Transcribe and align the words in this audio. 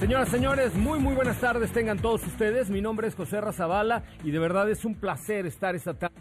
Señoras, 0.00 0.30
señores, 0.30 0.74
muy 0.76 0.98
muy 0.98 1.14
buenas 1.14 1.38
tardes 1.40 1.72
tengan 1.72 1.98
todos 1.98 2.26
ustedes. 2.26 2.70
Mi 2.70 2.80
nombre 2.80 3.06
es 3.06 3.14
José 3.14 3.38
Razabala 3.38 4.02
y 4.24 4.30
de 4.30 4.38
verdad 4.38 4.70
es 4.70 4.86
un 4.86 4.94
placer 4.94 5.44
estar 5.44 5.74
esta 5.74 5.92
tarde 5.92 6.16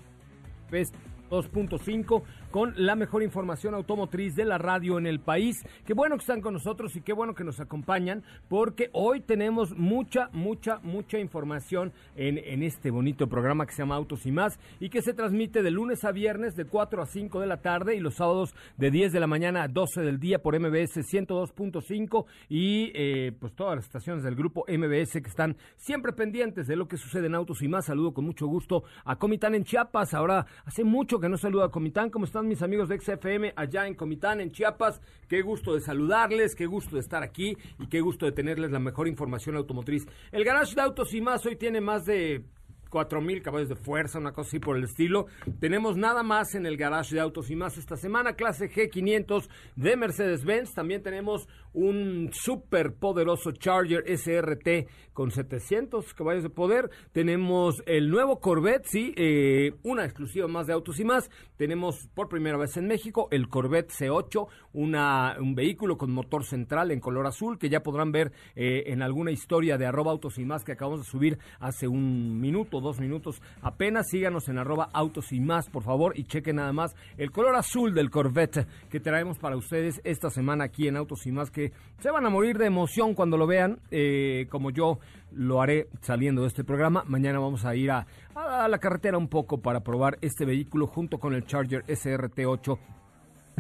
2.5 0.69 2.23
con 2.51 2.73
la 2.75 2.95
mejor 2.95 3.23
información 3.23 3.73
automotriz 3.73 4.35
de 4.35 4.45
la 4.45 4.57
radio 4.57 4.97
en 4.97 5.05
el 5.05 5.19
país. 5.19 5.63
Qué 5.85 5.93
bueno 5.93 6.15
que 6.15 6.21
están 6.21 6.41
con 6.41 6.53
nosotros 6.53 6.95
y 6.95 7.01
qué 7.01 7.13
bueno 7.13 7.35
que 7.35 7.43
nos 7.43 7.59
acompañan 7.59 8.23
porque 8.47 8.89
hoy 8.93 9.21
tenemos 9.21 9.77
mucha, 9.77 10.29
mucha, 10.33 10.79
mucha 10.83 11.19
información 11.19 11.93
en, 12.15 12.37
en 12.37 12.63
este 12.63 12.91
bonito 12.91 13.27
programa 13.27 13.65
que 13.65 13.73
se 13.73 13.83
llama 13.83 13.95
Autos 13.95 14.25
y 14.25 14.31
más 14.31 14.59
y 14.79 14.89
que 14.89 15.01
se 15.01 15.13
transmite 15.13 15.61
de 15.61 15.71
lunes 15.71 16.03
a 16.03 16.11
viernes 16.11 16.55
de 16.55 16.65
4 16.65 17.01
a 17.01 17.05
5 17.05 17.39
de 17.39 17.47
la 17.47 17.57
tarde 17.57 17.95
y 17.95 17.99
los 17.99 18.15
sábados 18.15 18.55
de 18.77 18.91
10 18.91 19.13
de 19.13 19.19
la 19.19 19.27
mañana 19.27 19.63
a 19.63 19.67
12 19.67 20.01
del 20.01 20.19
día 20.19 20.41
por 20.41 20.59
MBS 20.59 20.97
102.5 20.97 22.25
y 22.49 22.91
eh, 22.95 23.31
pues 23.39 23.53
todas 23.53 23.75
las 23.75 23.85
estaciones 23.85 24.23
del 24.23 24.35
grupo 24.35 24.65
MBS 24.67 25.21
que 25.21 25.29
están 25.29 25.55
siempre 25.77 26.13
pendientes 26.13 26.67
de 26.67 26.75
lo 26.75 26.87
que 26.87 26.97
sucede 26.97 27.27
en 27.27 27.35
Autos 27.35 27.61
y 27.61 27.67
más. 27.67 27.85
Saludo 27.85 28.13
con 28.13 28.25
mucho 28.25 28.47
gusto 28.47 28.83
a 29.05 29.17
Comitán 29.17 29.55
en 29.55 29.63
Chiapas. 29.63 30.13
Ahora 30.13 30.45
hace 30.65 30.83
mucho 30.83 31.19
que 31.19 31.29
no 31.29 31.37
saludo 31.37 31.63
a 31.63 31.71
Comitán. 31.71 32.09
¿Cómo 32.09 32.25
están? 32.25 32.38
Mis 32.47 32.61
amigos 32.61 32.89
de 32.89 32.99
XFM 32.99 33.53
allá 33.55 33.87
en 33.87 33.95
Comitán, 33.95 34.41
en 34.41 34.51
Chiapas? 34.51 35.01
Qué 35.27 35.41
gusto 35.41 35.73
de 35.73 35.81
saludarles, 35.81 36.55
qué 36.55 36.65
gusto 36.65 36.95
de 36.95 37.01
estar 37.01 37.23
aquí 37.23 37.57
y 37.79 37.87
qué 37.87 38.01
gusto 38.01 38.25
de 38.25 38.31
tenerles 38.31 38.71
la 38.71 38.79
mejor 38.79 39.07
información 39.07 39.55
automotriz. 39.55 40.05
El 40.31 40.43
Garage 40.43 40.75
de 40.75 40.81
Autos 40.81 41.13
y 41.13 41.21
más 41.21 41.45
hoy 41.45 41.55
tiene 41.55 41.81
más 41.81 42.05
de 42.05 42.43
4000 42.89 43.41
caballos 43.41 43.69
de 43.69 43.75
fuerza, 43.75 44.19
una 44.19 44.31
cosa 44.31 44.49
así 44.49 44.59
por 44.59 44.77
el 44.77 44.83
estilo. 44.83 45.27
Tenemos 45.59 45.95
nada 45.95 46.23
más 46.23 46.55
en 46.55 46.65
el 46.65 46.77
garage 46.77 47.15
de 47.15 47.21
autos 47.21 47.49
y 47.49 47.55
más 47.55 47.77
esta 47.77 47.95
semana, 47.95 48.33
clase 48.33 48.69
G500 48.69 49.47
de 49.75 49.95
Mercedes-Benz. 49.95 50.73
También 50.73 51.01
tenemos 51.01 51.47
un 51.73 52.29
súper 52.33 52.93
poderoso 52.93 53.51
Charger 53.51 54.03
SRT 54.07 54.87
con 55.13 55.31
700 55.31 56.13
caballos 56.13 56.43
de 56.43 56.49
poder. 56.49 56.89
Tenemos 57.11 57.83
el 57.85 58.09
nuevo 58.09 58.39
Corvette, 58.39 58.85
sí, 58.85 59.13
eh, 59.17 59.73
una 59.83 60.05
exclusiva 60.05 60.47
más 60.47 60.67
de 60.67 60.73
autos 60.73 60.99
y 60.99 61.03
más. 61.03 61.29
Tenemos 61.57 62.07
por 62.13 62.29
primera 62.29 62.57
vez 62.57 62.77
en 62.77 62.87
México 62.87 63.27
el 63.31 63.49
Corvette 63.49 63.91
C8, 63.91 64.47
una, 64.73 65.35
un 65.39 65.55
vehículo 65.55 65.97
con 65.97 66.11
motor 66.11 66.45
central 66.45 66.91
en 66.91 66.99
color 66.99 67.27
azul 67.27 67.59
que 67.59 67.69
ya 67.69 67.83
podrán 67.83 68.11
ver 68.11 68.31
eh, 68.55 68.83
en 68.87 69.01
alguna 69.01 69.31
historia 69.31 69.77
de 69.77 69.85
arroba 69.85 70.11
autos 70.11 70.37
y 70.37 70.45
más 70.45 70.63
que 70.63 70.71
acabamos 70.71 71.01
de 71.01 71.11
subir 71.11 71.37
hace 71.59 71.87
un 71.87 72.39
minuto 72.39 72.79
dos 72.79 72.99
minutos 72.99 73.41
apenas. 73.61 74.09
Síganos 74.09 74.47
en 74.47 74.57
arroba 74.57 74.89
autos 74.93 75.31
y 75.31 75.39
más, 75.39 75.69
por 75.69 75.83
favor, 75.83 76.17
y 76.17 76.23
chequen 76.23 76.57
nada 76.57 76.73
más 76.73 76.95
el 77.17 77.31
color 77.31 77.55
azul 77.55 77.93
del 77.93 78.09
Corvette 78.09 78.67
que 78.89 78.99
traemos 78.99 79.37
para 79.37 79.57
ustedes 79.57 80.01
esta 80.03 80.29
semana 80.29 80.65
aquí 80.65 80.87
en 80.87 80.97
Autos 80.97 81.25
y 81.25 81.31
más, 81.31 81.51
se 81.99 82.11
van 82.11 82.25
a 82.25 82.29
morir 82.29 82.57
de 82.57 82.65
emoción 82.65 83.13
cuando 83.13 83.37
lo 83.37 83.47
vean, 83.47 83.79
eh, 83.91 84.47
como 84.49 84.71
yo 84.71 84.99
lo 85.31 85.61
haré 85.61 85.87
saliendo 86.01 86.41
de 86.41 86.47
este 86.47 86.63
programa. 86.63 87.03
Mañana 87.05 87.39
vamos 87.39 87.65
a 87.65 87.75
ir 87.75 87.91
a, 87.91 88.07
a 88.35 88.67
la 88.67 88.79
carretera 88.79 89.17
un 89.17 89.27
poco 89.27 89.61
para 89.61 89.81
probar 89.81 90.17
este 90.21 90.45
vehículo 90.45 90.87
junto 90.87 91.19
con 91.19 91.33
el 91.33 91.45
Charger 91.45 91.83
SRT8 91.85 92.79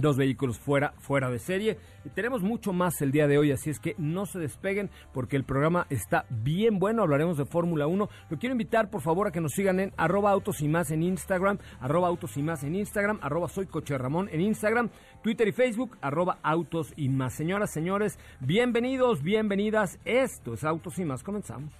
dos 0.01 0.17
vehículos 0.17 0.57
fuera, 0.57 0.93
fuera 0.97 1.29
de 1.29 1.39
serie. 1.39 1.77
Y 2.05 2.09
tenemos 2.09 2.41
mucho 2.41 2.73
más 2.73 3.01
el 3.01 3.11
día 3.11 3.27
de 3.27 3.37
hoy, 3.37 3.51
así 3.51 3.69
es 3.69 3.79
que 3.79 3.95
no 3.97 4.25
se 4.25 4.39
despeguen 4.39 4.89
porque 5.13 5.35
el 5.35 5.43
programa 5.43 5.85
está 5.89 6.25
bien 6.29 6.79
bueno. 6.79 7.03
Hablaremos 7.03 7.37
de 7.37 7.45
Fórmula 7.45 7.87
1. 7.87 8.09
Lo 8.29 8.39
quiero 8.39 8.53
invitar, 8.53 8.89
por 8.89 9.01
favor, 9.01 9.27
a 9.27 9.31
que 9.31 9.41
nos 9.41 9.53
sigan 9.53 9.79
en 9.79 9.93
arroba 9.97 10.31
autos 10.31 10.61
y 10.61 10.67
más 10.67 10.91
en 10.91 11.03
Instagram, 11.03 11.59
arroba 11.79 12.07
autos 12.07 12.37
y 12.37 12.41
más 12.41 12.63
en 12.63 12.75
Instagram, 12.75 13.19
arroba 13.21 13.47
soy 13.47 13.65
coche 13.65 13.95
en 14.31 14.41
Instagram, 14.41 14.89
Twitter 15.23 15.47
y 15.47 15.51
Facebook, 15.51 15.97
arroba 16.01 16.39
autos 16.43 16.93
y 16.95 17.09
más. 17.09 17.33
Señoras, 17.33 17.71
señores, 17.71 18.17
bienvenidos, 18.39 19.21
bienvenidas. 19.23 19.99
Esto 20.05 20.53
es 20.53 20.63
Autos 20.63 20.97
y 20.99 21.05
más. 21.05 21.23
Comenzamos. 21.23 21.73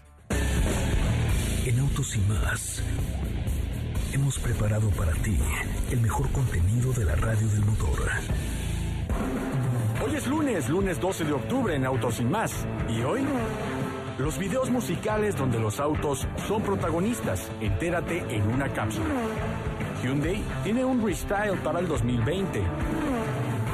En 1.66 1.80
Autos 1.80 2.16
y 2.16 2.20
más 2.22 2.84
hemos 4.14 4.40
preparado 4.40 4.90
para 4.92 5.12
ti 5.14 5.38
el 5.92 6.02
mejor 6.02 6.30
contenido 6.32 6.92
de 6.94 7.06
la 7.06 7.16
radio 7.16 7.48
del 7.48 7.66
motor. 7.66 8.00
Hoy 10.06 10.16
es 10.16 10.28
lunes, 10.28 10.70
lunes 10.70 11.00
12 11.00 11.26
de 11.26 11.34
octubre 11.34 11.76
en 11.76 11.86
Autos 11.86 12.20
y 12.20 12.26
más. 12.26 12.66
¿Y 12.90 13.02
hoy? 13.02 13.22
Los 14.18 14.38
videos 14.38 14.70
musicales 14.70 15.36
donde 15.36 15.60
los 15.60 15.80
autos 15.80 16.28
son 16.48 16.62
protagonistas. 16.62 17.50
Entérate 17.62 18.24
en 18.30 18.48
una 18.48 18.68
cápsula. 18.70 19.08
Hyundai 20.04 20.42
tiene 20.64 20.84
un 20.84 21.06
restyle 21.06 21.58
para 21.64 21.80
el 21.80 21.88
2020. 21.88 22.62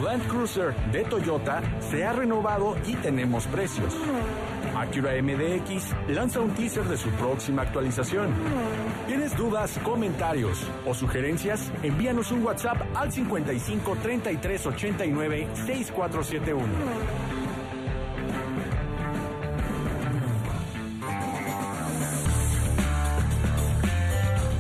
Land 0.03 0.28
Cruiser 0.28 0.75
de 0.91 1.03
Toyota 1.06 1.62
se 1.79 2.03
ha 2.03 2.13
renovado 2.13 2.75
y 2.85 2.95
tenemos 2.95 3.47
precios. 3.47 3.95
Acura 4.74 5.12
MDX 5.22 5.94
lanza 6.09 6.40
un 6.40 6.52
teaser 6.52 6.86
de 6.86 6.98
su 6.98 7.09
próxima 7.12 7.62
actualización. 7.62 8.34
¿Tienes 9.08 9.36
dudas, 9.38 9.80
comentarios 9.84 10.59
o 10.86 10.94
sugerencias? 10.94 11.72
Envíanos 11.84 12.31
un 12.31 12.44
WhatsApp 12.44 12.81
al 12.96 13.12
55 13.12 13.98
33 14.02 14.66
89 14.66 15.48
6471. 15.54 17.25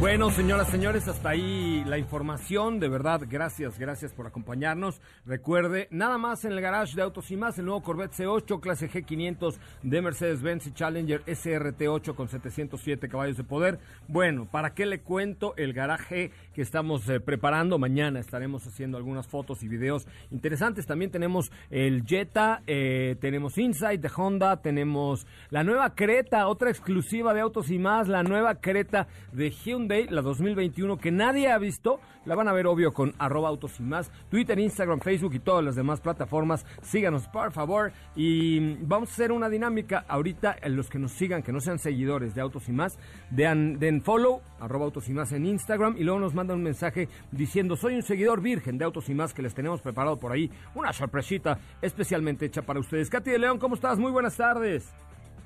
Bueno, 0.05 0.29
señoras, 0.29 0.69
señores, 0.69 1.07
hasta 1.07 1.29
ahí 1.29 1.83
la 1.87 1.97
información. 1.97 2.79
De 2.79 2.87
verdad, 2.87 3.21
gracias, 3.27 3.79
gracias 3.79 4.13
por 4.13 4.27
acompañarnos. 4.27 5.01
Recuerde, 5.25 5.87
nada 5.89 6.19
más 6.19 6.45
en 6.45 6.51
el 6.51 6.61
garage 6.61 6.95
de 6.95 7.01
Autos 7.01 7.31
y 7.31 7.37
más, 7.37 7.57
el 7.57 7.65
nuevo 7.65 7.81
Corvette 7.81 8.13
C8, 8.13 8.59
clase 8.59 8.87
G500 8.87 9.55
de 9.81 10.01
Mercedes-Benz 10.03 10.67
y 10.67 10.73
Challenger 10.73 11.25
SRT8 11.25 12.13
con 12.13 12.27
707 12.27 13.09
caballos 13.09 13.35
de 13.35 13.43
poder. 13.45 13.79
Bueno, 14.07 14.47
¿para 14.49 14.75
qué 14.75 14.85
le 14.85 15.01
cuento 15.01 15.55
el 15.57 15.73
garaje 15.73 16.29
que 16.53 16.61
estamos 16.61 17.09
eh, 17.09 17.19
preparando? 17.19 17.79
Mañana 17.79 18.19
estaremos 18.19 18.67
haciendo 18.67 18.97
algunas 18.97 19.25
fotos 19.25 19.63
y 19.63 19.67
videos 19.67 20.07
interesantes. 20.29 20.85
También 20.85 21.09
tenemos 21.09 21.51
el 21.71 22.05
Jetta, 22.05 22.61
eh, 22.67 23.15
tenemos 23.19 23.57
Insight 23.57 24.01
de 24.01 24.11
Honda, 24.15 24.61
tenemos 24.61 25.25
la 25.49 25.63
nueva 25.63 25.95
Creta, 25.95 26.47
otra 26.47 26.69
exclusiva 26.69 27.33
de 27.33 27.41
Autos 27.41 27.71
y 27.71 27.79
más, 27.79 28.07
la 28.07 28.21
nueva 28.21 28.61
Creta 28.61 29.07
de 29.31 29.49
Hyundai 29.49 29.94
la 30.03 30.21
2021, 30.21 30.97
que 30.97 31.11
nadie 31.11 31.51
ha 31.51 31.57
visto. 31.57 31.99
La 32.25 32.35
van 32.35 32.47
a 32.47 32.53
ver, 32.53 32.67
obvio, 32.67 32.93
con 32.93 33.13
arroba 33.17 33.49
autos 33.49 33.79
y 33.79 33.83
más. 33.83 34.11
Twitter, 34.29 34.57
Instagram, 34.59 34.99
Facebook 34.99 35.33
y 35.35 35.39
todas 35.39 35.63
las 35.63 35.75
demás 35.75 36.01
plataformas. 36.01 36.65
Síganos, 36.81 37.27
por 37.27 37.51
favor. 37.51 37.91
Y 38.15 38.75
vamos 38.85 39.09
a 39.09 39.13
hacer 39.13 39.31
una 39.31 39.49
dinámica. 39.49 40.05
Ahorita, 40.07 40.57
los 40.67 40.89
que 40.89 40.99
nos 40.99 41.11
sigan, 41.11 41.43
que 41.43 41.51
no 41.51 41.59
sean 41.59 41.79
seguidores 41.79 42.35
de 42.35 42.41
Autos 42.41 42.67
y 42.67 42.71
más, 42.71 42.97
den, 43.29 43.79
den 43.79 44.01
follow, 44.01 44.41
arroba 44.59 44.85
autos 44.85 45.07
y 45.09 45.13
más 45.13 45.31
en 45.31 45.45
Instagram. 45.45 45.95
Y 45.97 46.03
luego 46.03 46.19
nos 46.19 46.33
mandan 46.33 46.57
un 46.57 46.63
mensaje 46.63 47.07
diciendo, 47.31 47.75
soy 47.75 47.95
un 47.95 48.03
seguidor 48.03 48.41
virgen 48.41 48.77
de 48.77 48.85
Autos 48.85 49.09
y 49.09 49.13
más, 49.13 49.33
que 49.33 49.41
les 49.41 49.53
tenemos 49.53 49.81
preparado 49.81 50.19
por 50.19 50.31
ahí 50.31 50.51
una 50.73 50.91
sorpresita 50.91 51.59
especialmente 51.81 52.45
hecha 52.45 52.63
para 52.63 52.79
ustedes. 52.79 53.09
Katy 53.09 53.31
de 53.31 53.39
León, 53.39 53.59
¿cómo 53.59 53.75
estás? 53.75 53.99
Muy 53.99 54.11
buenas 54.11 54.35
tardes. 54.35 54.91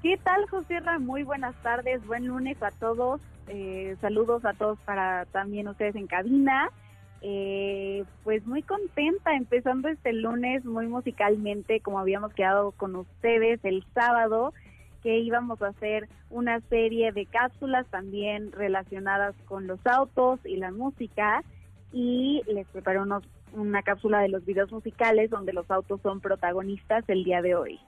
¿Qué 0.02 0.18
tal, 0.24 0.48
José 0.50 0.80
Muy 1.02 1.24
buenas 1.24 1.56
tardes, 1.62 2.06
buen 2.08 2.26
lunes 2.26 2.62
a 2.64 2.72
todos. 2.72 3.20
Eh, 3.50 3.98
saludos 4.00 4.46
a 4.46 4.54
todos 4.54 4.80
para 4.86 5.26
también 5.26 5.68
ustedes 5.68 5.96
en 5.96 6.08
cabina. 6.08 6.70
Eh, 7.22 8.06
pues 8.24 8.46
muy 8.46 8.62
contenta, 8.62 9.36
empezando 9.36 9.90
este 9.90 10.14
lunes 10.14 10.64
muy 10.64 10.88
musicalmente, 10.88 11.82
como 11.82 12.00
habíamos 12.00 12.34
quedado 12.34 12.72
con 12.72 12.96
ustedes 12.96 13.60
el 13.64 13.84
sábado, 13.94 14.54
que 15.04 15.18
íbamos 15.18 15.62
a 15.62 15.68
hacer 15.68 16.08
una 16.30 16.62
serie 16.62 17.12
de 17.12 17.26
cápsulas 17.26 17.88
también 17.88 18.52
relacionadas 18.52 19.36
con 19.46 19.68
los 19.68 19.86
autos 19.86 20.40
y 20.46 20.58
la 20.58 20.72
música. 20.72 21.44
Y 21.92 22.44
les 22.48 22.68
preparé 22.68 23.00
una 23.54 23.82
cápsula 23.82 24.20
de 24.20 24.30
los 24.30 24.46
videos 24.46 24.72
musicales 24.72 25.32
donde 25.32 25.54
los 25.54 25.70
autos 25.72 26.00
son 26.02 26.22
protagonistas 26.22 27.04
el 27.08 27.24
día 27.24 27.42
de 27.42 27.56
hoy. 27.56 27.80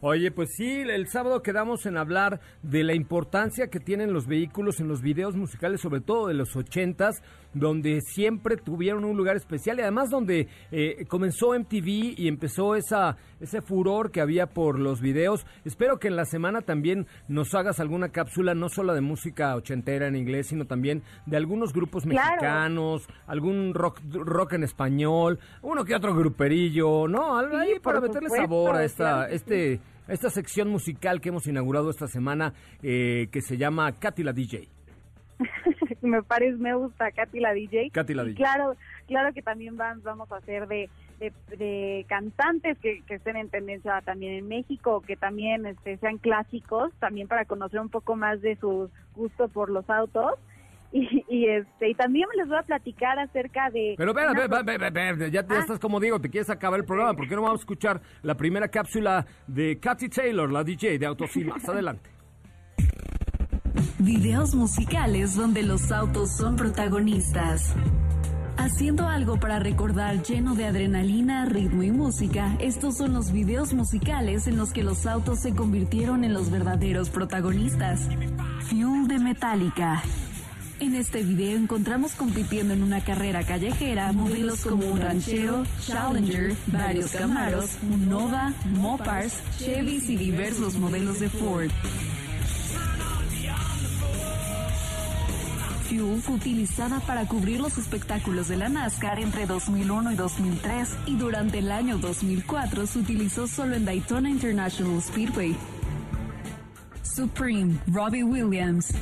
Oye, 0.00 0.30
pues 0.30 0.50
sí, 0.54 0.82
el 0.82 1.08
sábado 1.08 1.42
quedamos 1.42 1.84
en 1.84 1.96
hablar 1.96 2.40
de 2.62 2.84
la 2.84 2.94
importancia 2.94 3.66
que 3.66 3.80
tienen 3.80 4.12
los 4.12 4.28
vehículos 4.28 4.78
en 4.78 4.86
los 4.86 5.02
videos 5.02 5.34
musicales, 5.34 5.80
sobre 5.80 6.00
todo 6.00 6.28
de 6.28 6.34
los 6.34 6.54
ochentas, 6.54 7.20
donde 7.58 8.00
siempre 8.00 8.56
tuvieron 8.56 9.04
un 9.04 9.16
lugar 9.16 9.36
especial 9.36 9.78
y 9.78 9.82
además 9.82 10.10
donde 10.10 10.48
eh, 10.70 11.04
comenzó 11.08 11.58
MTV 11.58 12.14
y 12.16 12.28
empezó 12.28 12.74
esa 12.74 13.16
ese 13.40 13.62
furor 13.62 14.10
que 14.10 14.20
había 14.20 14.46
por 14.46 14.78
los 14.78 15.00
videos. 15.00 15.46
Espero 15.64 15.98
que 15.98 16.08
en 16.08 16.16
la 16.16 16.24
semana 16.24 16.62
también 16.62 17.06
nos 17.28 17.54
hagas 17.54 17.80
alguna 17.80 18.10
cápsula, 18.10 18.54
no 18.54 18.68
solo 18.68 18.94
de 18.94 19.00
música 19.00 19.54
ochentera 19.54 20.08
en 20.08 20.16
inglés, 20.16 20.48
sino 20.48 20.66
también 20.66 21.02
de 21.26 21.36
algunos 21.36 21.72
grupos 21.72 22.06
mexicanos, 22.06 23.08
algún 23.26 23.74
rock 23.74 24.00
rock 24.12 24.54
en 24.54 24.64
español, 24.64 25.38
uno 25.62 25.84
que 25.84 25.94
otro 25.94 26.14
gruperillo, 26.14 27.06
¿no? 27.08 27.36
Algo 27.36 27.56
ahí 27.56 27.78
para 27.80 28.00
meterle 28.00 28.28
sabor 28.30 28.76
a 28.76 28.84
esta 28.84 29.28
este 29.28 29.80
esta 30.08 30.30
sección 30.30 30.70
musical 30.70 31.20
que 31.20 31.28
hemos 31.28 31.46
inaugurado 31.46 31.90
esta 31.90 32.08
semana 32.08 32.54
eh, 32.82 33.28
que 33.30 33.42
se 33.42 33.56
llama 33.56 33.92
Katy 33.92 34.22
la 34.22 34.32
DJ. 34.32 34.77
Me 36.08 36.22
parece, 36.22 36.56
me 36.56 36.74
gusta 36.74 37.10
Katy 37.12 37.40
la 37.40 37.52
DJ. 37.52 37.90
Katy 37.90 38.14
la 38.14 38.24
DJ. 38.24 38.36
Claro, 38.36 38.76
claro 39.06 39.32
que 39.32 39.42
también 39.42 39.76
van, 39.76 40.02
vamos 40.02 40.30
a 40.32 40.36
hacer 40.36 40.66
de, 40.66 40.88
de, 41.18 42.04
cantantes 42.08 42.78
que, 42.78 43.02
que, 43.06 43.14
estén 43.14 43.36
en 43.36 43.48
tendencia 43.48 44.00
también 44.02 44.34
en 44.34 44.48
México, 44.48 45.02
que 45.06 45.16
también 45.16 45.66
este, 45.66 45.96
sean 45.98 46.18
clásicos, 46.18 46.92
también 46.98 47.28
para 47.28 47.44
conocer 47.44 47.80
un 47.80 47.88
poco 47.88 48.16
más 48.16 48.40
de 48.40 48.56
su 48.56 48.90
gusto 49.14 49.48
por 49.48 49.70
los 49.70 49.88
autos. 49.90 50.34
Y, 50.90 51.46
este 51.46 51.90
y 51.90 51.94
también 51.94 52.26
les 52.34 52.48
voy 52.48 52.56
a 52.56 52.62
platicar 52.62 53.18
acerca 53.18 53.68
de 53.68 53.94
pero 53.98 54.18
espera, 54.18 55.28
ya, 55.28 55.28
ya 55.28 55.46
ah. 55.46 55.58
estás 55.58 55.78
como 55.78 56.00
digo 56.00 56.18
te 56.18 56.30
quieres 56.30 56.48
acabar 56.48 56.80
el 56.80 56.86
programa 56.86 57.12
¿por 57.12 57.28
qué 57.28 57.34
no 57.34 57.42
vamos 57.42 57.60
a 57.60 57.62
escuchar 57.62 58.00
la 58.22 58.38
primera 58.38 58.68
cápsula 58.68 59.26
de 59.46 59.78
Katy 59.78 60.08
Taylor 60.08 60.50
la 60.50 60.64
DJ 60.64 60.98
de 60.98 61.04
Autos 61.04 61.36
y 61.36 61.44
más 61.44 61.68
adelante 61.68 62.08
videos 63.98 64.54
musicales 64.54 65.34
donde 65.34 65.62
los 65.62 65.90
autos 65.90 66.30
son 66.36 66.56
protagonistas 66.56 67.74
Haciendo 68.58 69.06
algo 69.06 69.38
para 69.38 69.60
recordar 69.60 70.20
lleno 70.24 70.56
de 70.56 70.66
adrenalina, 70.66 71.44
ritmo 71.44 71.84
y 71.84 71.92
música, 71.92 72.56
estos 72.58 72.96
son 72.96 73.12
los 73.12 73.30
videos 73.30 73.72
musicales 73.72 74.48
en 74.48 74.56
los 74.56 74.72
que 74.72 74.82
los 74.82 75.06
autos 75.06 75.38
se 75.38 75.54
convirtieron 75.54 76.24
en 76.24 76.34
los 76.34 76.50
verdaderos 76.50 77.08
protagonistas. 77.08 78.08
Fuel 78.62 79.06
de 79.06 79.20
Metallica, 79.20 80.02
en 80.80 80.96
este 80.96 81.22
video 81.22 81.56
encontramos 81.56 82.14
compitiendo 82.14 82.74
en 82.74 82.82
una 82.82 83.00
carrera 83.00 83.44
callejera 83.44 84.12
modelos 84.12 84.62
como 84.62 84.86
un 84.86 85.00
ranchero, 85.00 85.62
Challenger, 85.86 86.56
varios 86.66 87.12
Camaros, 87.12 87.78
un 87.88 88.08
Nova, 88.08 88.52
Mopars, 88.72 89.34
Chevys 89.58 90.10
y 90.10 90.16
diversos 90.16 90.74
modelos 90.74 91.20
de 91.20 91.28
Ford. 91.28 91.70
Fue 95.88 96.34
utilizada 96.34 97.00
para 97.00 97.26
cubrir 97.26 97.60
los 97.60 97.78
espectáculos 97.78 98.48
de 98.48 98.58
la 98.58 98.68
NASCAR 98.68 99.20
entre 99.20 99.46
2001 99.46 100.12
y 100.12 100.16
2003 100.16 100.88
y 101.06 101.16
durante 101.16 101.60
el 101.60 101.72
año 101.72 101.96
2004 101.96 102.86
se 102.86 102.98
utilizó 102.98 103.46
solo 103.46 103.74
en 103.74 103.86
Daytona 103.86 104.28
International 104.28 105.00
Speedway. 105.00 105.56
Supreme, 107.02 107.78
Robbie 107.86 108.22
Williams, 108.22 108.92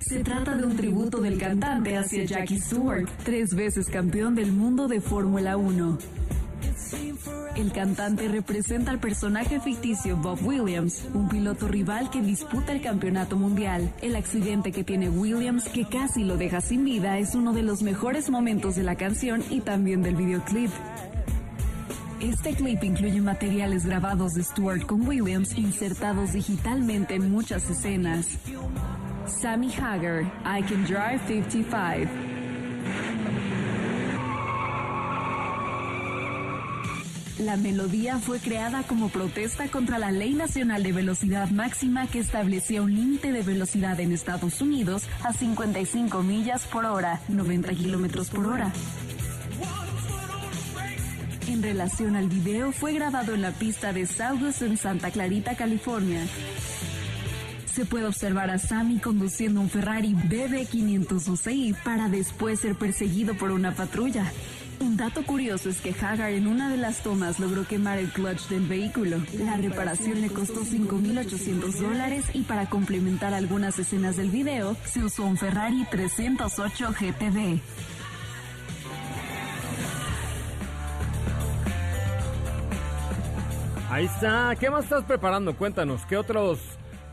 se 0.00 0.24
trata 0.24 0.56
de 0.56 0.66
un 0.66 0.76
tributo 0.76 1.20
del 1.20 1.38
cantante 1.38 1.96
hacia 1.96 2.24
Jackie 2.24 2.58
Stewart, 2.58 3.08
tres 3.22 3.54
veces 3.54 3.86
campeón 3.86 4.34
del 4.34 4.50
mundo 4.50 4.88
de 4.88 5.00
Fórmula 5.00 5.56
1. 5.56 5.96
El 7.56 7.72
cantante 7.72 8.28
representa 8.28 8.90
al 8.90 8.98
personaje 8.98 9.60
ficticio 9.60 10.16
Bob 10.16 10.38
Williams, 10.44 11.04
un 11.14 11.28
piloto 11.28 11.68
rival 11.68 12.10
que 12.10 12.20
disputa 12.20 12.72
el 12.72 12.80
campeonato 12.80 13.36
mundial. 13.36 13.92
El 14.02 14.16
accidente 14.16 14.72
que 14.72 14.82
tiene 14.82 15.08
Williams, 15.08 15.68
que 15.68 15.86
casi 15.86 16.24
lo 16.24 16.36
deja 16.36 16.60
sin 16.60 16.84
vida, 16.84 17.18
es 17.18 17.34
uno 17.34 17.52
de 17.52 17.62
los 17.62 17.82
mejores 17.82 18.28
momentos 18.28 18.74
de 18.74 18.82
la 18.82 18.96
canción 18.96 19.42
y 19.50 19.60
también 19.60 20.02
del 20.02 20.16
videoclip. 20.16 20.70
Este 22.20 22.54
clip 22.54 22.82
incluye 22.82 23.20
materiales 23.20 23.86
grabados 23.86 24.34
de 24.34 24.42
Stewart 24.42 24.86
con 24.86 25.06
Williams 25.06 25.56
insertados 25.58 26.32
digitalmente 26.32 27.14
en 27.14 27.30
muchas 27.30 27.68
escenas. 27.68 28.26
Sammy 29.26 29.72
Hagar, 29.72 30.22
I 30.44 30.62
Can 30.62 30.84
Drive 30.84 31.20
55. 31.28 32.33
La 37.44 37.58
melodía 37.58 38.18
fue 38.18 38.38
creada 38.38 38.84
como 38.84 39.10
protesta 39.10 39.68
contra 39.68 39.98
la 39.98 40.10
Ley 40.10 40.32
Nacional 40.32 40.82
de 40.82 40.92
Velocidad 40.92 41.50
Máxima 41.50 42.06
que 42.06 42.18
establecía 42.18 42.80
un 42.80 42.94
límite 42.94 43.32
de 43.32 43.42
velocidad 43.42 44.00
en 44.00 44.12
Estados 44.12 44.62
Unidos 44.62 45.02
a 45.22 45.34
55 45.34 46.22
millas 46.22 46.64
por 46.64 46.86
hora, 46.86 47.20
90 47.28 47.74
kilómetros 47.74 48.30
por 48.30 48.46
hora. 48.46 48.72
En 51.46 51.62
relación 51.62 52.16
al 52.16 52.28
video, 52.28 52.72
fue 52.72 52.94
grabado 52.94 53.34
en 53.34 53.42
la 53.42 53.50
pista 53.50 53.92
de 53.92 54.06
Saugus 54.06 54.62
en 54.62 54.78
Santa 54.78 55.10
Clarita, 55.10 55.54
California 55.54 56.22
se 57.74 57.84
puede 57.84 58.06
observar 58.06 58.50
a 58.50 58.58
Sammy 58.58 59.00
conduciendo 59.00 59.60
un 59.60 59.68
Ferrari 59.68 60.14
BB512i 60.14 61.74
para 61.82 62.08
después 62.08 62.60
ser 62.60 62.76
perseguido 62.76 63.34
por 63.34 63.50
una 63.50 63.74
patrulla. 63.74 64.30
Un 64.84 64.98
dato 64.98 65.24
curioso 65.24 65.70
es 65.70 65.80
que 65.80 65.94
Hagar 65.98 66.32
en 66.32 66.46
una 66.46 66.68
de 66.68 66.76
las 66.76 67.02
tomas 67.02 67.40
logró 67.40 67.66
quemar 67.66 67.96
el 67.96 68.10
clutch 68.10 68.48
del 68.48 68.66
vehículo. 68.66 69.16
La 69.38 69.56
reparación 69.56 70.20
le 70.20 70.28
costó 70.28 70.60
5.800 70.60 71.72
dólares 71.80 72.26
y 72.34 72.42
para 72.42 72.66
complementar 72.68 73.32
algunas 73.32 73.78
escenas 73.78 74.18
del 74.18 74.28
video 74.28 74.76
se 74.84 75.02
usó 75.02 75.24
un 75.24 75.38
Ferrari 75.38 75.86
308 75.90 76.90
GTD. 77.00 77.60
Ahí 83.88 84.04
está. 84.04 84.54
¿Qué 84.60 84.68
más 84.68 84.84
estás 84.84 85.04
preparando? 85.04 85.56
Cuéntanos. 85.56 86.04
¿Qué 86.04 86.18
otros 86.18 86.60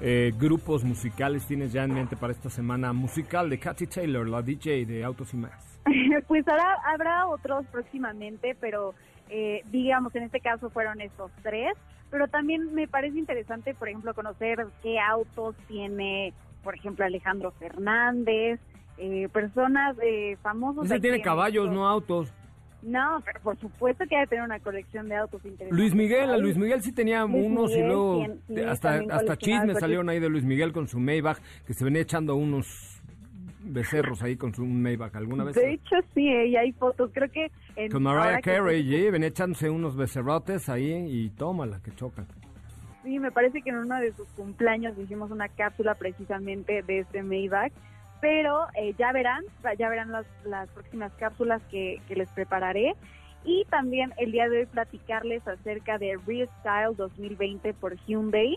eh, 0.01 0.33
grupos 0.37 0.83
musicales 0.83 1.45
tienes 1.45 1.71
ya 1.71 1.85
en 1.85 1.93
mente 1.93 2.17
para 2.17 2.33
esta 2.33 2.49
semana 2.49 2.91
musical 2.91 3.49
de 3.49 3.59
Katy 3.59 3.87
Taylor, 3.87 4.27
la 4.27 4.41
DJ 4.41 4.85
de 4.85 5.05
Autos 5.05 5.33
y 5.33 5.37
Más? 5.37 5.70
pues 6.27 6.47
ahora 6.47 6.77
habrá 6.85 7.27
otros 7.27 7.65
próximamente, 7.67 8.55
pero 8.59 8.93
eh, 9.29 9.63
digamos, 9.71 10.13
en 10.15 10.23
este 10.23 10.39
caso 10.39 10.69
fueron 10.69 11.01
estos 11.01 11.31
tres, 11.41 11.73
pero 12.09 12.27
también 12.27 12.73
me 12.73 12.87
parece 12.87 13.17
interesante, 13.17 13.73
por 13.73 13.87
ejemplo, 13.87 14.13
conocer 14.13 14.67
qué 14.83 14.99
autos 14.99 15.55
tiene, 15.67 16.33
por 16.63 16.75
ejemplo, 16.75 17.05
Alejandro 17.05 17.51
Fernández, 17.51 18.59
eh, 18.97 19.29
personas 19.31 19.95
eh, 20.03 20.37
famosos. 20.41 20.85
Ese 20.85 20.99
tiene 20.99 21.21
caballos, 21.21 21.71
no 21.71 21.87
autos. 21.87 22.33
No, 22.83 23.21
pero 23.23 23.39
por 23.41 23.57
supuesto 23.59 24.05
que 24.09 24.15
hay 24.15 24.23
que 24.23 24.29
tener 24.31 24.43
una 24.43 24.59
colección 24.59 25.07
de 25.07 25.15
autos 25.15 25.45
interesantes. 25.45 25.77
Luis 25.77 25.93
Miguel, 25.93 26.31
a 26.31 26.37
Luis 26.37 26.57
Miguel 26.57 26.81
sí 26.81 26.91
tenía 26.91 27.23
unos 27.25 27.71
y 27.71 27.81
luego 27.81 28.25
hasta, 28.67 29.01
hasta 29.11 29.37
chismes 29.37 29.79
salieron 29.79 30.09
ahí 30.09 30.19
de 30.19 30.29
Luis 30.29 30.43
Miguel 30.43 30.73
con 30.73 30.87
su 30.87 30.99
Maybach, 30.99 31.37
que 31.65 31.73
se 31.73 31.85
venía 31.85 32.01
echando 32.01 32.35
unos 32.35 33.00
becerros 33.71 34.21
ahí 34.23 34.35
con 34.35 34.53
su 34.53 34.65
Maybach 34.65 35.15
alguna 35.15 35.43
vez. 35.43 35.55
De 35.55 35.73
hecho, 35.73 35.95
sí, 36.13 36.25
y 36.25 36.55
hay 36.55 36.71
fotos, 36.73 37.11
creo 37.13 37.29
que... 37.29 37.51
con 37.89 38.03
Mariah 38.03 38.41
Carey, 38.41 38.83
sí, 38.83 39.09
venía 39.09 39.29
echándose 39.29 39.69
unos 39.69 39.95
becerrotes 39.95 40.69
ahí 40.69 41.05
y 41.07 41.29
tómala, 41.29 41.81
que 41.83 41.91
chocan. 41.95 42.27
Sí, 43.03 43.17
me 43.17 43.31
parece 43.31 43.61
que 43.61 43.71
en 43.71 43.77
uno 43.77 43.99
de 43.99 44.11
sus 44.13 44.27
cumpleaños 44.33 44.97
hicimos 44.97 45.31
una 45.31 45.47
cápsula 45.47 45.95
precisamente 45.95 46.83
de 46.83 46.99
este 46.99 47.23
Maybach 47.23 47.73
pero 48.21 48.67
eh, 48.75 48.93
ya 48.97 49.11
verán, 49.11 49.43
ya 49.77 49.89
verán 49.89 50.11
las, 50.11 50.25
las 50.45 50.69
próximas 50.69 51.11
cápsulas 51.13 51.61
que, 51.69 51.99
que, 52.07 52.15
les 52.15 52.29
prepararé. 52.29 52.93
Y 53.43 53.65
también 53.65 54.13
el 54.17 54.31
día 54.31 54.47
de 54.47 54.59
hoy 54.59 54.65
platicarles 54.67 55.45
acerca 55.47 55.97
de 55.97 56.17
Real 56.27 56.47
Style 56.59 56.95
2020 56.95 57.73
por 57.73 57.97
Hyundai. 58.05 58.55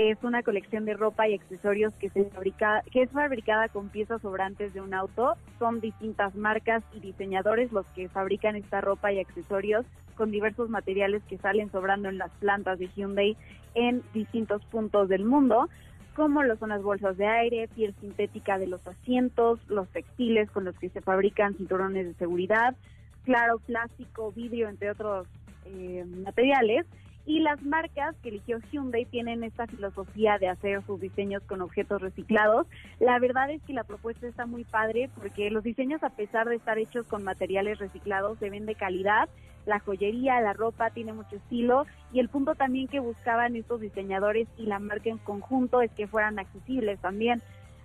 Es 0.00 0.22
una 0.22 0.44
colección 0.44 0.84
de 0.84 0.94
ropa 0.94 1.26
y 1.26 1.34
accesorios 1.34 1.92
que, 1.94 2.08
se 2.08 2.24
fabrica, 2.26 2.84
que 2.92 3.02
es 3.02 3.10
fabricada 3.10 3.66
con 3.66 3.88
piezas 3.88 4.22
sobrantes 4.22 4.72
de 4.72 4.80
un 4.80 4.94
auto. 4.94 5.34
Son 5.58 5.80
distintas 5.80 6.36
marcas 6.36 6.84
y 6.94 7.00
diseñadores 7.00 7.72
los 7.72 7.84
que 7.96 8.08
fabrican 8.08 8.54
esta 8.54 8.80
ropa 8.80 9.12
y 9.12 9.18
accesorios 9.18 9.84
con 10.14 10.30
diversos 10.30 10.70
materiales 10.70 11.20
que 11.24 11.36
salen 11.38 11.72
sobrando 11.72 12.08
en 12.08 12.16
las 12.16 12.30
plantas 12.34 12.78
de 12.78 12.86
Hyundai 12.94 13.36
en 13.74 14.04
distintos 14.14 14.64
puntos 14.66 15.08
del 15.08 15.24
mundo 15.24 15.68
como 16.14 16.44
lo 16.44 16.56
son 16.58 16.68
las 16.68 16.82
bolsas 16.82 17.16
de 17.16 17.26
aire, 17.26 17.68
piel 17.68 17.94
sintética 18.00 18.58
de 18.58 18.68
los 18.68 18.84
asientos, 18.86 19.60
los 19.68 19.88
textiles 19.88 20.48
con 20.50 20.64
los 20.64 20.76
que 20.78 20.90
se 20.90 21.00
fabrican 21.00 21.54
cinturones 21.54 22.06
de 22.06 22.14
seguridad, 22.14 22.76
claro, 23.24 23.58
plástico, 23.58 24.32
vidrio, 24.32 24.68
entre 24.68 24.90
otros 24.90 25.28
eh, 25.64 26.04
materiales. 26.24 26.86
Y 27.28 27.40
las 27.40 27.62
marcas 27.62 28.16
que 28.22 28.30
eligió 28.30 28.58
Hyundai 28.58 29.04
tienen 29.04 29.44
esta 29.44 29.66
filosofía 29.66 30.38
de 30.38 30.48
hacer 30.48 30.82
sus 30.86 30.98
diseños 30.98 31.42
con 31.42 31.60
objetos 31.60 32.00
reciclados. 32.00 32.66
La 33.00 33.18
verdad 33.18 33.50
es 33.50 33.60
que 33.64 33.74
la 33.74 33.84
propuesta 33.84 34.26
está 34.26 34.46
muy 34.46 34.64
padre 34.64 35.10
porque 35.14 35.50
los 35.50 35.62
diseños, 35.62 36.02
a 36.02 36.08
pesar 36.08 36.48
de 36.48 36.56
estar 36.56 36.78
hechos 36.78 37.06
con 37.06 37.24
materiales 37.24 37.80
reciclados, 37.80 38.38
se 38.38 38.48
ven 38.48 38.64
de 38.64 38.74
calidad. 38.74 39.28
La 39.66 39.78
joyería, 39.78 40.40
la 40.40 40.54
ropa 40.54 40.88
tiene 40.88 41.12
mucho 41.12 41.36
estilo 41.36 41.84
y 42.14 42.20
el 42.20 42.30
punto 42.30 42.54
también 42.54 42.88
que 42.88 42.98
buscaban 42.98 43.56
estos 43.56 43.82
diseñadores 43.82 44.48
y 44.56 44.64
la 44.64 44.78
marca 44.78 45.10
en 45.10 45.18
conjunto 45.18 45.82
es 45.82 45.90
que 45.90 46.06
fueran 46.06 46.38
accesibles 46.38 46.98
también. 47.00 47.42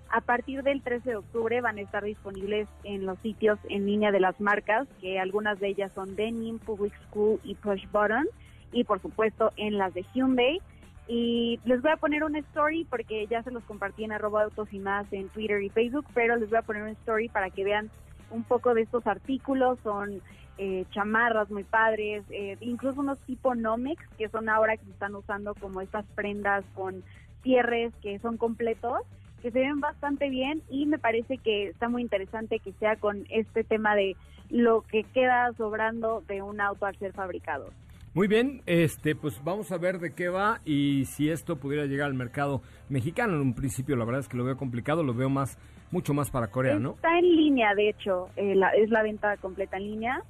A 0.09 0.21
partir 0.21 0.63
del 0.63 0.81
13 0.81 1.09
de 1.09 1.15
octubre 1.17 1.59
van 1.59 1.79
a 1.79 1.81
estar 1.81 2.05
disponibles 2.05 2.69
en 2.85 3.05
los 3.05 3.19
sitios 3.19 3.59
en 3.67 3.87
línea 3.87 4.13
de 4.13 4.21
las 4.21 4.39
marcas, 4.39 4.87
que 5.01 5.19
algunas 5.19 5.59
de 5.59 5.67
ellas 5.67 5.91
son 5.93 6.15
Denim, 6.15 6.59
Public 6.59 6.93
School 7.09 7.41
y 7.43 7.55
Push 7.55 7.89
Button 7.91 8.25
y 8.73 8.83
por 8.83 9.01
supuesto 9.01 9.51
en 9.55 9.77
las 9.77 9.93
de 9.93 10.05
Hyundai. 10.13 10.61
Y 11.07 11.59
les 11.65 11.81
voy 11.81 11.91
a 11.91 11.97
poner 11.97 12.23
una 12.23 12.39
story 12.39 12.85
porque 12.85 13.27
ya 13.27 13.43
se 13.43 13.51
los 13.51 13.63
compartí 13.63 14.03
en 14.03 14.13
arroba 14.13 14.43
autos 14.43 14.71
y 14.71 14.79
más 14.79 15.11
en 15.11 15.29
Twitter 15.29 15.61
y 15.61 15.69
Facebook, 15.69 16.05
pero 16.13 16.35
les 16.37 16.49
voy 16.49 16.59
a 16.59 16.63
poner 16.63 16.81
una 16.81 16.91
story 16.91 17.27
para 17.29 17.49
que 17.49 17.63
vean 17.63 17.89
un 18.31 18.43
poco 18.43 18.73
de 18.73 18.81
estos 18.83 19.05
artículos. 19.05 19.79
Son 19.83 20.21
eh, 20.57 20.85
chamarras 20.91 21.49
muy 21.49 21.63
padres, 21.63 22.23
eh, 22.29 22.57
incluso 22.61 23.01
unos 23.01 23.19
tipo 23.19 23.53
Nomex 23.55 24.01
que 24.17 24.29
son 24.29 24.49
ahora 24.49 24.77
que 24.77 24.85
se 24.85 24.91
están 24.91 25.15
usando 25.15 25.55
como 25.55 25.81
estas 25.81 26.05
prendas 26.15 26.63
con 26.73 27.03
cierres 27.41 27.93
que 28.01 28.19
son 28.19 28.37
completos 28.37 29.01
que 29.41 29.51
se 29.51 29.59
ven 29.59 29.81
bastante 29.81 30.29
bien 30.29 30.61
y 30.69 30.85
me 30.85 30.97
parece 30.97 31.37
que 31.37 31.67
está 31.67 31.89
muy 31.89 32.01
interesante 32.01 32.59
que 32.59 32.71
sea 32.73 32.95
con 32.95 33.25
este 33.29 33.65
tema 33.65 33.93
de 33.93 34.15
lo 34.49 34.83
que 34.83 35.03
queda 35.03 35.51
sobrando 35.57 36.23
de 36.27 36.41
un 36.41 36.61
auto 36.61 36.85
al 36.85 36.95
ser 36.97 37.11
fabricado. 37.11 37.69
Muy 38.15 38.27
bien, 38.27 38.61
este, 38.67 39.15
pues 39.15 39.43
vamos 39.43 39.71
a 39.71 39.79
ver 39.79 39.97
de 39.97 40.13
qué 40.13 40.29
va 40.29 40.59
y 40.65 41.05
si 41.05 41.31
esto 41.31 41.55
pudiera 41.55 41.87
llegar 41.87 42.05
al 42.05 42.13
mercado 42.13 42.61
mexicano. 42.87 43.33
En 43.33 43.41
un 43.41 43.55
principio, 43.55 43.95
la 43.95 44.05
verdad 44.05 44.21
es 44.21 44.27
que 44.27 44.37
lo 44.37 44.43
veo 44.43 44.55
complicado, 44.55 45.01
lo 45.01 45.15
veo 45.15 45.29
más, 45.29 45.57
mucho 45.89 46.13
más 46.13 46.29
para 46.29 46.49
Corea, 46.49 46.77
¿no? 46.77 46.91
Está 46.91 47.17
en 47.17 47.35
línea, 47.35 47.73
de 47.73 47.89
hecho, 47.89 48.29
eh, 48.35 48.53
es 48.77 48.91
la 48.91 49.01
venta 49.01 49.35
completa 49.37 49.77
en 49.77 49.83
línea. 49.83 50.23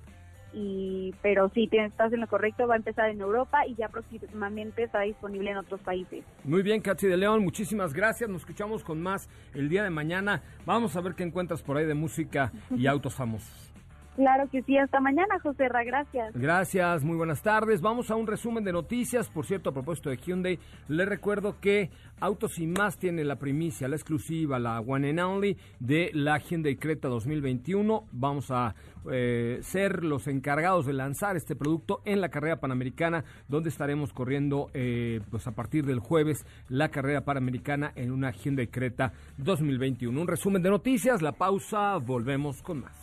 Y, 0.54 1.14
pero 1.22 1.50
sí, 1.50 1.68
estás 1.72 2.14
en 2.14 2.22
lo 2.22 2.28
correcto, 2.28 2.68
va 2.68 2.76
a 2.76 2.78
empezar 2.78 3.10
en 3.10 3.20
Europa 3.20 3.68
y 3.68 3.76
ya 3.76 3.90
próximamente 3.90 4.84
estará 4.84 5.04
disponible 5.04 5.52
en 5.52 5.58
otros 5.58 5.82
países. 5.82 6.24
Muy 6.46 6.62
bien, 6.62 6.80
Katsi 6.80 7.08
de 7.08 7.18
León, 7.18 7.44
muchísimas 7.44 7.92
gracias. 7.92 8.30
Nos 8.30 8.44
escuchamos 8.44 8.84
con 8.84 9.02
más 9.02 9.28
el 9.54 9.68
día 9.68 9.84
de 9.84 9.90
mañana. 9.90 10.42
Vamos 10.66 10.96
a 10.96 11.02
ver 11.02 11.16
qué 11.16 11.24
encuentras 11.24 11.62
por 11.62 11.76
ahí 11.76 11.86
de 11.86 11.96
música 11.96 12.54
y 12.70 12.88
autos 12.88 13.14
famosos. 13.16 13.73
Claro 14.16 14.48
que 14.52 14.62
sí, 14.62 14.78
hasta 14.78 15.00
mañana, 15.00 15.40
José 15.42 15.68
Ra, 15.70 15.84
gracias. 15.84 16.34
Gracias, 16.36 17.04
muy 17.04 17.18
buenas 17.18 17.42
tardes. 17.42 17.82
Vamos 17.82 18.12
a 18.12 18.16
un 18.16 18.28
resumen 18.28 18.64
de 18.64 18.72
noticias. 18.72 19.28
Por 19.28 19.46
cierto, 19.46 19.72
a 19.72 19.74
propósito 19.74 20.12
de 20.12 20.18
Hyundai, 20.18 20.60
le 20.88 21.06
recuerdo 21.06 21.60
que 21.60 21.90
Autos 22.20 22.60
y 22.60 22.68
Más 22.68 22.98
tiene 22.98 23.24
la 23.24 23.38
primicia, 23.38 23.88
la 23.88 23.96
exclusiva, 23.96 24.60
la 24.60 24.80
one 24.80 25.10
and 25.10 25.20
only 25.20 25.58
de 25.80 26.12
la 26.14 26.38
Hyundai 26.38 26.76
Creta 26.76 27.08
2021. 27.08 28.06
Vamos 28.12 28.52
a 28.52 28.76
eh, 29.12 29.60
ser 29.62 30.04
los 30.04 30.28
encargados 30.28 30.86
de 30.86 30.94
lanzar 30.94 31.36
este 31.36 31.56
producto 31.56 32.02
en 32.06 32.22
la 32.22 32.30
carrera 32.30 32.60
panamericana, 32.60 33.24
donde 33.48 33.70
estaremos 33.70 34.14
corriendo 34.14 34.70
eh, 34.74 35.22
pues 35.32 35.48
a 35.48 35.52
partir 35.52 35.86
del 35.86 36.00
jueves 36.00 36.46
la 36.70 36.90
carrera 36.90 37.22
panamericana 37.22 37.92
en 37.96 38.12
una 38.12 38.32
Hyundai 38.32 38.68
Creta 38.68 39.12
2021. 39.38 40.22
Un 40.22 40.28
resumen 40.28 40.62
de 40.62 40.70
noticias, 40.70 41.22
la 41.22 41.32
pausa, 41.32 41.98
volvemos 41.98 42.62
con 42.62 42.82
más. 42.82 43.03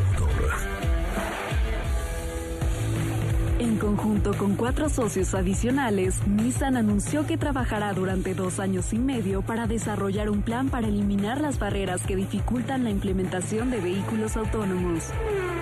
En 3.61 3.77
conjunto 3.77 4.33
con 4.33 4.55
cuatro 4.55 4.89
socios 4.89 5.35
adicionales, 5.35 6.15
Nissan 6.25 6.77
anunció 6.77 7.27
que 7.27 7.37
trabajará 7.37 7.93
durante 7.93 8.33
dos 8.33 8.59
años 8.59 8.91
y 8.91 8.97
medio 8.97 9.43
para 9.43 9.67
desarrollar 9.67 10.31
un 10.31 10.41
plan 10.41 10.69
para 10.69 10.87
eliminar 10.87 11.39
las 11.39 11.59
barreras 11.59 12.01
que 12.01 12.15
dificultan 12.15 12.83
la 12.83 12.89
implementación 12.89 13.69
de 13.69 13.79
vehículos 13.79 14.35
autónomos. 14.35 15.03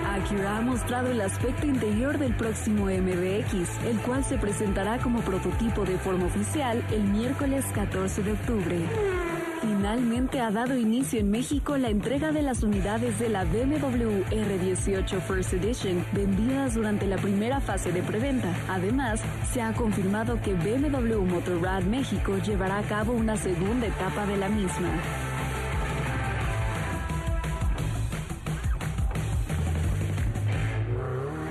Acura 0.08 0.56
ha 0.56 0.60
mostrado 0.62 1.10
el 1.10 1.20
aspecto 1.20 1.66
interior 1.66 2.16
del 2.16 2.34
próximo 2.34 2.86
MDX, 2.86 3.84
el 3.84 3.98
cual 4.06 4.24
se 4.24 4.38
presentará 4.38 4.96
como 4.96 5.20
prototipo 5.20 5.84
de 5.84 5.98
forma 5.98 6.24
oficial 6.24 6.82
el 6.92 7.04
miércoles 7.04 7.66
14 7.74 8.22
de 8.22 8.32
octubre. 8.32 9.29
Finalmente 9.60 10.40
ha 10.40 10.50
dado 10.50 10.74
inicio 10.74 11.20
en 11.20 11.30
México 11.30 11.76
la 11.76 11.90
entrega 11.90 12.32
de 12.32 12.40
las 12.40 12.62
unidades 12.62 13.18
de 13.18 13.28
la 13.28 13.44
BMW 13.44 14.22
R18 14.30 15.20
First 15.20 15.52
Edition 15.52 16.02
vendidas 16.12 16.74
durante 16.74 17.06
la 17.06 17.16
primera 17.18 17.60
fase 17.60 17.92
de 17.92 18.02
preventa. 18.02 18.48
Además, 18.68 19.20
se 19.52 19.60
ha 19.60 19.74
confirmado 19.74 20.40
que 20.40 20.54
BMW 20.54 21.22
Motorrad 21.26 21.82
México 21.82 22.38
llevará 22.38 22.78
a 22.78 22.82
cabo 22.84 23.12
una 23.12 23.36
segunda 23.36 23.86
etapa 23.86 24.24
de 24.24 24.36
la 24.38 24.48
misma. 24.48 24.88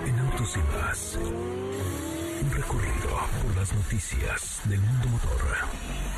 En 0.07 0.19
Autos 0.19 0.57
y 0.57 0.81
más, 0.81 1.19
un 2.41 2.51
recorrido 2.51 3.09
por 3.43 3.55
las 3.55 3.71
noticias 3.71 4.61
del 4.65 4.79
mundo 4.79 5.09
motor. 5.09 6.08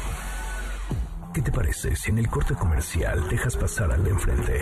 ¿Qué 1.42 1.46
te 1.46 1.58
parece 1.58 1.96
si 1.96 2.12
en 2.12 2.20
el 2.20 2.30
corte 2.30 2.54
comercial 2.54 3.28
dejas 3.28 3.58
pasar 3.58 3.92
al 3.92 4.04
de 4.04 4.12
enfrente? 4.12 4.62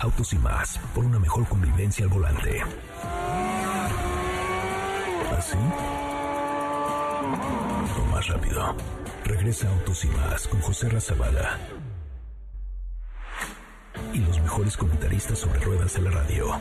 Autos 0.00 0.32
y 0.32 0.38
más, 0.38 0.80
por 0.92 1.04
una 1.04 1.20
mejor 1.20 1.46
convivencia 1.46 2.06
al 2.06 2.10
volante. 2.10 2.60
¿Así? 5.38 5.56
O 7.96 8.04
más 8.10 8.26
rápido. 8.26 8.74
Regresa 9.24 9.68
Autos 9.68 10.04
y 10.04 10.08
más 10.08 10.48
con 10.48 10.60
José 10.60 10.88
Razabala. 10.88 11.60
Y 14.12 14.18
los 14.18 14.40
mejores 14.40 14.76
comentaristas 14.76 15.38
sobre 15.38 15.60
ruedas 15.60 15.94
de 15.94 16.02
la 16.02 16.10
radio. 16.10 16.58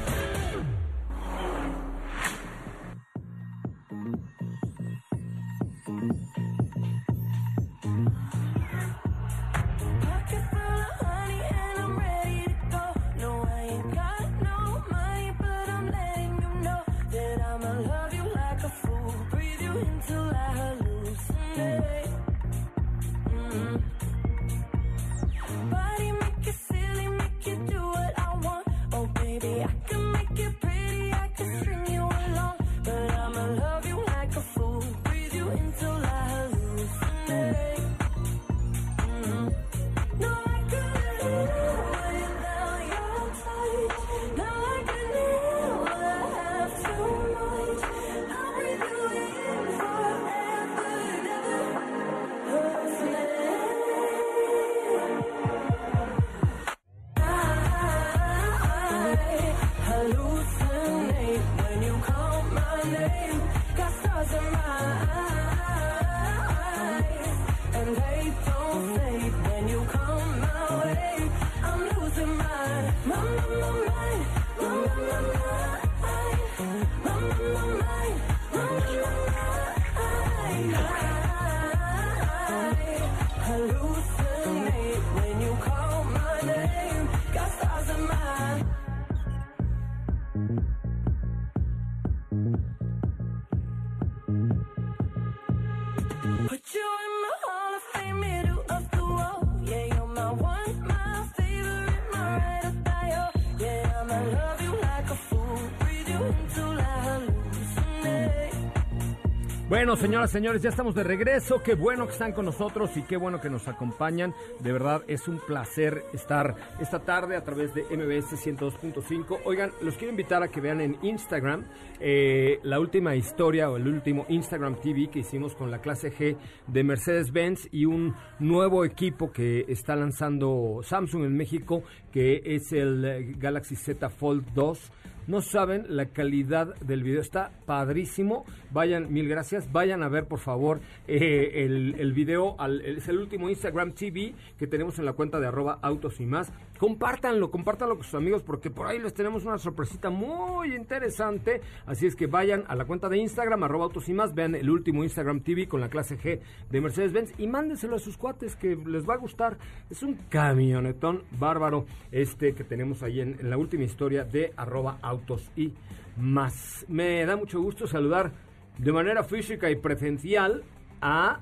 Bueno, 109.85 110.01
señoras, 110.01 110.31
señores, 110.31 110.63
ya 110.63 110.69
estamos 110.71 110.95
de 110.95 111.03
regreso. 111.03 111.61
Qué 111.61 111.75
bueno 111.75 112.07
que 112.07 112.13
están 112.13 112.31
con 112.31 112.45
nosotros 112.45 112.97
y 112.97 113.03
qué 113.03 113.17
bueno 113.17 113.39
que 113.39 113.51
nos 113.51 113.67
acompañan. 113.67 114.33
De 114.59 114.71
verdad, 114.71 115.03
es 115.05 115.27
un 115.27 115.37
placer 115.37 116.05
estar 116.11 116.55
esta 116.79 117.01
tarde 117.01 117.35
a 117.35 117.43
través 117.43 117.71
de 117.75 117.83
MBS 117.83 118.33
102.5. 118.33 119.41
Oigan, 119.45 119.69
los 119.83 119.93
quiero 119.93 120.09
invitar 120.09 120.41
a 120.41 120.47
que 120.47 120.59
vean 120.59 120.81
en 120.81 120.97
Instagram 121.03 121.65
eh, 121.99 122.57
la 122.63 122.79
última 122.79 123.15
historia 123.15 123.69
o 123.69 123.77
el 123.77 123.87
último 123.87 124.25
Instagram 124.27 124.77
TV 124.81 125.07
que 125.11 125.19
hicimos 125.19 125.53
con 125.53 125.69
la 125.69 125.77
clase 125.81 126.11
G 126.11 126.35
de 126.65 126.83
Mercedes-Benz 126.83 127.69
y 127.71 127.85
un 127.85 128.15
nuevo 128.39 128.85
equipo 128.85 129.31
que 129.31 129.65
está 129.67 129.95
lanzando 129.95 130.79
Samsung 130.81 131.25
en 131.25 131.37
México, 131.37 131.83
que 132.11 132.41
es 132.43 132.71
el 132.71 133.05
eh, 133.05 133.35
Galaxy 133.37 133.75
Z 133.75 134.09
Fold 134.09 134.51
2. 134.55 134.91
No 135.27 135.41
saben 135.41 135.85
la 135.89 136.05
calidad 136.07 136.75
del 136.81 137.01
video, 137.01 137.19
está 137.19 137.51
padrísimo. 137.65 138.45
Vayan, 138.71 139.11
mil 139.11 139.27
gracias. 139.27 139.71
Vayan 139.71 140.03
a 140.03 140.09
ver, 140.09 140.25
por 140.25 140.37
favor, 140.37 140.81
eh, 141.07 141.63
el, 141.65 142.13
video. 142.13 142.55
Al, 142.59 142.81
es 142.81 143.07
el 143.07 143.17
último 143.17 143.49
Instagram 143.49 143.93
TV 143.93 144.35
que 144.59 144.67
tenemos 144.67 144.99
en 144.99 145.05
la 145.05 145.13
cuenta 145.13 145.39
de 145.39 145.47
arroba 145.47 145.79
autos 145.81 146.19
y 146.19 146.27
más. 146.27 146.51
Compártanlo, 146.77 147.51
compártanlo 147.51 147.95
con 147.95 148.03
sus 148.03 148.15
amigos 148.15 148.43
porque 148.43 148.69
por 148.69 148.87
ahí 148.87 148.99
les 148.99 149.13
tenemos 149.13 149.45
una 149.45 149.57
sorpresita 149.57 150.09
muy 150.09 150.75
interesante. 150.75 151.61
Así 151.85 152.05
es 152.05 152.15
que 152.15 152.27
vayan 152.27 152.65
a 152.67 152.75
la 152.75 152.85
cuenta 152.85 153.07
de 153.07 153.17
Instagram, 153.17 153.63
arroba 153.63 153.85
autos 153.85 154.09
y 154.09 154.13
más, 154.13 154.35
vean 154.35 154.55
el 154.55 154.69
último 154.69 155.03
Instagram 155.03 155.41
TV 155.41 155.67
con 155.67 155.79
la 155.79 155.89
clase 155.89 156.17
G 156.17 156.41
de 156.69 156.81
Mercedes-Benz 156.81 157.33
y 157.37 157.47
mándenselo 157.47 157.95
a 157.95 157.99
sus 157.99 158.17
cuates 158.17 158.55
que 158.57 158.75
les 158.75 159.07
va 159.07 159.13
a 159.13 159.17
gustar. 159.17 159.57
Es 159.89 160.03
un 160.03 160.15
camionetón 160.29 161.23
bárbaro 161.39 161.85
este 162.11 162.53
que 162.53 162.65
tenemos 162.65 163.03
ahí 163.03 163.21
en, 163.21 163.39
en 163.39 163.49
la 163.49 163.57
última 163.57 163.83
historia 163.83 164.25
de 164.25 164.51
arroba 164.57 164.99
autos 165.01 165.49
y 165.55 165.73
más. 166.17 166.85
Me 166.89 167.25
da 167.25 167.37
mucho 167.37 167.61
gusto 167.61 167.87
saludar 167.87 168.33
de 168.77 168.91
manera 168.91 169.23
física 169.23 169.69
y 169.69 169.77
presencial 169.77 170.63
a 171.01 171.41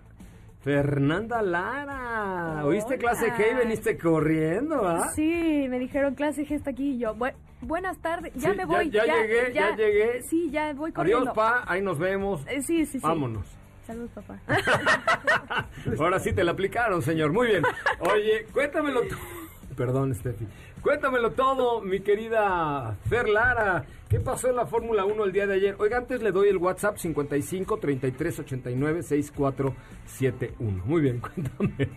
Fernanda 0.64 1.42
Lara. 1.42 2.54
Hola. 2.54 2.66
¿Oíste 2.66 2.98
clase 2.98 3.34
G 3.34 3.52
y 3.52 3.56
veniste 3.56 3.98
corriendo, 3.98 4.88
ah? 4.88 5.10
Sí, 5.14 5.68
me 5.70 5.78
dijeron 5.78 6.16
clase 6.16 6.46
G 6.48 6.56
está 6.56 6.72
aquí 6.72 6.92
y 6.92 7.00
yo. 7.00 7.14
Bu 7.16 7.28
buenas 7.60 7.98
tardes, 7.98 8.32
ya 8.36 8.52
Sí, 8.52 8.58
me 8.58 8.66
voy. 8.66 8.90
Ya, 8.90 9.04
llegué, 9.04 9.52
ya, 9.54 9.76
llegué. 9.76 10.22
Sí, 10.24 10.50
ya 10.52 10.74
voy 10.74 10.94
corriendo. 10.94 11.32
Adiós, 11.32 11.36
pa, 11.36 11.64
ahí 11.68 11.82
nos 11.82 12.00
vemos. 12.00 12.42
Eh, 12.48 12.62
sí, 12.62 12.86
sí, 12.86 12.94
sí. 12.94 13.00
Vámonos. 13.00 13.46
Saludos, 13.86 14.12
papá. 14.12 14.40
Ahora 16.00 16.20
sí 16.20 16.32
te 16.32 16.46
la 16.46 16.52
aplicaron, 16.52 17.02
señor. 17.02 17.34
Muy 17.34 17.48
bien. 17.48 17.64
Oye, 18.00 18.46
cuéntamelo 18.54 19.02
tú. 19.02 19.16
Perdón, 19.76 20.16
Steffi. 20.16 20.48
Cuéntamelo 20.84 21.32
todo, 21.32 21.82
mi 21.82 22.02
querida 22.02 22.98
Fer 23.10 23.30
Lara. 23.30 23.86
¿Qué 24.10 24.20
pasó 24.20 24.50
en 24.50 24.58
la 24.58 24.66
Fórmula 24.66 25.06
1 25.06 25.24
el 25.24 25.32
día 25.32 25.48
de 25.48 25.54
ayer? 25.56 25.76
Oiga, 25.80 25.98
antes 25.98 26.22
le 26.22 26.32
doy 26.34 26.50
el 26.50 26.58
WhatsApp 26.58 26.98
55 26.98 27.78
33 27.78 28.40
89 28.40 29.02
6471. 29.04 30.84
Muy 30.86 31.02
bien, 31.02 31.20
cuéntame. 31.22 31.90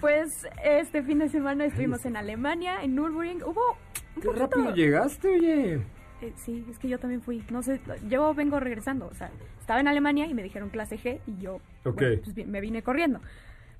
pues 0.00 0.44
este 0.64 1.02
fin 1.04 1.20
de 1.20 1.28
semana 1.28 1.66
estuvimos 1.66 2.04
en 2.04 2.16
Alemania, 2.16 2.82
en 2.82 2.96
Nürburgring. 2.96 3.42
Hubo 3.44 3.76
un 4.16 4.22
Qué 4.22 4.32
rápido 4.32 4.74
llegaste, 4.74 5.28
oye. 5.28 5.74
Eh, 6.22 6.32
sí, 6.34 6.64
es 6.68 6.78
que 6.80 6.88
yo 6.88 6.98
también 6.98 7.22
fui. 7.22 7.44
No 7.50 7.62
sé, 7.62 7.80
yo 8.08 8.34
vengo 8.34 8.58
regresando. 8.58 9.06
O 9.06 9.14
sea, 9.14 9.30
estaba 9.60 9.78
en 9.78 9.86
Alemania 9.86 10.26
y 10.26 10.34
me 10.34 10.42
dijeron 10.42 10.70
clase 10.70 10.98
G 10.98 11.20
y 11.28 11.38
yo 11.40 11.60
Ok. 11.84 11.94
bueno, 12.00 12.22
pues, 12.24 12.46
me 12.48 12.60
vine 12.60 12.82
corriendo. 12.82 13.20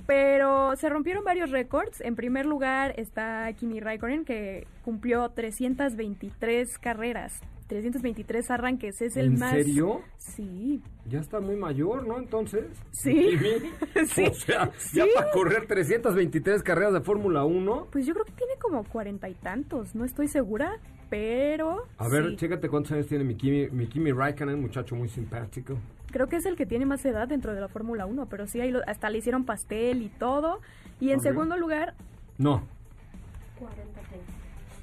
Pero 0.06 0.76
se 0.76 0.88
rompieron 0.88 1.24
varios 1.24 1.50
récords. 1.50 2.00
En 2.00 2.14
primer 2.14 2.46
lugar 2.46 2.94
está 2.96 3.52
Kimi 3.54 3.80
Raikkonen, 3.80 4.24
que 4.24 4.66
cumplió 4.84 5.28
323 5.30 6.78
carreras, 6.78 7.40
323 7.66 8.50
arranques. 8.52 9.02
Es 9.02 9.16
el 9.16 9.26
¿En 9.26 9.38
más. 9.40 9.50
serio? 9.52 10.00
Sí. 10.18 10.80
Ya 11.08 11.18
está 11.20 11.40
muy 11.40 11.56
mayor, 11.56 12.06
¿no? 12.06 12.18
Entonces. 12.18 12.66
Sí. 12.92 13.30
O 13.96 14.04
sea, 14.34 14.70
ya 14.92 15.04
Sí. 15.04 15.10
para 15.14 15.30
correr 15.32 15.66
323 15.66 16.62
carreras 16.62 16.92
de 16.92 17.00
Fórmula 17.00 17.44
1. 17.44 17.88
Pues 17.90 18.06
yo 18.06 18.12
creo 18.14 18.24
que 18.26 18.32
tiene 18.32 18.54
como 18.60 18.84
cuarenta 18.84 19.28
y 19.28 19.34
tantos. 19.34 19.94
No 19.96 20.04
estoy 20.04 20.28
segura, 20.28 20.78
pero. 21.10 21.86
A 21.98 22.08
ver, 22.08 22.30
sí. 22.30 22.36
chécate 22.36 22.68
cuántos 22.68 22.92
años 22.92 23.06
tiene 23.08 23.24
mi 23.24 23.34
Kimi, 23.34 23.68
mi 23.70 23.86
Kimi 23.88 24.12
Raikkonen, 24.12 24.60
muchacho 24.60 24.94
muy 24.94 25.08
simpático. 25.08 25.76
Creo 26.16 26.30
que 26.30 26.36
es 26.36 26.46
el 26.46 26.56
que 26.56 26.64
tiene 26.64 26.86
más 26.86 27.04
edad 27.04 27.28
dentro 27.28 27.54
de 27.54 27.60
la 27.60 27.68
Fórmula 27.68 28.06
1, 28.06 28.24
pero 28.30 28.46
sí, 28.46 28.58
ahí 28.58 28.70
lo- 28.70 28.80
hasta 28.86 29.10
le 29.10 29.18
hicieron 29.18 29.44
pastel 29.44 30.00
y 30.00 30.08
todo. 30.08 30.62
Y 30.98 31.10
en 31.10 31.20
segundo 31.20 31.58
lugar, 31.58 31.92
No, 32.38 32.62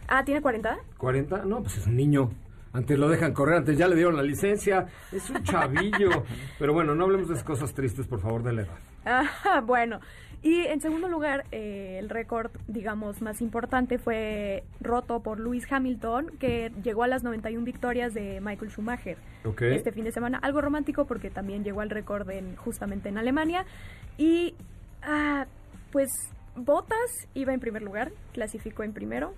ah, 0.08 0.24
¿tiene 0.24 0.44
40? 0.44 0.78
40, 1.00 1.44
no, 1.46 1.64
pues 1.64 1.78
es 1.78 1.88
un 1.88 1.98
niño. 1.98 2.30
Antes 2.74 2.98
lo 2.98 3.08
dejan 3.08 3.34
correr, 3.34 3.58
antes 3.58 3.78
ya 3.78 3.88
le 3.88 3.96
dieron 3.96 4.18
la 4.18 4.24
licencia. 4.24 4.88
Es 5.12 5.30
un 5.30 5.44
chavillo. 5.44 6.10
Pero 6.60 6.74
bueno, 6.74 6.96
no 6.96 7.04
hablemos 7.04 7.28
de 7.28 7.36
esas 7.36 7.46
cosas 7.46 7.74
tristes, 7.74 8.08
por 8.08 8.20
favor, 8.20 8.42
de 8.44 8.54
la 8.54 8.62
edad. 8.64 8.78
Ah, 9.06 9.62
bueno. 9.66 10.00
Y 10.42 10.66
en 10.66 10.82
segundo 10.82 11.08
lugar, 11.08 11.46
eh, 11.54 11.98
el 12.00 12.10
récord, 12.10 12.52
digamos, 12.68 13.22
más 13.22 13.42
importante 13.42 13.98
fue 13.98 14.66
roto 14.82 15.22
por 15.22 15.40
Lewis 15.40 15.72
Hamilton, 15.72 16.32
que 16.38 16.70
llegó 16.84 17.04
a 17.04 17.08
las 17.08 17.24
91 17.24 17.64
victorias 17.64 18.14
de 18.14 18.42
Michael 18.42 18.70
Schumacher 18.70 19.18
Ok. 19.46 19.62
este 19.62 19.94
fin 19.94 20.04
de 20.04 20.12
semana. 20.12 20.40
Algo 20.40 20.60
romántico 20.60 21.06
porque 21.06 21.30
también 21.30 21.64
llegó 21.64 21.80
al 21.80 21.90
récord 21.90 22.30
en, 22.30 22.58
justamente 22.58 23.08
en 23.08 23.18
Alemania. 23.18 23.66
Y, 24.18 24.56
ah, 25.04 25.46
pues, 25.92 26.10
Bottas 26.56 27.28
iba 27.34 27.54
en 27.54 27.60
primer 27.62 27.82
lugar, 27.82 28.12
clasificó 28.34 28.84
en 28.84 28.92
primero. 28.94 29.34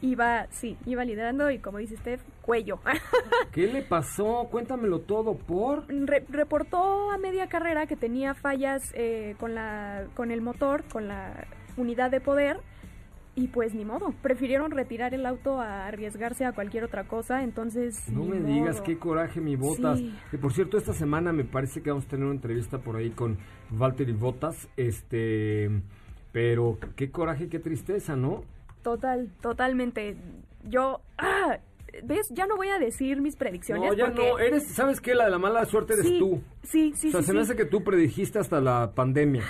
Iba, 0.00 0.46
sí, 0.50 0.76
iba 0.86 1.04
liderando 1.04 1.50
y 1.50 1.58
como 1.58 1.78
dice 1.78 1.96
Steph, 1.96 2.22
cuello. 2.42 2.78
¿Qué 3.52 3.66
le 3.66 3.82
pasó? 3.82 4.46
Cuéntamelo 4.50 5.00
todo, 5.00 5.34
por. 5.36 5.86
Re- 5.88 6.24
reportó 6.28 7.10
a 7.10 7.18
media 7.18 7.48
carrera 7.48 7.86
que 7.86 7.96
tenía 7.96 8.34
fallas 8.34 8.92
eh, 8.94 9.34
con, 9.40 9.54
la, 9.56 10.06
con 10.14 10.30
el 10.30 10.40
motor, 10.40 10.84
con 10.92 11.08
la 11.08 11.46
unidad 11.76 12.10
de 12.10 12.20
poder. 12.20 12.58
Y 13.34 13.48
pues 13.48 13.72
ni 13.72 13.84
modo, 13.84 14.12
prefirieron 14.20 14.72
retirar 14.72 15.14
el 15.14 15.24
auto 15.24 15.60
a 15.60 15.86
arriesgarse 15.86 16.44
a 16.44 16.50
cualquier 16.50 16.82
otra 16.82 17.04
cosa, 17.04 17.44
entonces... 17.44 18.08
No 18.08 18.24
me 18.24 18.40
digas 18.40 18.80
qué 18.80 18.98
coraje 18.98 19.40
mi 19.40 19.54
Botas. 19.54 19.98
Sí. 19.98 20.12
Que 20.32 20.38
por 20.38 20.52
cierto, 20.52 20.76
esta 20.76 20.92
semana 20.92 21.32
me 21.32 21.44
parece 21.44 21.80
que 21.80 21.90
vamos 21.90 22.06
a 22.06 22.08
tener 22.08 22.24
una 22.24 22.34
entrevista 22.34 22.78
por 22.78 22.96
ahí 22.96 23.10
con 23.10 23.38
Valtteri 23.70 24.10
Botas. 24.12 24.68
Este. 24.76 25.70
Pero 26.32 26.78
qué 26.96 27.12
coraje, 27.12 27.48
qué 27.48 27.60
tristeza, 27.60 28.16
¿no? 28.16 28.42
Total, 28.82 29.30
totalmente. 29.40 30.16
Yo... 30.64 31.00
¡Ah! 31.18 31.58
¿Ves? 32.04 32.28
Ya 32.30 32.46
no 32.46 32.56
voy 32.56 32.68
a 32.68 32.78
decir 32.78 33.20
mis 33.20 33.34
predicciones 33.34 33.90
No, 33.90 33.96
ya 33.96 34.06
porque... 34.06 34.28
no. 34.30 34.38
Eres, 34.38 34.68
¿sabes 34.68 35.00
qué? 35.00 35.14
La 35.14 35.24
de 35.24 35.30
la 35.30 35.38
mala 35.38 35.64
suerte 35.64 35.94
eres 35.94 36.06
sí, 36.06 36.18
tú. 36.18 36.40
Sí, 36.62 36.92
sí, 36.94 37.08
o 37.08 37.12
sea, 37.12 37.20
sí, 37.22 37.28
se 37.28 37.32
me 37.32 37.40
hace 37.40 37.56
que 37.56 37.64
tú 37.64 37.82
predijiste 37.82 38.38
hasta 38.38 38.60
la 38.60 38.92
pandemia, 38.94 39.42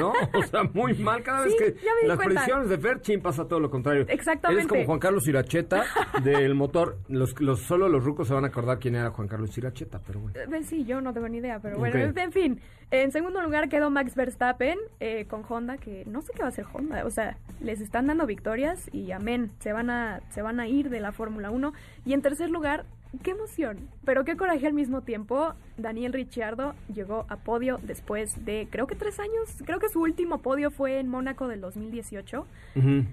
¿no? 0.00 0.12
O 0.34 0.42
sea, 0.42 0.64
muy 0.64 0.94
mal. 0.94 1.22
Cada 1.22 1.44
vez 1.44 1.54
que 1.54 1.76
las 2.06 2.16
cuenta. 2.16 2.24
predicciones 2.24 2.68
de 2.68 2.78
Fer, 2.78 3.00
chin, 3.02 3.22
pasa 3.22 3.46
todo 3.46 3.60
lo 3.60 3.70
contrario. 3.70 4.04
Exactamente. 4.08 4.62
Eres 4.62 4.68
como 4.68 4.84
Juan 4.84 4.98
Carlos 4.98 5.28
Iracheta 5.28 5.84
del 6.24 6.54
motor. 6.54 6.98
Los, 7.08 7.40
los, 7.40 7.60
solo 7.60 7.88
los 7.88 8.02
rucos 8.02 8.26
se 8.28 8.34
van 8.34 8.44
a 8.44 8.48
acordar 8.48 8.78
quién 8.80 8.96
era 8.96 9.10
Juan 9.10 9.28
Carlos 9.28 9.56
Iracheta, 9.56 10.00
pero 10.04 10.20
bueno. 10.20 10.38
Eh, 10.38 10.62
Sí, 10.64 10.84
yo 10.84 11.00
no 11.00 11.12
tengo 11.12 11.28
ni 11.28 11.38
idea, 11.38 11.60
pero 11.60 11.78
bueno, 11.78 12.12
en 12.16 12.32
fin. 12.32 12.60
En 12.90 13.10
segundo 13.10 13.42
lugar 13.42 13.68
quedó 13.68 13.90
Max 13.90 14.14
Verstappen 14.14 14.78
eh, 15.00 15.24
con 15.28 15.42
Honda, 15.48 15.76
que 15.76 16.04
no 16.06 16.22
sé 16.22 16.32
qué 16.32 16.40
va 16.40 16.46
a 16.46 16.48
hacer 16.50 16.66
Honda. 16.72 17.04
O 17.04 17.10
sea, 17.10 17.36
les 17.60 17.80
están 17.80 18.06
dando 18.06 18.26
victorias 18.26 18.88
y 18.92 19.10
amén, 19.10 19.50
se 19.58 19.72
van 19.72 19.90
a, 19.90 20.20
se 20.30 20.40
van 20.40 20.60
a 20.60 20.68
ir 20.68 20.88
de 20.88 21.00
la 21.00 21.10
Fórmula 21.10 21.50
1. 21.50 21.72
Y 22.04 22.12
en 22.12 22.22
tercer 22.22 22.48
lugar, 22.48 22.84
qué 23.24 23.32
emoción, 23.32 23.88
pero 24.04 24.24
qué 24.24 24.36
coraje 24.36 24.66
al 24.68 24.72
mismo 24.72 25.00
tiempo. 25.02 25.54
Daniel 25.76 26.12
Ricciardo 26.12 26.74
llegó 26.92 27.26
a 27.28 27.36
podio 27.36 27.78
después 27.82 28.44
de, 28.44 28.68
creo 28.70 28.86
que 28.86 28.94
tres 28.94 29.18
años. 29.18 29.50
Creo 29.64 29.80
que 29.80 29.88
su 29.88 30.00
último 30.00 30.38
podio 30.38 30.70
fue 30.70 31.00
en 31.00 31.08
Mónaco 31.08 31.48
del 31.48 31.60
2018. 31.60 32.46
Ujú. 32.76 33.04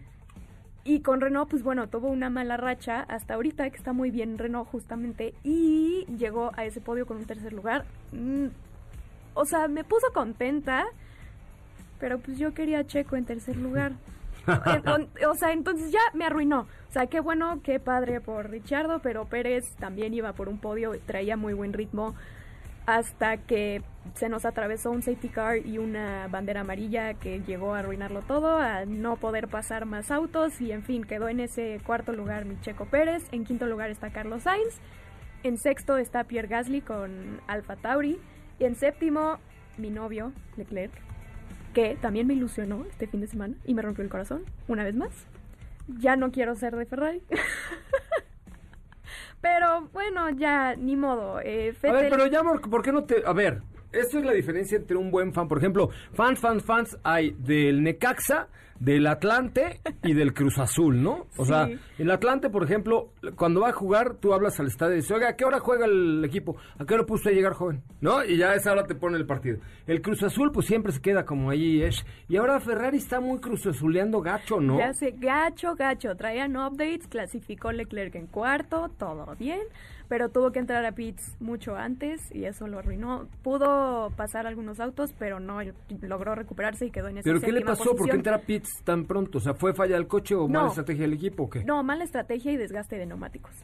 Y 0.85 0.99
con 0.99 1.21
Renault, 1.21 1.49
pues 1.49 1.63
bueno, 1.63 1.87
tuvo 1.87 2.09
una 2.09 2.29
mala 2.29 2.57
racha 2.57 3.01
hasta 3.01 3.35
ahorita, 3.35 3.69
que 3.69 3.77
está 3.77 3.93
muy 3.93 4.11
bien 4.11 4.37
Renault 4.37 4.69
justamente, 4.69 5.33
y 5.43 6.05
llegó 6.17 6.51
a 6.57 6.65
ese 6.65 6.81
podio 6.81 7.05
con 7.05 7.17
un 7.17 7.25
tercer 7.25 7.53
lugar. 7.53 7.85
Mm, 8.11 8.47
o 9.33 9.45
sea, 9.45 9.67
me 9.67 9.83
puso 9.83 10.11
contenta, 10.13 10.85
pero 11.99 12.19
pues 12.19 12.37
yo 12.37 12.53
quería 12.53 12.79
a 12.79 12.87
Checo 12.87 13.15
en 13.15 13.25
tercer 13.25 13.57
lugar. 13.57 13.93
O 15.25 15.35
sea, 15.35 15.53
entonces 15.53 15.91
ya 15.91 16.01
me 16.13 16.25
arruinó. 16.25 16.67
O 16.89 16.91
sea, 16.91 17.07
qué 17.07 17.21
bueno, 17.21 17.61
qué 17.63 17.79
padre 17.79 18.19
por 18.19 18.49
Richardo, 18.49 18.99
pero 18.99 19.25
Pérez 19.25 19.73
también 19.77 20.13
iba 20.13 20.33
por 20.33 20.49
un 20.49 20.59
podio, 20.59 20.91
traía 21.05 21.37
muy 21.37 21.53
buen 21.53 21.71
ritmo 21.71 22.13
hasta 22.85 23.37
que 23.37 23.81
se 24.15 24.27
nos 24.27 24.45
atravesó 24.45 24.91
un 24.91 25.01
safety 25.01 25.29
car 25.29 25.65
y 25.65 25.77
una 25.77 26.27
bandera 26.27 26.61
amarilla 26.61 27.13
que 27.13 27.41
llegó 27.41 27.73
a 27.73 27.79
arruinarlo 27.79 28.21
todo, 28.21 28.57
a 28.57 28.85
no 28.85 29.15
poder 29.15 29.47
pasar 29.47 29.85
más 29.85 30.11
autos 30.11 30.59
y 30.59 30.71
en 30.71 30.83
fin, 30.83 31.05
quedó 31.05 31.29
en 31.29 31.39
ese 31.39 31.79
cuarto 31.85 32.11
lugar 32.11 32.45
mi 32.45 32.59
Checo 32.59 32.85
Pérez, 32.85 33.23
en 33.31 33.45
quinto 33.45 33.65
lugar 33.65 33.89
está 33.89 34.09
Carlos 34.09 34.43
Sainz, 34.43 34.79
en 35.43 35.57
sexto 35.57 35.97
está 35.97 36.25
Pierre 36.25 36.49
Gasly 36.49 36.81
con 36.81 37.39
Alfa 37.47 37.77
Tauri 37.77 38.19
y 38.59 38.65
en 38.65 38.75
séptimo 38.75 39.37
mi 39.77 39.89
novio 39.89 40.31
Leclerc, 40.57 40.91
que 41.73 41.97
también 42.01 42.27
me 42.27 42.33
ilusionó 42.33 42.85
este 42.89 43.07
fin 43.07 43.21
de 43.21 43.27
semana 43.27 43.55
y 43.65 43.73
me 43.73 43.81
rompió 43.81 44.03
el 44.03 44.09
corazón 44.09 44.43
una 44.67 44.83
vez 44.83 44.95
más. 44.95 45.11
Ya 45.99 46.15
no 46.15 46.31
quiero 46.31 46.55
ser 46.55 46.75
de 46.75 46.85
Ferrari. 46.85 47.21
Pero 49.41 49.89
bueno, 49.91 50.29
ya, 50.29 50.75
ni 50.75 50.95
modo. 50.95 51.41
Eh, 51.41 51.73
A 51.83 51.91
ver, 51.91 52.09
pero 52.09 52.27
ya, 52.27 52.41
¿por 52.43 52.61
por 52.69 52.81
qué 52.81 52.93
no 52.93 53.03
te...? 53.03 53.23
A 53.25 53.33
ver, 53.33 53.61
esto 53.91 54.19
es 54.19 54.25
la 54.25 54.31
diferencia 54.31 54.77
entre 54.77 54.95
un 54.95 55.11
buen 55.11 55.33
fan. 55.33 55.49
Por 55.49 55.57
ejemplo, 55.57 55.89
fans, 56.13 56.39
fans, 56.39 56.63
fans 56.63 56.97
hay 57.03 57.31
del 57.39 57.83
Necaxa, 57.83 58.47
del 58.79 59.07
Atlante 59.07 59.79
y 60.03 60.13
del 60.13 60.33
Cruz 60.33 60.59
Azul, 60.59 61.01
¿no? 61.01 61.27
O 61.37 61.45
Sí. 61.45 61.51
sea, 61.51 61.69
el 61.97 62.11
Atlante, 62.11 62.49
por 62.49 62.63
ejemplo, 62.63 63.13
cuando 63.35 63.61
va 63.61 63.69
a 63.69 63.73
jugar, 63.73 64.15
tú 64.15 64.33
hablas 64.33 64.59
al 64.59 64.67
estadio 64.67 64.93
y 64.93 64.97
dices, 64.97 65.11
oiga, 65.11 65.29
¿a 65.29 65.35
qué 65.35 65.45
hora 65.45 65.59
juega 65.59 65.85
el 65.85 66.23
equipo? 66.25 66.57
¿A 66.79 66.85
qué 66.85 66.93
hora 66.95 67.05
puso 67.05 67.29
a 67.29 67.31
llegar 67.31 67.53
joven? 67.53 67.81
¿No? 68.01 68.23
Y 68.25 68.37
ya 68.37 68.49
a 68.51 68.55
esa 68.55 68.71
hora 68.71 68.83
te 68.85 68.95
pone 68.95 69.17
el 69.17 69.25
partido. 69.25 69.59
El 69.87 70.01
Cruz 70.01 70.21
Azul, 70.23 70.51
pues 70.51 70.65
siempre 70.67 70.91
se 70.91 71.01
queda 71.01 71.25
como 71.25 71.49
ahí, 71.49 71.81
es. 71.81 72.05
Y 72.27 72.37
ahora 72.37 72.59
Ferrari 72.59 72.97
está 72.97 73.19
muy 73.19 73.39
Cruz 73.39 73.65
Azuleando 73.65 74.21
gacho, 74.21 74.59
¿no? 74.59 74.77
Ya 74.79 74.93
sé, 74.93 75.13
gacho, 75.17 75.75
gacho. 75.75 76.15
Traían 76.15 76.57
updates, 76.57 77.07
clasificó 77.07 77.71
Leclerc 77.71 78.15
en 78.15 78.27
cuarto, 78.27 78.89
todo 78.97 79.35
bien. 79.39 79.61
Pero 80.13 80.29
tuvo 80.29 80.51
que 80.51 80.59
entrar 80.59 80.85
a 80.85 80.91
pits 80.91 81.35
mucho 81.39 81.75
antes 81.75 82.21
y 82.35 82.45
eso 82.45 82.67
lo 82.67 82.77
arruinó. 82.77 83.27
Pudo 83.41 84.11
pasar 84.15 84.45
algunos 84.45 84.79
autos, 84.79 85.11
pero 85.17 85.39
no 85.39 85.59
logró 86.03 86.35
recuperarse 86.35 86.85
y 86.85 86.91
quedó 86.91 87.07
en 87.07 87.17
esa 87.17 87.23
¿Pero 87.23 87.41
qué 87.41 87.51
le 87.51 87.61
pasó? 87.61 87.83
¿Por 87.83 87.93
qué 87.93 87.97
posición. 87.97 88.17
entra 88.19 88.35
a 88.35 88.41
pits 88.41 88.83
tan 88.83 89.05
pronto? 89.05 89.39
O 89.39 89.41
sea, 89.41 89.55
¿fue 89.55 89.73
falla 89.73 89.95
del 89.95 90.05
coche 90.05 90.35
o 90.35 90.41
No. 90.47 90.49
mala 90.49 90.67
estrategia 90.67 91.01
del 91.01 91.13
equipo 91.13 91.43
o 91.45 91.49
qué? 91.49 91.63
No, 91.63 91.81
mala 91.81 92.03
estrategia 92.03 92.51
y 92.51 92.57
desgaste 92.57 92.95
de 92.95 93.07
neumáticos. 93.07 93.55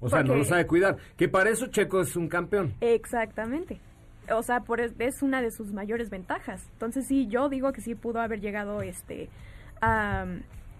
O 0.00 0.08
sea, 0.08 0.24
no 0.24 0.34
lo 0.34 0.42
sabe 0.42 0.66
cuidar. 0.66 0.96
Que 1.16 1.28
para 1.28 1.50
eso 1.50 1.68
Checo 1.68 2.00
es 2.00 2.16
un 2.16 2.26
campeón. 2.26 2.74
Exactamente. 2.80 3.78
O 4.32 4.42
sea, 4.42 4.62
por 4.64 4.80
es, 4.80 4.94
es 4.98 5.22
una 5.22 5.42
de 5.42 5.52
sus 5.52 5.72
mayores 5.72 6.10
ventajas. 6.10 6.68
Entonces 6.72 7.06
sí, 7.06 7.28
yo 7.28 7.48
digo 7.48 7.70
que 7.70 7.82
sí 7.82 7.94
pudo 7.94 8.20
haber 8.20 8.40
llegado 8.40 8.82
este 8.82 9.28
a, 9.80 10.26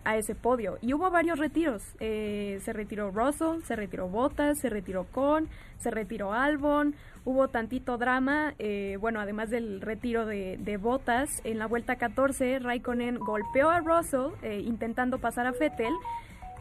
a 0.04 0.16
ese 0.16 0.34
podio. 0.34 0.78
Y 0.80 0.94
hubo 0.94 1.10
varios 1.10 1.38
retiros. 1.38 1.82
Eh, 2.00 2.60
se 2.64 2.72
retiró 2.72 3.10
Russell, 3.10 3.62
se 3.64 3.76
retiró 3.76 4.08
Bottas, 4.08 4.58
se 4.58 4.68
retiró 4.68 5.04
Con, 5.04 5.48
se 5.78 5.90
retiró 5.90 6.32
Albon. 6.32 6.94
Hubo 7.24 7.48
tantito 7.48 7.98
drama. 7.98 8.54
eh, 8.58 8.96
bueno, 9.00 9.20
además 9.20 9.50
del 9.50 9.80
retiro 9.80 10.26
de, 10.26 10.58
de 10.58 10.76
Bottas, 10.76 11.40
en 11.44 11.58
la 11.58 11.66
vuelta 11.66 11.96
14, 11.96 12.58
Raikkonen 12.58 13.18
golpeó 13.18 13.70
a 13.70 13.80
Russell 13.80 14.32
eh, 14.42 14.60
intentando 14.60 15.18
pasar 15.18 15.46
a 15.46 15.52
Vettel 15.52 15.94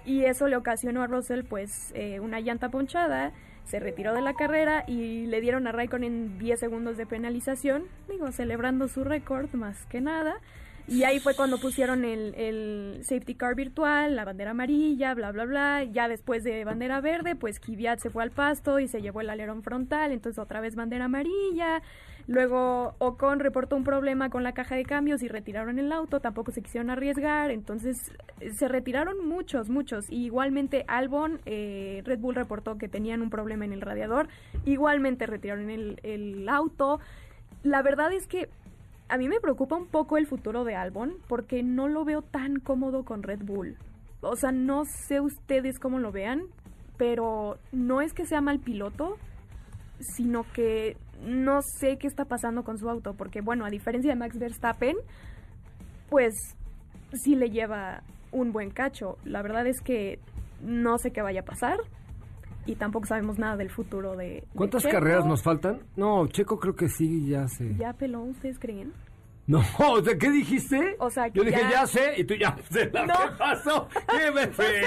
y 0.06 0.26
eso 0.26 0.48
le 0.48 0.56
ocasionó 0.56 1.04
a 1.04 1.08
Russell 1.08 1.44
pues 1.44 1.94
una 2.22 2.40
llanta 2.40 2.70
ponchada, 2.70 3.34
se 3.66 3.80
retiró 3.80 4.16
de 4.16 4.22
la 4.22 4.34
carrera 4.34 4.84
y 4.88 5.28
le 5.28 5.42
dieron 5.42 5.68
a 5.68 5.72
Raikkonen 5.72 6.40
10 6.40 6.60
segundos 6.60 6.98
de 6.98 7.06
penalización, 7.06 7.84
digo, 8.10 8.32
celebrando 8.32 8.88
su 8.88 9.04
récord 9.04 9.54
más 9.54 9.86
que 9.86 10.02
nada. 10.02 10.36
Y 10.92 11.06
ahí 11.06 11.22
fue 11.22 11.36
cuando 11.36 11.58
pusieron 11.58 12.04
el, 12.04 12.36
el 12.36 13.00
safety 13.06 13.36
car 13.36 13.56
virtual, 13.56 14.14
la 14.14 14.26
bandera 14.26 14.52
amarilla, 14.52 15.14
bla, 15.14 15.32
bla, 15.32 15.46
bla. 15.46 15.84
Ya 15.86 16.10
después 16.10 16.44
de 16.44 16.66
bandera 16.66 17.00
verde, 17.00 17.38
pues 17.38 17.62
Kvyat 17.62 18.00
se 18.00 18.10
fue 18.10 18.24
al 18.24 18.32
pasto 18.32 18.78
y 18.78 18.90
se 18.90 19.02
llevó 19.02 19.22
el 19.22 19.30
alerón 19.30 19.64
frontal, 19.64 20.12
entonces 20.12 20.38
otra 20.38 20.60
vez 20.60 20.76
bandera 20.76 21.06
amarilla. 21.06 21.82
Luego 22.28 22.96
Ocon 22.98 23.40
reportó 23.40 23.78
un 23.78 23.86
problema 23.86 24.30
con 24.30 24.44
la 24.44 24.52
caja 24.52 24.76
de 24.76 24.84
cambios 24.84 25.24
y 25.24 25.30
retiraron 25.30 25.80
el 25.80 25.94
auto, 25.94 26.20
tampoco 26.20 26.52
se 26.52 26.62
quisieron 26.62 26.90
arriesgar, 26.90 27.52
entonces 27.52 28.12
se 28.54 28.68
retiraron 28.68 29.26
muchos, 29.26 29.70
muchos. 29.70 30.10
Y 30.10 30.26
igualmente 30.26 30.84
Albon, 30.90 31.40
eh, 31.46 32.02
Red 32.04 32.20
Bull 32.20 32.36
reportó 32.36 32.78
que 32.78 32.90
tenían 32.90 33.22
un 33.22 33.30
problema 33.30 33.64
en 33.64 33.72
el 33.72 33.80
radiador, 33.80 34.28
igualmente 34.66 35.26
retiraron 35.26 35.70
el, 35.70 36.02
el 36.04 36.50
auto. 36.50 37.00
La 37.64 37.82
verdad 37.82 38.12
es 38.12 38.28
que 38.28 38.50
a 39.12 39.18
mí 39.18 39.28
me 39.28 39.42
preocupa 39.42 39.76
un 39.76 39.88
poco 39.88 40.18
el 40.18 40.26
futuro 40.26 40.64
de 40.64 40.74
Albon 40.74 41.18
porque 41.28 41.64
no 41.64 41.90
lo 41.90 42.06
veo 42.06 42.22
tan 42.22 42.62
cómodo 42.62 43.04
con 43.04 43.24
Red 43.24 43.44
Bull. 43.44 43.78
O 44.22 44.38
sea, 44.38 44.54
no 44.54 44.86
sé 44.86 45.20
ustedes 45.20 45.80
cómo 45.80 46.00
lo 46.00 46.14
vean, 46.14 46.44
pero 46.98 47.58
no 47.74 48.00
es 48.00 48.14
que 48.14 48.26
sea 48.26 48.40
mal 48.40 48.60
piloto, 48.60 49.18
sino 50.00 50.46
que 50.54 50.96
no 51.26 51.62
sé 51.62 51.98
qué 51.98 52.08
está 52.08 52.24
pasando 52.24 52.64
con 52.64 52.78
su 52.78 52.90
auto, 52.90 53.14
porque 53.14 53.42
bueno, 53.42 53.66
a 53.66 53.70
diferencia 53.70 54.12
de 54.12 54.16
Max 54.16 54.40
Verstappen, 54.40 54.96
pues 56.10 56.34
sí 57.12 57.36
le 57.36 57.50
lleva 57.50 58.04
un 58.32 58.54
buen 58.54 58.70
cacho. 58.70 59.18
La 59.26 59.42
verdad 59.42 59.68
es 59.68 59.82
que 59.82 60.20
no 60.62 60.98
sé 61.00 61.12
qué 61.12 61.22
vaya 61.22 61.42
a 61.42 61.46
pasar 61.46 61.80
y 62.66 62.76
tampoco 62.76 63.06
sabemos 63.08 63.38
nada 63.40 63.58
del 63.58 63.70
futuro 63.70 64.16
de... 64.16 64.26
de 64.26 64.44
¿Cuántas 64.56 64.84
Checo. 64.84 64.94
carreras 64.94 65.26
nos 65.26 65.42
faltan? 65.44 65.80
No, 65.96 66.28
Checo 66.28 66.60
creo 66.60 66.76
que 66.76 66.90
sí, 66.90 67.28
ya 67.28 67.48
sé. 67.48 67.76
¿Ya 67.78 67.94
peló, 67.94 68.22
ustedes 68.22 68.60
creen? 68.60 68.94
No, 69.48 69.60
o 69.80 70.02
sea, 70.04 70.18
¿qué 70.18 70.30
dijiste? 70.30 70.96
O 71.00 71.10
sea, 71.10 71.30
que 71.30 71.40
Yo 71.40 71.44
dije, 71.44 71.60
ya- 71.62 71.72
ya 71.72 71.88
sé, 71.88 72.14
y 72.18 72.24
tú 72.24 72.36
ya 72.36 72.56
sé 72.70 72.90
la 72.94 73.06
No. 73.06 73.14
¿Qué 73.18 73.36
pasó? 73.38 73.88
¿Qué 74.10 74.32
me 74.32 74.48
Fer? 74.48 74.84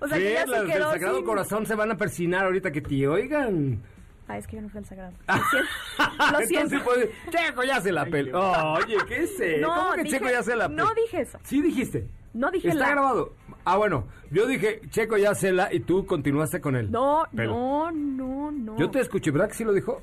o 0.00 0.08
sea, 0.08 0.18
que 0.18 0.32
ya 0.32 0.38
Fer, 0.40 0.44
se 0.44 0.50
las 0.50 0.62
del 0.62 0.72
quedó 0.72 0.90
Sagrado 0.92 1.16
sin- 1.16 1.24
Corazón 1.26 1.66
se 1.66 1.74
van 1.74 1.90
a 1.90 1.96
persinar 1.96 2.44
ahorita 2.46 2.70
que 2.70 2.80
te 2.80 3.06
oigan. 3.08 3.82
Ah, 4.30 4.36
es 4.36 4.46
que 4.46 4.56
yo 4.56 4.62
no 4.62 4.68
fui 4.68 4.78
al 4.78 4.84
sagrado. 4.84 5.12
Lo 5.26 5.34
siento. 5.34 6.38
Lo 6.38 6.46
siento. 6.46 6.76
Entonces, 6.76 7.10
Checo 7.30 7.64
ya 7.64 7.80
se 7.80 7.92
la 7.92 8.04
peló. 8.04 8.52
Oye, 8.74 8.96
¿qué 9.08 9.26
sé? 9.26 9.58
No, 9.58 9.74
¿Cómo 9.74 9.92
que 9.94 10.02
dije- 10.02 10.18
Checo 10.18 10.30
ya 10.30 10.42
se 10.42 10.54
la 10.54 10.68
peló? 10.68 10.84
no 10.84 10.94
dije 10.94 11.20
eso. 11.22 11.38
Sí 11.44 11.62
dijiste. 11.62 12.06
No 12.34 12.50
dije 12.50 12.68
Está 12.68 12.80
la. 12.80 12.90
grabado. 12.90 13.32
Ah, 13.64 13.76
bueno, 13.76 14.06
yo 14.30 14.46
dije 14.46 14.80
Checo 14.90 15.16
ya 15.16 15.34
se 15.34 15.52
la 15.52 15.72
y 15.72 15.80
tú 15.80 16.06
continuaste 16.06 16.60
con 16.60 16.76
él. 16.76 16.90
No, 16.90 17.24
no, 17.32 17.90
no, 17.90 18.50
no. 18.50 18.78
Yo 18.78 18.90
te 18.90 19.00
escuché, 19.00 19.30
¿verdad 19.30 19.48
que 19.48 19.54
sí 19.54 19.64
lo 19.64 19.72
dijo? 19.72 20.02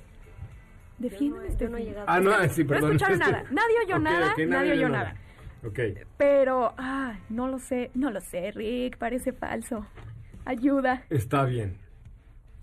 Defiéndeme, 0.98 1.56
Yo 1.58 1.70
no 1.70 1.78
llegado. 1.78 2.06
Ah, 2.10 2.20
no, 2.20 2.32
sí, 2.50 2.64
No 2.64 2.70
perdón. 2.70 2.92
escucharon 2.96 3.20
nada. 3.20 3.44
Nadie 3.52 3.76
oyó 3.86 4.00
nada, 4.00 4.34
nadie 4.48 4.72
oyó 4.74 4.90
nada. 4.90 5.16
Ok. 5.66 5.80
Pero, 6.18 6.74
ah, 6.78 7.18
no 7.30 7.48
lo 7.48 7.60
sé, 7.60 7.92
no 7.96 8.12
lo 8.12 8.22
sé, 8.22 8.52
Rick, 8.52 8.98
parece 8.98 9.34
falso. 9.34 9.86
Ayuda. 10.46 11.04
Está 11.10 11.44
bien. 11.46 11.78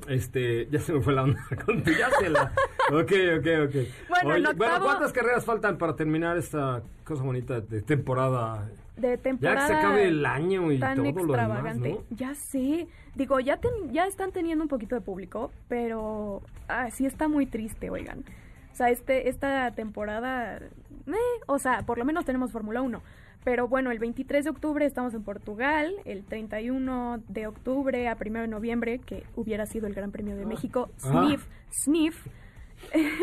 Este, 0.09 0.67
ya 0.71 0.81
se 0.81 0.93
me 0.93 1.01
fue 1.01 1.13
la 1.13 1.23
onda 1.25 1.41
con 1.65 1.83
tu 1.83 1.91
ya 1.93 2.11
se 2.19 2.29
la. 2.29 2.53
Ok, 2.91 3.13
ok, 3.39 3.47
ok. 3.69 3.75
Bueno, 4.09 4.35
en 4.37 4.47
octavo- 4.47 4.85
¿cuántas 4.85 5.13
carreras 5.13 5.45
faltan 5.45 5.79
para 5.79 5.95
terminar 5.95 6.37
esta 6.37 6.83
cosa 7.05 7.23
bonita 7.23 7.61
de 7.61 7.81
temporada? 7.83 8.69
De 8.97 9.17
temporada. 9.17 9.61
Ya 9.61 9.67
que 9.67 9.73
se 9.73 9.79
acabe 9.79 10.09
el 10.09 10.27
año 10.27 10.71
y 10.71 10.79
tan 10.79 10.97
todo 10.97 11.05
lo 11.07 11.13
demás, 11.13 11.25
extravagante. 11.25 11.93
¿no? 11.93 12.17
Ya 12.17 12.35
sé. 12.35 12.89
Digo, 13.15 13.41
ya, 13.41 13.57
ten- 13.57 13.91
ya 13.93 14.07
están 14.07 14.33
teniendo 14.33 14.63
un 14.65 14.69
poquito 14.69 14.95
de 14.95 15.01
público, 15.01 15.51
pero 15.69 16.43
ah, 16.69 16.91
sí 16.91 17.07
está 17.07 17.27
muy 17.29 17.47
triste, 17.47 17.89
oigan. 17.91 18.25
O 18.71 18.75
sea, 18.75 18.91
este, 18.91 19.29
esta 19.29 19.71
temporada, 19.73 20.57
eh, 20.59 21.13
o 21.47 21.59
sea, 21.59 21.83
por 21.83 21.99
lo 21.99 22.05
menos 22.05 22.25
tenemos 22.25 22.53
Fórmula 22.53 22.83
1. 22.83 23.03
Pero 23.45 23.67
bueno, 23.67 23.91
el 23.91 23.99
23 23.99 24.45
de 24.45 24.51
octubre 24.51 24.87
estamos 24.87 25.15
en 25.15 25.25
Portugal, 25.25 25.93
el 26.05 26.25
31 26.25 27.23
de 27.29 27.47
octubre 27.49 28.09
a 28.09 28.17
1 28.17 28.41
de 28.43 28.47
noviembre, 28.49 28.99
que 29.01 29.25
hubiera 29.35 29.67
sido 29.67 29.89
el 29.89 29.95
Gran 29.95 30.13
Premio 30.13 30.37
de 30.37 30.47
México, 30.47 30.91
Ah. 31.03 31.25
sniff, 31.25 31.47
sniff, 31.71 32.27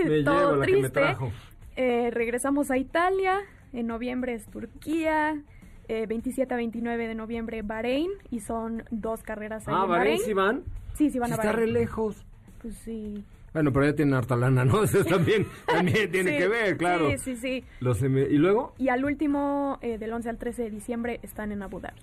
Me 0.05 0.23
todo 0.23 0.39
llevo 0.39 0.55
la 0.57 0.65
que 0.65 0.71
me 0.73 0.77
triste. 0.79 0.89
trajo. 0.99 1.31
Eh, 1.77 2.09
regresamos 2.11 2.69
a 2.69 2.77
Italia, 2.77 3.39
en 3.71 3.87
noviembre 3.87 4.33
es 4.33 4.45
Turquía, 4.47 5.41
eh, 5.89 6.05
27 6.07 6.53
a 6.53 6.57
29 6.57 7.07
de 7.07 7.15
noviembre 7.15 7.61
Bahrein, 7.61 8.09
y 8.31 8.39
son 8.39 8.83
dos 8.91 9.21
carreras 9.23 9.67
ahí 9.67 9.73
Ah, 9.77 9.83
en 9.83 9.89
Bahrein 9.89 10.17
Bahrein. 10.17 10.25
sí 10.25 10.33
van. 10.33 10.63
Sí, 10.93 11.09
sí 11.09 11.19
van 11.19 11.31
a 11.31 11.35
Está 11.35 11.51
re 11.51 11.67
lejos. 11.67 12.25
Pues 12.61 12.75
sí. 12.77 13.23
Bueno, 13.53 13.71
pero 13.73 13.85
ya 13.87 13.95
tienen 13.95 14.13
harta 14.13 14.35
lana, 14.35 14.63
¿no? 14.63 14.83
Eso 14.83 15.03
también, 15.03 15.47
también 15.65 16.11
tiene 16.11 16.31
Sí, 16.31 16.37
que 16.37 16.47
ver, 16.47 16.77
claro. 16.77 17.09
Sí, 17.11 17.17
sí, 17.17 17.35
sí. 17.35 17.63
Los 17.79 18.01
M- 18.03 18.21
¿Y 18.21 18.37
luego? 18.37 18.73
Y 18.77 18.89
al 18.89 19.03
último, 19.03 19.79
eh, 19.81 19.97
del 19.97 20.13
11 20.13 20.29
al 20.29 20.37
13 20.37 20.63
de 20.63 20.69
diciembre, 20.69 21.19
están 21.23 21.51
en 21.51 21.63
Abu 21.63 21.79
Dhabi. 21.79 21.99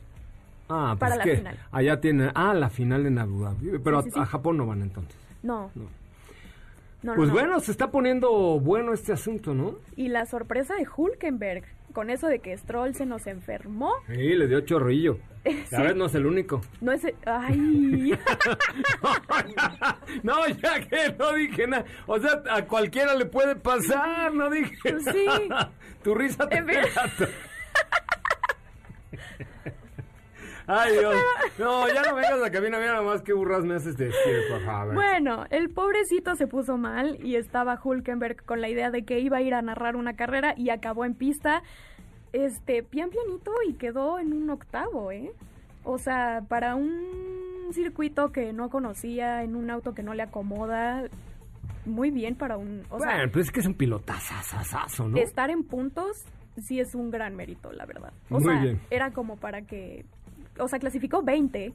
Ah, 0.69 0.97
pues 0.99 0.99
Para 0.99 1.17
la 1.17 1.23
que 1.25 1.37
final. 1.37 1.59
allá 1.71 2.01
tienen... 2.01 2.31
Ah, 2.35 2.53
la 2.53 2.69
final 2.71 3.07
en 3.07 3.19
Abu 3.19 3.43
Dhabi. 3.45 3.79
Pero 3.85 4.03
Sí, 4.03 4.11
sí, 4.11 4.19
a, 4.19 4.23
a 4.23 4.27
sí. 4.27 4.31
Japón 4.33 4.57
no 4.57 4.67
van 4.67 4.83
entonces. 4.83 5.17
No. 5.45 5.71
No. 5.77 5.85
No, 7.03 7.13
no, 7.13 7.15
Pues 7.15 7.29
no. 7.29 7.35
bueno, 7.35 7.61
se 7.61 7.71
está 7.71 7.91
poniendo 7.93 8.59
bueno 8.59 8.93
este 8.93 9.13
asunto, 9.13 9.55
¿no? 9.55 9.77
Y 9.95 10.09
la 10.09 10.27
sorpresa 10.27 10.75
de 10.75 10.89
Hulkenberg, 10.97 11.63
con 11.97 12.11
eso 12.11 12.29
de 12.29 12.41
que 12.41 12.55
Stroll 12.59 12.95
se 12.95 13.07
nos 13.07 13.27
enfermó, 13.27 13.91
Sí, 14.07 14.35
le 14.35 14.47
dio 14.49 14.61
chorrillo. 14.61 15.19
A 15.73 15.83
ver, 15.83 15.97
no 15.97 16.05
es 16.05 16.15
el 16.15 16.27
único. 16.27 16.61
no 16.83 16.93
es... 16.93 17.07
Ay... 17.25 17.57
no, 20.23 20.47
ya 20.47 20.87
que 20.87 21.17
no 21.19 21.33
dije 21.33 21.67
nada. 21.67 21.87
O 22.07 22.19
sea, 22.19 22.43
a 22.51 22.67
cualquiera 22.67 23.15
le 23.15 23.25
puede 23.25 23.57
pasar, 23.57 24.35
no 24.35 24.51
dije 24.51 24.77
Pues 24.83 25.05
sí. 25.05 25.27
nada. 25.49 25.73
Tu 26.05 26.15
risa 26.15 26.47
te 26.47 26.59
En. 26.59 26.67
Ay, 30.67 30.93
Dios. 30.99 31.15
No, 31.59 31.87
ya 31.89 32.03
no 32.03 32.15
vengas 32.15 32.33
a 32.33 32.37
la 32.37 32.51
cabina, 32.51 32.79
mira 32.79 32.97
nomás 32.97 33.23
qué 33.23 33.33
burras 33.33 33.65
me 33.65 33.77
haces 33.77 33.97
favor. 34.65 34.95
Bueno, 34.95 35.45
el 35.51 35.71
pobrecito 35.71 36.35
se 36.35 36.47
puso 36.47 36.77
mal 36.77 37.19
y 37.25 37.37
estaba 37.37 37.81
Hulkenberg 37.83 38.45
con 38.45 38.61
la 38.61 38.69
idea 38.69 38.91
de 38.91 39.05
que 39.05 39.21
iba 39.21 39.39
a 39.39 39.43
ir 39.43 39.55
a 39.55 39.63
narrar 39.63 39.97
una 39.97 40.17
carrera 40.17 40.55
y 40.57 40.71
acabó 40.71 41.05
en 41.05 41.15
pista, 41.15 41.63
este, 42.33 42.83
pian 42.83 43.11
pianito 43.11 43.53
y 43.69 43.75
quedó 43.75 44.19
en 44.19 44.33
un 44.33 44.51
octavo, 44.51 45.13
¿eh? 45.13 45.33
O 45.85 45.99
sea, 45.99 46.43
para 46.49 46.75
un 46.75 47.71
circuito 47.73 48.33
que 48.33 48.53
no 48.53 48.69
conocía, 48.69 49.45
en 49.45 49.55
un 49.55 49.71
auto 49.71 49.95
que 49.95 50.03
no 50.03 50.15
le 50.15 50.23
acomoda, 50.23 51.05
muy 51.85 52.11
bien 52.11 52.35
para 52.35 52.57
un... 52.57 52.83
O 52.91 52.99
sea, 52.99 53.15
bueno, 53.15 53.33
pues 53.33 53.47
es 53.47 53.53
que 53.53 53.61
es 53.61 53.67
un 53.67 53.75
pilotazazazazo, 53.75 55.09
¿no? 55.09 55.17
estar 55.19 55.51
en 55.51 55.63
puntos 55.63 56.25
sí 56.63 56.81
es 56.81 56.95
un 56.95 57.11
gran 57.11 57.35
mérito, 57.37 57.73
la 57.73 57.87
verdad. 57.87 58.13
O 58.31 58.35
Muy 58.35 58.45
sea, 58.45 58.61
bien. 58.63 58.81
era 58.91 59.11
como 59.13 59.37
para 59.37 59.63
que... 59.63 60.05
O 60.59 60.69
sea, 60.69 60.79
clasificó 60.79 61.23
20 61.23 61.73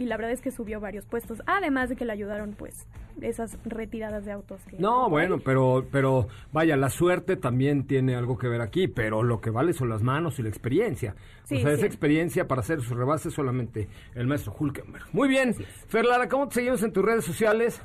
y 0.00 0.06
la 0.06 0.16
verdad 0.16 0.32
es 0.32 0.40
que 0.40 0.50
subió 0.50 0.80
varios 0.80 1.04
puestos, 1.04 1.42
además 1.44 1.90
de 1.90 1.96
que 1.96 2.06
le 2.06 2.12
ayudaron 2.12 2.54
pues 2.56 2.86
esas 3.20 3.58
retiradas 3.64 4.24
de 4.24 4.32
autos. 4.32 4.62
Que 4.64 4.78
no, 4.78 5.10
bueno, 5.10 5.40
pero, 5.44 5.86
pero 5.92 6.26
vaya, 6.52 6.74
la 6.78 6.88
suerte 6.88 7.36
también 7.36 7.86
tiene 7.86 8.16
algo 8.16 8.38
que 8.38 8.48
ver 8.48 8.62
aquí, 8.62 8.88
pero 8.88 9.22
lo 9.22 9.42
que 9.42 9.50
vale 9.50 9.74
son 9.74 9.90
las 9.90 10.02
manos 10.02 10.38
y 10.38 10.42
la 10.42 10.48
experiencia. 10.48 11.14
o 11.44 11.48
sea, 11.48 11.72
esa 11.72 11.84
experiencia 11.84 12.48
para 12.48 12.62
hacer 12.62 12.80
su 12.80 12.94
rebase 12.94 13.30
solamente 13.30 13.88
el 14.14 14.26
maestro 14.26 14.54
Hulkenberg. 14.58 15.04
Muy 15.12 15.28
bien, 15.28 15.54
Ferlara, 15.86 16.30
¿cómo 16.30 16.48
te 16.48 16.54
seguimos 16.54 16.82
en 16.82 16.92
tus 16.92 17.04
redes 17.04 17.26
sociales? 17.26 17.82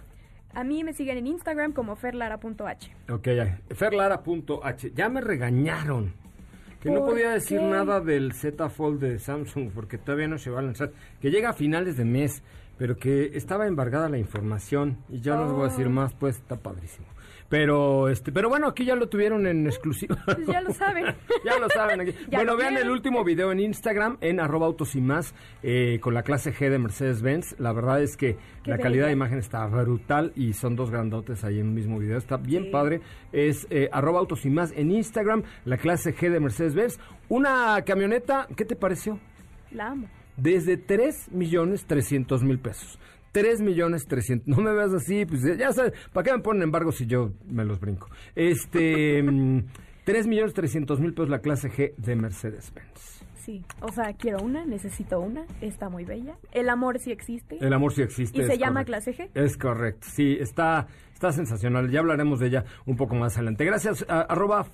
A 0.54 0.64
mí 0.64 0.86
me 0.86 0.94
siguen 0.94 1.18
en 1.18 1.28
Instagram 1.28 1.74
como 1.74 1.98
ferlara.h. 1.98 2.96
Ok, 3.12 3.28
ferlara.h. 3.76 4.92
Ya 4.96 5.10
me 5.10 5.20
regañaron. 5.20 6.14
Que 6.86 6.92
no 6.92 7.04
podía 7.04 7.32
decir 7.32 7.64
nada 7.64 8.00
del 8.00 8.34
Z 8.34 8.70
Fold 8.70 9.00
de 9.00 9.18
Samsung 9.18 9.72
porque 9.74 9.98
todavía 9.98 10.28
no 10.28 10.38
se 10.38 10.52
va 10.52 10.60
a 10.60 10.62
lanzar. 10.62 10.92
Que 11.20 11.32
llega 11.32 11.50
a 11.50 11.54
finales 11.54 11.98
de 11.98 12.06
mes 12.06 12.44
pero 12.78 12.98
que 12.98 13.32
estaba 13.36 13.66
embargada 13.66 14.08
la 14.08 14.20
información 14.20 14.98
y 15.10 15.22
ya 15.22 15.36
no 15.36 15.46
les 15.46 15.54
voy 15.54 15.66
a 15.66 15.70
decir 15.70 15.88
oh. 15.88 15.92
más, 15.92 16.14
pues 16.14 16.36
está 16.36 16.58
padrísimo. 16.58 17.08
Pero 17.50 18.10
este, 18.10 18.32
pero 18.32 18.50
bueno, 18.50 18.68
aquí 18.68 18.86
ya 18.86 18.96
lo 18.96 19.08
tuvieron 19.08 19.46
en 19.46 19.68
exclusiva. 19.68 20.18
Pues 20.26 20.48
ya 20.48 20.62
lo 20.62 20.74
saben. 20.74 21.06
ya 21.46 21.60
lo 21.60 21.70
saben 21.70 22.02
aquí. 22.02 22.16
bueno, 22.32 22.58
vean 22.58 22.78
el 22.78 22.90
último 22.90 23.24
video 23.24 23.52
en 23.52 23.60
Instagram, 23.60 24.18
en 24.22 24.40
arroba 24.40 24.66
autos 24.66 24.96
y 24.96 25.02
más, 25.02 25.36
eh, 25.62 26.00
con 26.02 26.14
la 26.14 26.24
clase 26.24 26.54
G 26.54 26.70
de 26.70 26.80
Mercedes-Benz. 26.80 27.60
La 27.60 27.72
verdad 27.72 28.02
es 28.02 28.18
que 28.18 28.38
la 28.66 28.78
calidad 28.78 29.08
de 29.08 29.14
imagen 29.14 29.38
está 29.38 29.66
brutal 29.68 30.32
y 30.36 30.54
son 30.54 30.76
dos 30.76 30.90
grandotes 30.90 31.44
ahí 31.44 31.60
en 31.60 31.68
un 31.68 31.74
mismo 31.76 32.00
video. 32.00 32.18
Está 32.18 32.38
bien 32.38 32.72
padre. 32.72 33.02
Es 33.32 33.68
eh, 33.70 33.90
arroba 33.92 34.20
autos 34.20 34.46
y 34.46 34.50
más 34.50 34.72
en 34.76 34.92
Instagram, 34.92 35.44
la 35.66 35.78
clase 35.78 36.16
G 36.16 36.32
de 36.32 36.40
Mercedes-Benz. 36.40 37.00
Una 37.30 37.82
camioneta, 37.86 38.48
¿qué 38.56 38.66
te 38.66 38.76
pareció? 38.76 39.20
La 39.72 39.92
amo 39.92 40.08
desde 40.38 40.78
3 40.78 41.32
millones 41.32 41.86
300 41.86 42.44
mil 42.44 42.60
pesos. 42.60 43.00
3 43.36 43.60
millones 43.60 44.06
300. 44.08 44.48
No 44.48 44.64
me 44.64 44.72
veas 44.72 44.94
así, 44.94 45.26
pues 45.26 45.42
ya 45.58 45.74
sabes, 45.74 45.92
¿para 46.14 46.24
qué 46.24 46.32
me 46.32 46.40
ponen 46.40 46.64
embargo 46.64 46.94
si 46.94 47.06
yo 47.06 47.34
me 47.46 47.66
los 47.66 47.82
brinco? 47.82 48.08
Este, 48.34 49.22
3 50.06 50.28
millones 50.28 50.54
300 50.54 51.02
mil 51.02 51.14
pesos 51.14 51.30
la 51.30 51.40
clase 51.40 51.70
G 51.70 51.94
de 51.98 52.16
Mercedes-Benz. 52.16 53.26
Sí, 53.36 53.62
o 53.82 53.92
sea, 53.92 54.14
quiero 54.14 54.38
una, 54.42 54.66
necesito 54.66 55.20
una, 55.20 55.46
está 55.60 55.90
muy 55.90 56.06
bella. 56.06 56.38
El 56.54 56.70
amor 56.70 56.98
sí 56.98 57.12
existe. 57.12 57.58
El 57.60 57.74
amor 57.74 57.92
sí 57.92 58.04
existe. 58.04 58.42
¿Y 58.42 58.46
se 58.46 58.58
llama 58.58 58.86
clase 58.86 59.14
G? 59.14 59.30
Es 59.34 59.58
correcto, 59.58 60.08
sí, 60.10 60.38
está, 60.40 60.88
está 61.14 61.34
sensacional. 61.34 61.92
Ya 61.92 62.00
hablaremos 62.00 62.40
de 62.40 62.48
ella 62.48 62.64
un 62.86 62.96
poco 62.96 63.16
más 63.16 63.36
adelante. 63.36 63.66
Gracias, 63.66 64.06
arroba 64.08 64.66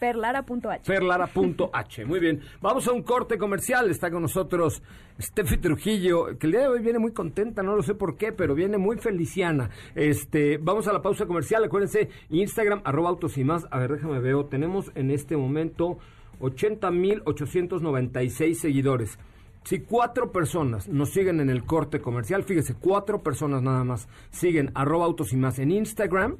Ferlara.h. 0.00 0.80
Ferlara.h. 0.82 2.04
Muy 2.06 2.20
bien. 2.20 2.40
Vamos 2.62 2.88
a 2.88 2.92
un 2.92 3.02
corte 3.02 3.36
comercial. 3.36 3.90
Está 3.90 4.10
con 4.10 4.22
nosotros 4.22 4.82
Steffi 5.20 5.58
Trujillo, 5.58 6.38
que 6.38 6.46
el 6.46 6.52
día 6.52 6.62
de 6.62 6.68
hoy 6.68 6.80
viene 6.80 6.98
muy 6.98 7.12
contenta, 7.12 7.62
no 7.62 7.76
lo 7.76 7.82
sé 7.82 7.94
por 7.94 8.16
qué, 8.16 8.32
pero 8.32 8.54
viene 8.54 8.78
muy 8.78 8.96
feliciana. 8.96 9.68
Este, 9.94 10.56
vamos 10.56 10.88
a 10.88 10.94
la 10.94 11.02
pausa 11.02 11.26
comercial. 11.26 11.64
Acuérdense, 11.64 12.08
Instagram, 12.30 12.80
arroba 12.84 13.10
autos 13.10 13.36
y 13.36 13.44
más. 13.44 13.66
A 13.70 13.78
ver, 13.78 13.92
déjame 13.92 14.20
veo. 14.20 14.46
Tenemos 14.46 14.90
en 14.94 15.10
este 15.10 15.36
momento 15.36 15.98
80.896 16.40 18.54
seguidores. 18.54 19.18
Si 19.64 19.80
cuatro 19.80 20.32
personas 20.32 20.88
nos 20.88 21.10
siguen 21.10 21.40
en 21.40 21.50
el 21.50 21.64
corte 21.64 22.00
comercial, 22.00 22.44
fíjese, 22.44 22.74
cuatro 22.74 23.22
personas 23.22 23.60
nada 23.62 23.84
más 23.84 24.08
siguen 24.30 24.70
arroba 24.74 25.04
autos 25.04 25.34
y 25.34 25.36
más 25.36 25.58
en 25.58 25.70
Instagram, 25.70 26.38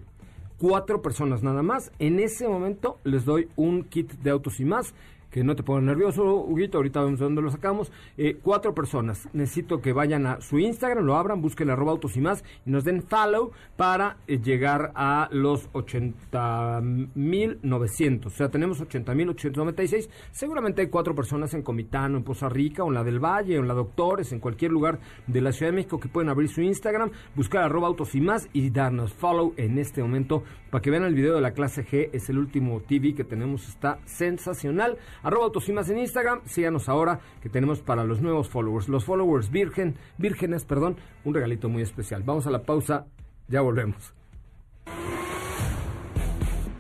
cuatro 0.60 1.00
personas 1.00 1.42
nada 1.42 1.62
más. 1.62 1.90
En 1.98 2.20
ese 2.20 2.46
momento 2.46 2.98
les 3.02 3.24
doy 3.24 3.48
un 3.56 3.82
kit 3.82 4.12
de 4.12 4.30
autos 4.30 4.60
y 4.60 4.66
más 4.66 4.94
que 5.30 5.44
no 5.44 5.54
te 5.54 5.62
pongas 5.62 5.84
nervioso, 5.84 6.34
Huguito, 6.34 6.78
ahorita 6.78 7.02
vemos 7.02 7.20
de 7.20 7.24
dónde 7.24 7.42
lo 7.42 7.50
sacamos. 7.50 7.92
Eh, 8.16 8.38
cuatro 8.42 8.74
personas. 8.74 9.28
Necesito 9.32 9.80
que 9.80 9.92
vayan 9.92 10.26
a 10.26 10.40
su 10.40 10.58
Instagram, 10.58 11.04
lo 11.04 11.14
abran, 11.16 11.40
busquen 11.40 11.70
arroba 11.70 11.92
autos 11.92 12.16
y 12.16 12.20
más 12.20 12.42
y 12.66 12.70
nos 12.70 12.82
den 12.84 13.02
follow 13.02 13.52
para 13.76 14.16
eh, 14.26 14.40
llegar 14.40 14.90
a 14.94 15.28
los 15.30 15.70
80.900. 15.72 18.26
O 18.26 18.30
sea, 18.30 18.48
tenemos 18.50 18.80
80.896. 18.80 20.08
Seguramente 20.32 20.82
hay 20.82 20.88
cuatro 20.88 21.14
personas 21.14 21.54
en 21.54 21.62
Comitano, 21.62 22.16
en 22.16 22.24
Poza 22.24 22.48
Rica, 22.48 22.82
o 22.82 22.88
en 22.88 22.94
la 22.94 23.04
del 23.04 23.20
Valle, 23.20 23.58
o 23.58 23.60
en 23.62 23.68
la 23.68 23.74
Doctores, 23.74 24.32
en 24.32 24.40
cualquier 24.40 24.72
lugar 24.72 24.98
de 25.26 25.40
la 25.40 25.52
Ciudad 25.52 25.70
de 25.70 25.76
México 25.76 26.00
que 26.00 26.08
pueden 26.08 26.28
abrir 26.28 26.48
su 26.48 26.60
Instagram, 26.60 27.10
buscar 27.36 27.62
arroba 27.62 27.86
autos 27.86 28.14
y 28.14 28.20
más 28.20 28.48
y 28.52 28.70
darnos 28.70 29.12
follow 29.12 29.54
en 29.56 29.78
este 29.78 30.02
momento 30.02 30.42
para 30.70 30.82
que 30.82 30.90
vean 30.90 31.04
el 31.04 31.14
video 31.14 31.34
de 31.34 31.40
la 31.40 31.52
clase 31.52 31.86
G. 31.86 32.10
Es 32.12 32.28
el 32.30 32.38
último 32.38 32.80
TV 32.80 33.14
que 33.14 33.24
tenemos, 33.24 33.68
está 33.68 33.98
sensacional 34.04 34.98
arroba 35.22 35.46
autosimas 35.46 35.88
en 35.90 35.98
Instagram. 35.98 36.40
Síganos 36.46 36.88
ahora 36.88 37.20
que 37.40 37.48
tenemos 37.48 37.80
para 37.80 38.04
los 38.04 38.20
nuevos 38.20 38.48
followers. 38.48 38.88
Los 38.88 39.04
followers 39.04 39.50
virgen, 39.50 39.96
vírgenes, 40.18 40.64
perdón, 40.64 40.96
un 41.24 41.34
regalito 41.34 41.68
muy 41.68 41.82
especial. 41.82 42.22
Vamos 42.22 42.46
a 42.46 42.50
la 42.50 42.62
pausa, 42.62 43.06
ya 43.48 43.60
volvemos. 43.60 44.14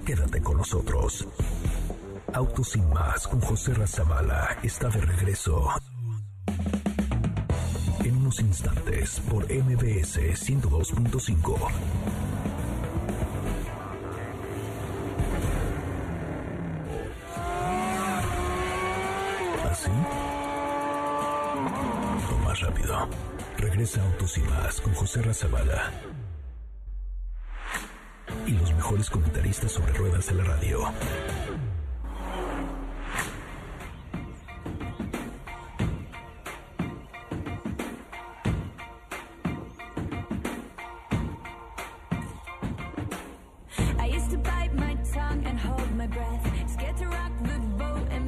Quédate 0.04 0.40
con 0.40 0.56
nosotros. 0.56 1.28
Autos 2.32 2.76
con 3.28 3.40
José 3.40 3.74
Razabala 3.74 4.58
está 4.62 4.88
de 4.88 5.00
regreso. 5.00 5.68
En 8.04 8.16
unos 8.16 8.40
instantes 8.40 9.20
por 9.28 9.44
MBS 9.44 10.18
102.5. 10.18 12.49
así? 19.80 19.90
O 22.32 22.38
más 22.44 22.60
rápido. 22.60 23.08
Regresa 23.58 24.02
Autos 24.02 24.38
y 24.38 24.40
Más 24.42 24.80
con 24.80 24.94
José 24.94 25.22
Razabala. 25.22 25.90
Y 28.46 28.52
los 28.52 28.72
mejores 28.74 29.10
comentaristas 29.10 29.72
sobre 29.72 29.92
ruedas 29.92 30.26
de 30.26 30.34
la 30.34 30.44
radio. 30.44 30.92
I 43.98 44.06
used 44.06 44.30
to 44.30 44.38
bite 44.38 44.74
my 44.74 44.94
tongue 45.12 45.44
and 45.44 45.58
hold 45.58 45.96
my 45.96 46.06
breath. 46.06 46.70
Scared 46.72 46.96
to 46.98 47.06
rock 47.06 47.32
the 47.42 47.58
boat 47.76 48.06
and 48.10 48.19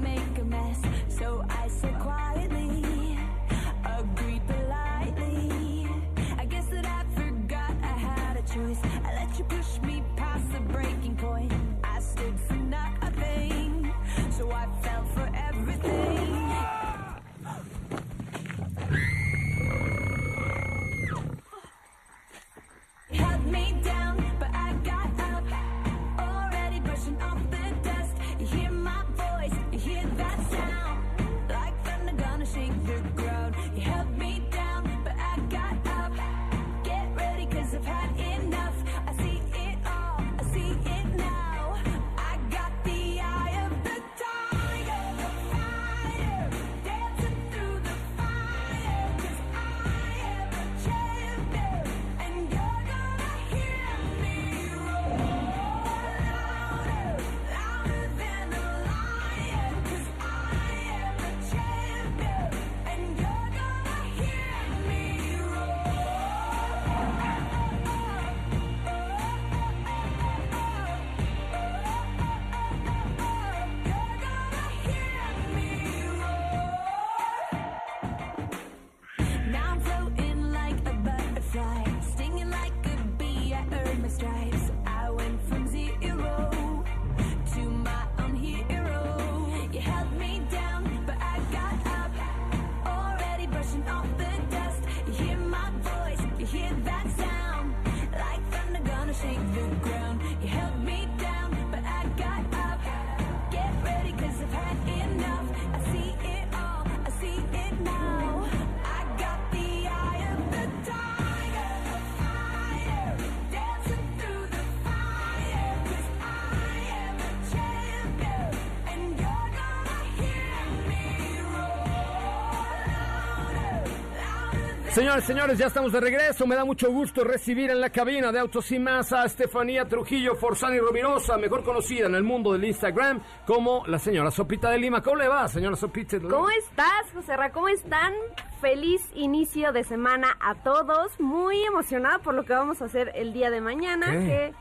Señores, 124.93 125.25
señores, 125.25 125.57
ya 125.57 125.69
estamos 125.69 125.91
de 125.91 126.01
regreso. 126.01 126.47
Me 126.47 126.55
da 126.55 126.67
mucho 126.67 126.93
gusto 126.93 127.25
recibir 127.25 127.71
en 127.71 127.81
la 127.81 127.89
cabina 127.89 128.31
de 128.31 128.39
Autos 128.39 128.71
y 128.73 128.79
Más 128.79 129.11
a 129.15 129.25
Estefanía 129.25 129.87
Trujillo 129.87 130.37
Forzani 130.37 130.79
Rovirosa, 130.79 131.39
mejor 131.39 131.65
conocida 131.65 132.09
en 132.09 132.15
el 132.15 132.23
mundo 132.23 132.53
del 132.53 132.67
Instagram 132.67 133.23
como 133.47 133.87
la 133.87 133.99
señora 133.99 134.31
Sopita 134.31 134.69
de 134.69 134.77
Lima. 134.77 135.01
¿Cómo 135.01 135.17
le 135.17 135.29
va, 135.29 135.49
señora 135.49 135.77
Sopita 135.77 136.17
de 136.17 136.25
Lima? 136.25 136.35
¿Cómo 136.35 136.51
estás, 136.51 137.11
José 137.15 137.35
Ra? 137.39 137.53
¿Cómo 137.53 137.69
están? 137.69 138.13
Feliz 138.61 139.01
inicio 139.15 139.73
de 139.73 139.83
semana 139.83 140.37
a 140.43 140.57
todos. 140.57 141.19
Muy 141.19 141.65
emocionada 141.65 142.19
por 142.19 142.35
lo 142.35 142.45
que 142.45 142.53
vamos 142.53 142.83
a 142.83 142.85
hacer 142.85 143.13
el 143.15 143.33
día 143.33 143.51
de 143.51 143.63
mañana. 143.63 144.11
¿Qué? 144.11 144.19
Que, 144.27 144.55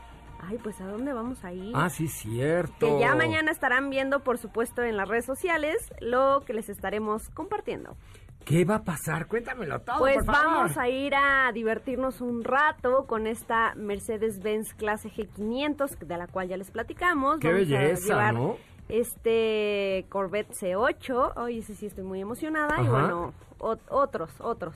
ay, 0.48 0.58
pues 0.62 0.80
¿a 0.80 0.86
dónde 0.86 1.12
vamos 1.12 1.44
a 1.44 1.52
ir? 1.52 1.72
Ah, 1.76 1.90
sí, 1.90 2.08
cierto. 2.08 2.86
Que 2.86 3.00
ya 3.00 3.14
mañana 3.14 3.50
estarán 3.50 3.90
viendo, 3.90 4.20
por 4.20 4.38
supuesto, 4.38 4.82
en 4.82 4.96
las 4.96 5.08
redes 5.08 5.26
sociales 5.26 5.76
lo 6.00 6.42
que 6.46 6.54
les 6.54 6.70
estaremos 6.70 7.28
compartiendo. 7.28 7.98
¿Qué 8.44 8.64
va 8.64 8.76
a 8.76 8.82
pasar? 8.84 9.26
Cuéntamelo 9.26 9.80
todo, 9.80 9.98
Pues 9.98 10.16
por 10.16 10.26
favor. 10.34 10.44
vamos 10.54 10.76
a 10.76 10.88
ir 10.88 11.14
a 11.14 11.50
divertirnos 11.52 12.20
un 12.20 12.42
rato 12.44 13.06
con 13.06 13.26
esta 13.26 13.74
Mercedes-Benz 13.76 14.74
clase 14.74 15.10
G500, 15.10 15.98
de 15.98 16.16
la 16.16 16.26
cual 16.26 16.48
ya 16.48 16.56
les 16.56 16.70
platicamos. 16.70 17.38
Qué 17.38 17.48
Vamos 17.48 17.62
a 17.62 17.70
belleza, 17.78 18.06
llevar 18.08 18.34
¿no? 18.34 18.56
Este 18.88 20.06
Corvette 20.08 20.52
C8. 20.52 21.32
Hoy 21.36 21.58
ese 21.58 21.74
sí 21.74 21.86
estoy 21.86 22.04
muy 22.04 22.20
emocionada. 22.20 22.82
Y 22.82 22.88
bueno, 22.88 23.32
ot- 23.58 23.80
otros, 23.88 24.30
otros. 24.40 24.74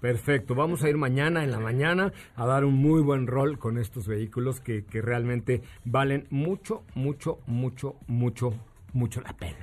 Perfecto, 0.00 0.56
vamos 0.56 0.82
a 0.82 0.88
ir 0.88 0.96
mañana 0.96 1.44
en 1.44 1.52
la 1.52 1.60
mañana 1.60 2.12
a 2.34 2.44
dar 2.44 2.64
un 2.64 2.74
muy 2.74 3.00
buen 3.02 3.28
rol 3.28 3.58
con 3.58 3.78
estos 3.78 4.08
vehículos 4.08 4.58
que, 4.60 4.84
que 4.84 5.00
realmente 5.00 5.62
valen 5.84 6.26
mucho, 6.30 6.82
mucho, 6.96 7.38
mucho, 7.46 7.94
mucho, 8.08 8.52
mucho 8.94 9.20
la 9.20 9.32
pena. 9.34 9.58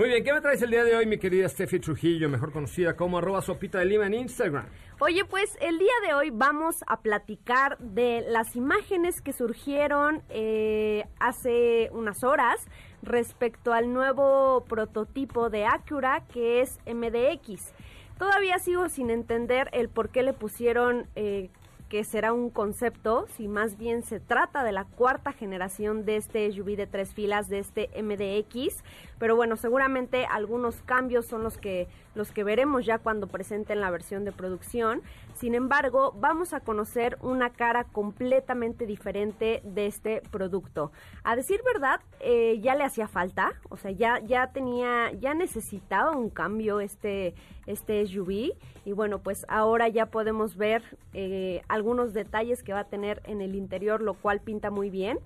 Muy 0.00 0.08
bien, 0.08 0.24
¿qué 0.24 0.32
me 0.32 0.40
traes 0.40 0.62
el 0.62 0.70
día 0.70 0.82
de 0.82 0.96
hoy, 0.96 1.04
mi 1.04 1.18
querida 1.18 1.46
Steffi 1.46 1.78
Trujillo, 1.78 2.30
mejor 2.30 2.52
conocida 2.52 2.96
como 2.96 3.18
arroba 3.18 3.42
sopita 3.42 3.80
de 3.80 3.84
lima 3.84 4.06
en 4.06 4.14
Instagram? 4.14 4.64
Oye, 4.98 5.26
pues 5.26 5.58
el 5.60 5.78
día 5.78 5.92
de 6.06 6.14
hoy 6.14 6.30
vamos 6.30 6.82
a 6.86 7.02
platicar 7.02 7.76
de 7.80 8.24
las 8.26 8.56
imágenes 8.56 9.20
que 9.20 9.34
surgieron 9.34 10.22
eh, 10.30 11.04
hace 11.18 11.90
unas 11.92 12.24
horas 12.24 12.66
respecto 13.02 13.74
al 13.74 13.92
nuevo 13.92 14.64
prototipo 14.66 15.50
de 15.50 15.66
Acura 15.66 16.24
que 16.32 16.62
es 16.62 16.78
MDX. 16.86 17.74
Todavía 18.18 18.58
sigo 18.58 18.88
sin 18.88 19.10
entender 19.10 19.68
el 19.74 19.90
por 19.90 20.08
qué 20.08 20.22
le 20.22 20.32
pusieron 20.32 21.08
eh, 21.14 21.50
que 21.90 22.04
será 22.04 22.32
un 22.32 22.50
concepto, 22.50 23.26
si 23.36 23.48
más 23.48 23.76
bien 23.76 24.04
se 24.04 24.20
trata 24.20 24.62
de 24.62 24.70
la 24.70 24.84
cuarta 24.84 25.32
generación 25.32 26.04
de 26.04 26.16
este 26.16 26.50
SUV 26.50 26.76
de 26.76 26.86
tres 26.86 27.12
filas, 27.12 27.48
de 27.48 27.58
este 27.58 27.90
MDX. 28.00 28.84
Pero 29.18 29.34
bueno, 29.34 29.56
seguramente 29.56 30.24
algunos 30.24 30.76
cambios 30.82 31.26
son 31.26 31.42
los 31.42 31.58
que, 31.58 31.88
los 32.14 32.30
que 32.30 32.44
veremos 32.44 32.86
ya 32.86 32.98
cuando 32.98 33.26
presenten 33.26 33.80
la 33.80 33.90
versión 33.90 34.24
de 34.24 34.30
producción. 34.30 35.02
Sin 35.40 35.54
embargo, 35.54 36.12
vamos 36.20 36.52
a 36.52 36.60
conocer 36.60 37.16
una 37.22 37.48
cara 37.48 37.84
completamente 37.84 38.84
diferente 38.84 39.62
de 39.64 39.86
este 39.86 40.20
producto. 40.30 40.92
A 41.24 41.34
decir 41.34 41.62
verdad, 41.64 42.00
eh, 42.20 42.58
ya 42.60 42.74
le 42.74 42.84
hacía 42.84 43.08
falta, 43.08 43.54
o 43.70 43.78
sea, 43.78 43.90
ya, 43.90 44.18
ya 44.18 44.52
tenía, 44.52 45.10
ya 45.12 45.32
necesitaba 45.32 46.10
un 46.10 46.28
cambio 46.28 46.80
este, 46.80 47.32
este 47.66 48.06
SUV. 48.06 48.52
Y 48.84 48.92
bueno, 48.92 49.20
pues 49.20 49.46
ahora 49.48 49.88
ya 49.88 50.04
podemos 50.10 50.58
ver 50.58 50.82
eh, 51.14 51.62
algunos 51.68 52.12
detalles 52.12 52.62
que 52.62 52.74
va 52.74 52.80
a 52.80 52.88
tener 52.88 53.22
en 53.24 53.40
el 53.40 53.54
interior, 53.54 54.02
lo 54.02 54.12
cual 54.12 54.40
pinta 54.40 54.70
muy 54.70 54.90
bien 54.90 55.20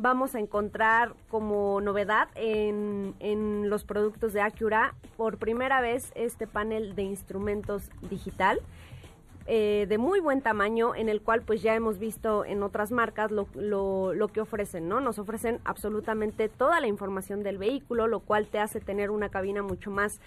vamos 0.00 0.36
a 0.36 0.38
encontrar 0.38 1.14
como 1.28 1.80
novedad 1.80 2.28
en, 2.36 3.16
en, 3.18 3.68
los 3.68 3.82
productos 3.82 4.32
de 4.32 4.40
Acura 4.40 4.94
por 5.16 5.38
primera 5.38 5.80
vez 5.80 6.12
este 6.14 6.46
panel 6.46 6.94
de 6.94 7.02
instrumentos 7.02 7.90
digital. 8.08 8.60
Eh, 9.50 9.86
de 9.88 9.96
muy 9.96 10.20
buen 10.20 10.42
tamaño 10.42 10.94
en 10.94 11.08
el 11.08 11.22
cual 11.22 11.40
pues 11.40 11.62
ya 11.62 11.74
hemos 11.74 11.98
visto 11.98 12.44
en 12.44 12.62
otras 12.62 12.92
marcas 12.92 13.30
lo, 13.30 13.48
lo, 13.54 14.12
lo, 14.12 14.28
que 14.28 14.42
ofrecen, 14.42 14.90
¿no? 14.90 15.00
Nos 15.00 15.18
ofrecen 15.18 15.58
absolutamente 15.64 16.50
toda 16.50 16.80
la 16.80 16.86
información 16.86 17.42
del 17.42 17.56
vehículo, 17.56 18.08
lo 18.08 18.20
cual 18.20 18.46
te 18.46 18.58
hace 18.58 18.78
tener 18.78 19.10
una 19.10 19.30
cabina 19.30 19.62
mucho 19.62 19.90
más 19.90 20.20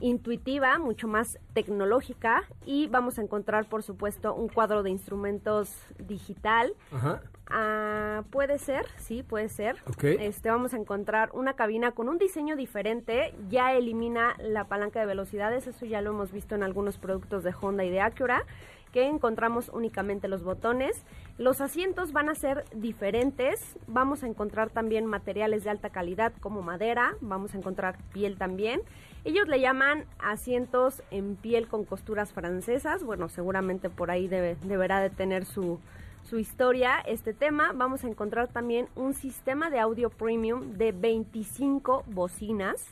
intuitiva, 0.00 0.78
mucho 0.78 1.08
más 1.08 1.38
tecnológica 1.54 2.44
y 2.64 2.88
vamos 2.88 3.18
a 3.18 3.22
encontrar 3.22 3.68
por 3.68 3.82
supuesto 3.82 4.34
un 4.34 4.48
cuadro 4.48 4.82
de 4.82 4.90
instrumentos 4.90 5.74
digital. 5.98 6.74
Ajá. 6.92 7.22
Ah, 7.48 8.24
puede 8.30 8.58
ser, 8.58 8.86
sí, 8.98 9.22
puede 9.22 9.48
ser. 9.48 9.76
Okay. 9.86 10.16
Este, 10.20 10.50
vamos 10.50 10.74
a 10.74 10.78
encontrar 10.78 11.30
una 11.32 11.54
cabina 11.54 11.92
con 11.92 12.08
un 12.08 12.18
diseño 12.18 12.56
diferente. 12.56 13.34
Ya 13.48 13.72
elimina 13.72 14.34
la 14.38 14.64
palanca 14.64 14.98
de 15.00 15.06
velocidades. 15.06 15.66
Eso 15.66 15.86
ya 15.86 16.00
lo 16.00 16.10
hemos 16.10 16.32
visto 16.32 16.54
en 16.56 16.64
algunos 16.64 16.98
productos 16.98 17.44
de 17.44 17.54
Honda 17.60 17.84
y 17.84 17.90
de 17.90 18.00
Acura. 18.00 18.44
Que 18.92 19.06
encontramos 19.06 19.68
únicamente 19.68 20.26
los 20.26 20.42
botones. 20.42 21.04
Los 21.38 21.60
asientos 21.60 22.12
van 22.12 22.30
a 22.30 22.34
ser 22.34 22.64
diferentes. 22.74 23.76
Vamos 23.86 24.22
a 24.22 24.26
encontrar 24.26 24.70
también 24.70 25.04
materiales 25.04 25.64
de 25.64 25.70
alta 25.70 25.90
calidad 25.90 26.32
como 26.40 26.62
madera. 26.62 27.14
Vamos 27.20 27.54
a 27.54 27.58
encontrar 27.58 27.98
piel 28.14 28.38
también. 28.38 28.80
Ellos 29.24 29.46
le 29.46 29.60
llaman 29.60 30.06
asientos 30.18 31.02
en 31.10 31.36
piel 31.36 31.68
con 31.68 31.84
costuras 31.84 32.32
francesas. 32.32 33.04
Bueno, 33.04 33.28
seguramente 33.28 33.90
por 33.90 34.10
ahí 34.10 34.28
debe, 34.28 34.56
deberá 34.64 35.00
de 35.00 35.10
tener 35.10 35.44
su, 35.44 35.78
su 36.22 36.38
historia 36.38 37.00
este 37.00 37.34
tema. 37.34 37.72
Vamos 37.74 38.04
a 38.04 38.08
encontrar 38.08 38.48
también 38.48 38.88
un 38.96 39.12
sistema 39.12 39.68
de 39.68 39.78
audio 39.78 40.08
premium 40.08 40.72
de 40.78 40.92
25 40.92 42.04
bocinas. 42.06 42.82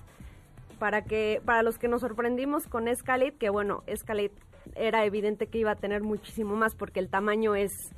Para, 0.78 1.04
que, 1.04 1.40
para 1.46 1.62
los 1.62 1.78
que 1.78 1.88
nos 1.88 2.02
sorprendimos 2.02 2.66
con 2.66 2.88
Escalade, 2.88 3.36
que 3.36 3.48
bueno, 3.48 3.84
Escalade 3.86 4.32
era 4.74 5.06
evidente 5.06 5.46
que 5.46 5.58
iba 5.58 5.70
a 5.70 5.76
tener 5.76 6.02
muchísimo 6.02 6.56
más 6.56 6.74
porque 6.74 7.00
el 7.00 7.08
tamaño 7.08 7.54
es 7.54 7.94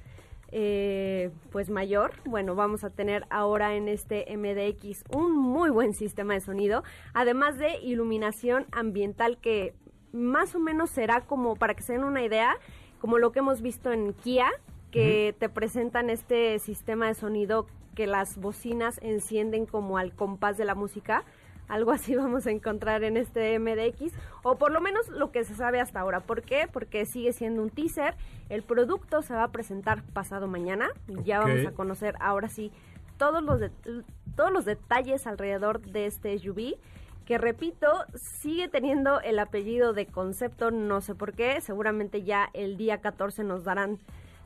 eh, 0.59 1.33
pues 1.53 1.69
mayor. 1.69 2.13
Bueno, 2.25 2.55
vamos 2.55 2.83
a 2.83 2.89
tener 2.89 3.27
ahora 3.29 3.75
en 3.75 3.89
este 3.89 4.25
MDX 4.35 5.05
un 5.15 5.37
muy 5.37 5.69
buen 5.69 5.93
sistema 5.93 6.33
de 6.33 6.41
sonido, 6.41 6.83
además 7.13 7.59
de 7.59 7.79
iluminación 7.81 8.65
ambiental 8.73 9.37
que 9.37 9.75
más 10.13 10.55
o 10.55 10.59
menos 10.59 10.89
será 10.89 11.27
como, 11.27 11.57
para 11.57 11.75
que 11.75 11.83
se 11.83 11.93
den 11.93 12.05
una 12.05 12.25
idea, 12.25 12.57
como 13.03 13.19
lo 13.19 13.33
que 13.33 13.41
hemos 13.41 13.61
visto 13.61 13.93
en 13.93 14.15
Kia, 14.15 14.51
que 14.91 15.35
te 15.39 15.51
presentan 15.51 16.09
este 16.09 16.59
sistema 16.59 17.09
de 17.09 17.13
sonido 17.13 17.67
que 17.95 18.07
las 18.07 18.39
bocinas 18.39 18.99
encienden 19.03 19.67
como 19.67 19.99
al 19.99 20.15
compás 20.15 20.57
de 20.57 20.65
la 20.65 20.75
música. 20.75 21.25
Algo 21.69 21.91
así 21.91 22.15
vamos 22.17 22.47
a 22.47 22.51
encontrar 22.51 23.03
en 23.05 23.17
este 23.17 23.59
MDX, 23.59 24.13
o 24.43 24.57
por 24.57 24.71
lo 24.73 24.81
menos 24.81 25.09
lo 25.09 25.33
que 25.33 25.45
se 25.45 25.55
sabe 25.55 25.81
hasta 25.81 26.01
ahora. 26.01 26.21
¿Por 26.21 26.43
qué? 26.43 26.69
Porque 26.73 27.07
sigue 27.07 27.33
siendo 27.33 27.63
un 27.63 27.71
teaser. 27.71 28.15
El 28.49 28.63
producto 28.63 29.23
se 29.23 29.35
va 29.35 29.45
a 29.45 29.49
presentar 29.53 30.03
pasado 30.13 30.47
mañana. 30.47 30.89
Ya 31.25 31.41
vamos 31.41 31.67
a 31.67 31.73
conocer 31.73 32.15
ahora 32.21 32.49
sí 32.49 32.71
todos 33.19 33.43
los, 33.43 33.61
de- 33.61 33.71
todos 34.37 34.53
los 34.53 34.65
detalles 34.65 35.27
alrededor 35.27 35.81
de 35.81 36.07
este 36.07 36.39
SUV. 36.39 36.77
Que 37.25 37.39
repito, 37.39 37.89
sigue 38.15 38.69
teniendo 38.69 39.21
el 39.21 39.41
apellido 39.41 39.93
de 39.93 40.07
concepto, 40.07 40.71
no 40.71 41.01
sé 41.01 41.17
por 41.17 41.33
qué. 41.33 41.61
Seguramente 41.61 42.23
ya 42.23 42.49
el 42.55 42.77
día 42.77 43.01
14 43.01 43.43
nos 43.43 43.65
darán 43.65 43.99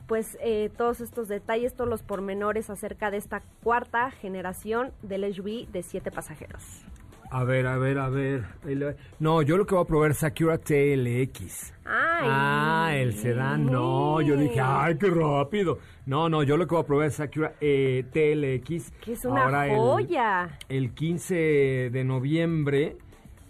pues 0.07 0.39
eh, 0.41 0.71
todos 0.79 1.01
estos 1.03 1.29
detalles, 1.29 1.75
todos 1.75 1.91
los 1.91 2.03
pormenores 2.03 2.71
acerca 2.71 3.11
de 3.11 3.19
esta 3.19 3.43
cuarta 3.63 4.11
generación 4.11 4.93
del 5.03 5.31
SUV 5.35 5.69
de 5.71 5.83
siete 5.83 6.11
pasajeros. 6.11 6.83
A 7.33 7.45
ver, 7.45 7.67
a 7.69 7.79
ver, 7.79 7.99
a 7.99 8.09
ver. 8.09 8.45
No, 9.21 9.41
yo 9.43 9.57
lo 9.57 9.65
que 9.65 9.75
voy 9.77 9.85
a 9.85 9.87
probar 9.87 10.11
es 10.11 10.25
Acura 10.25 10.59
TLX. 10.59 11.73
Ay. 11.85 12.27
Ah, 12.29 12.91
el 12.95 13.15
sedán, 13.15 13.67
no. 13.67 14.21
Yo 14.21 14.37
dije, 14.37 14.61
ay, 14.61 14.99
qué 14.99 15.11
rápido. 15.11 15.79
No, 16.07 16.29
no, 16.29 16.43
yo 16.43 16.57
lo 16.57 16.67
que 16.67 16.75
voy 16.75 16.83
a 16.83 16.87
probar 16.87 17.07
es 17.07 17.21
Acura 17.21 17.55
eh, 17.61 18.05
TLX. 18.13 18.91
Que 19.01 19.13
es 19.13 19.25
una 19.25 19.45
Ahora 19.45 19.69
el- 19.69 19.77
joya. 19.77 20.59
El, 20.69 20.93
15 20.93 21.91
de 21.93 22.05
noviembre 22.05 22.97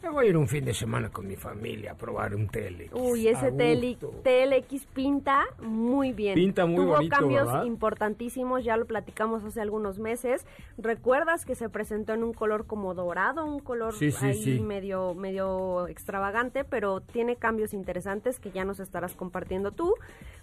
me 0.03 0.09
voy 0.09 0.26
a 0.26 0.28
ir 0.30 0.36
un 0.36 0.48
fin 0.48 0.64
de 0.64 0.72
semana 0.74 1.11
con 1.11 1.26
mi 1.26 1.36
familia 1.36 1.92
a 1.92 1.94
probar 1.94 2.34
un 2.34 2.48
TLX. 2.48 2.92
Uy, 2.92 3.28
ese 3.28 3.46
A 3.46 3.51
TL 3.51 3.86
gusto. 4.01 4.22
TLX 4.22 4.86
pinta 4.86 5.44
muy 5.61 6.12
bien. 6.12 6.34
Pinta 6.34 6.64
muy 6.66 6.76
Tuvo 6.84 6.94
bonito, 6.96 7.16
cambios 7.16 7.46
¿verdad? 7.46 7.64
importantísimos, 7.64 8.64
ya 8.64 8.76
lo 8.76 8.86
platicamos 8.86 9.44
hace 9.44 9.61
algunos 9.61 9.98
meses. 9.98 10.46
¿Recuerdas 10.78 11.44
que 11.44 11.55
se 11.55 11.68
presentó 11.68 12.14
en 12.14 12.24
un 12.24 12.32
color 12.32 12.66
como 12.66 12.94
dorado, 12.94 13.44
un 13.44 13.61
color 13.61 13.94
Sí, 13.94 14.11
sí, 14.11 14.26
ahí 14.26 14.42
sí. 14.42 14.61
medio 14.61 15.14
medio 15.14 15.86
extravagante, 15.88 16.64
pero 16.64 17.01
tiene 17.01 17.36
cambios 17.36 17.74
interesantes 17.74 18.40
que 18.40 18.51
ya 18.51 18.64
nos 18.64 18.80
estarás 18.80 19.14
compartiendo 19.14 19.72
tú. 19.72 19.94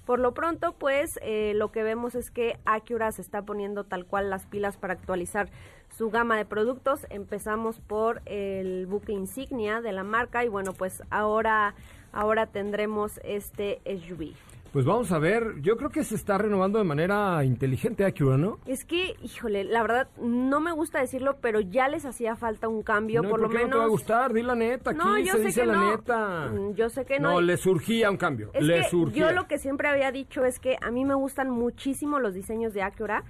Por 0.06 0.20
lo 0.20 0.34
pronto, 0.34 0.74
pues 0.74 1.20
eh, 1.22 1.54
lo 1.56 1.72
que 1.72 1.84
vemos 1.84 2.16
es 2.16 2.32
que 2.32 2.58
Acura 2.64 3.12
se 3.12 3.22
está 3.22 3.42
poniendo 3.42 3.84
tal 3.84 4.06
cual 4.06 4.30
las 4.30 4.46
pilas 4.46 4.78
para 4.78 4.94
actualizar 4.94 5.50
su 5.98 6.10
gama 6.10 6.38
de 6.38 6.46
productos. 6.46 7.06
Empezamos 7.10 7.80
por 7.80 8.22
el 8.26 8.86
buque 8.88 9.14
insignia 9.14 9.82
de 9.82 9.92
la 9.92 10.04
marca 10.04 10.46
y 10.46 10.48
bueno, 10.50 10.74
pues 10.74 11.02
ahora 11.10 11.74
ahora 12.14 12.48
tendremos 12.48 13.20
este 13.24 13.82
SUV. 13.86 14.34
Pues 14.74 14.86
vamos 14.86 15.12
a 15.12 15.18
ver, 15.18 15.62
yo 15.62 15.78
creo 15.78 15.90
que 15.90 16.04
se 16.04 16.14
está 16.14 16.38
renovando 16.38 16.78
de 16.78 16.84
manera 16.84 17.44
inteligente 17.46 18.06
Acura, 18.06 18.38
¿no? 18.38 18.60
Es 18.66 18.84
que, 18.86 19.16
híjole, 19.24 19.64
la 19.64 19.82
verdad, 19.82 20.08
no 20.22 20.60
me 20.60 20.72
gusta 20.74 21.00
decirlo, 21.00 21.38
pero 21.42 21.62
ya 21.62 21.88
les 21.88 22.06
hacía 22.06 22.36
falta 22.36 22.68
un 22.68 22.84
cambio, 22.84 23.22
no, 23.24 23.30
por, 23.30 23.40
lo 23.40 23.50
qué 23.50 23.56
menos... 23.60 23.70
no 23.70 23.76
te 23.76 23.80
va 23.80 23.86
a 23.86 23.90
gustar? 23.90 24.34
Di 24.34 24.44
la 24.44 24.56
neta, 24.56 24.92
aquí 24.92 25.00
No, 25.00 25.18
yo 25.18 25.32
se 25.34 25.38
sé 25.40 25.46
dice 25.46 25.62
que 25.62 25.68
la 25.68 25.74
no. 25.74 25.92
neta. 25.92 26.52
Mm, 26.54 26.74
Yo 26.76 26.90
sé 26.90 27.06
que 27.06 27.20
no. 27.20 27.32
No, 27.32 27.42
le 27.42 27.58
surgía 27.58 28.12
un 28.12 28.18
cambio, 28.18 28.52
Es 28.54 28.64
le 28.64 28.82
que 28.82 28.90
surgía. 28.90 29.28
yo 29.30 29.32
lo 29.36 29.48
que 29.48 29.58
siempre 29.58 29.88
había 29.88 30.12
dicho 30.12 30.44
es 30.44 30.60
que 30.60 30.76
a 30.82 30.92
mí 30.92 31.06
me 31.06 31.16
gustan 31.16 31.50
muchísimo 31.50 32.20
los 32.20 32.34
diseños 32.36 32.74
de 32.74 32.84
Acura, 32.84 33.24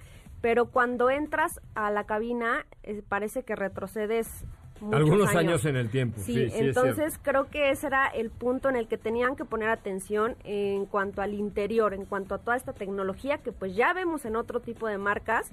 pero 0.47 0.67
cuando 0.67 1.09
entras 1.09 1.59
a 1.75 1.91
la 1.91 2.05
cabina 2.05 2.65
eh, 2.83 3.01
parece 3.09 3.43
que 3.43 3.53
retrocedes 3.57 4.45
muchos 4.79 4.95
Algunos 4.97 5.35
años. 5.35 5.65
en 5.65 5.75
el 5.75 5.89
tiempo, 5.89 6.21
sí, 6.21 6.35
sí, 6.35 6.43
es 6.43 6.53
entonces 6.55 7.19
creo 7.21 7.49
que 7.49 7.69
ese 7.69 7.87
era 7.87 8.07
el 8.07 8.29
punto 8.29 8.69
en 8.69 8.77
el 8.77 8.87
que 8.87 8.97
tenían 8.97 9.35
que 9.35 9.43
poner 9.43 9.67
atención 9.67 10.37
en 10.45 10.85
cuanto 10.85 11.21
al 11.21 11.33
interior, 11.33 11.93
en 11.93 12.05
cuanto 12.05 12.33
a 12.33 12.37
toda 12.37 12.55
esta 12.55 12.71
tecnología 12.71 13.39
que 13.39 13.51
pues 13.51 13.75
ya 13.75 13.91
vemos 13.91 14.23
en 14.23 14.37
otro 14.37 14.61
tipo 14.61 14.87
de 14.87 14.97
marcas, 14.97 15.51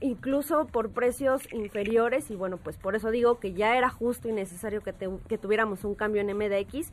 incluso 0.00 0.66
por 0.66 0.90
precios 0.90 1.40
inferiores 1.52 2.28
y 2.32 2.34
bueno, 2.34 2.56
pues 2.56 2.76
por 2.78 2.96
eso 2.96 3.12
digo 3.12 3.38
que 3.38 3.52
ya 3.52 3.76
era 3.76 3.88
justo 3.88 4.28
y 4.28 4.32
necesario 4.32 4.80
que, 4.80 4.92
te- 4.92 5.08
que 5.28 5.38
tuviéramos 5.38 5.84
un 5.84 5.94
cambio 5.94 6.22
en 6.22 6.36
MDX. 6.36 6.90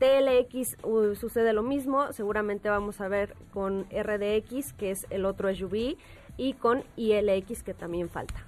TLX 0.00 0.78
uh, 0.82 1.14
sucede 1.14 1.52
lo 1.52 1.62
mismo, 1.62 2.12
seguramente 2.12 2.70
vamos 2.70 3.00
a 3.00 3.06
ver 3.08 3.34
con 3.52 3.84
RDX, 3.92 4.72
que 4.72 4.90
es 4.90 5.06
el 5.10 5.26
otro 5.26 5.54
SUV, 5.54 5.96
y 6.40 6.54
con 6.54 6.82
ILX, 6.96 7.62
que 7.62 7.74
también 7.74 8.08
falta. 8.08 8.42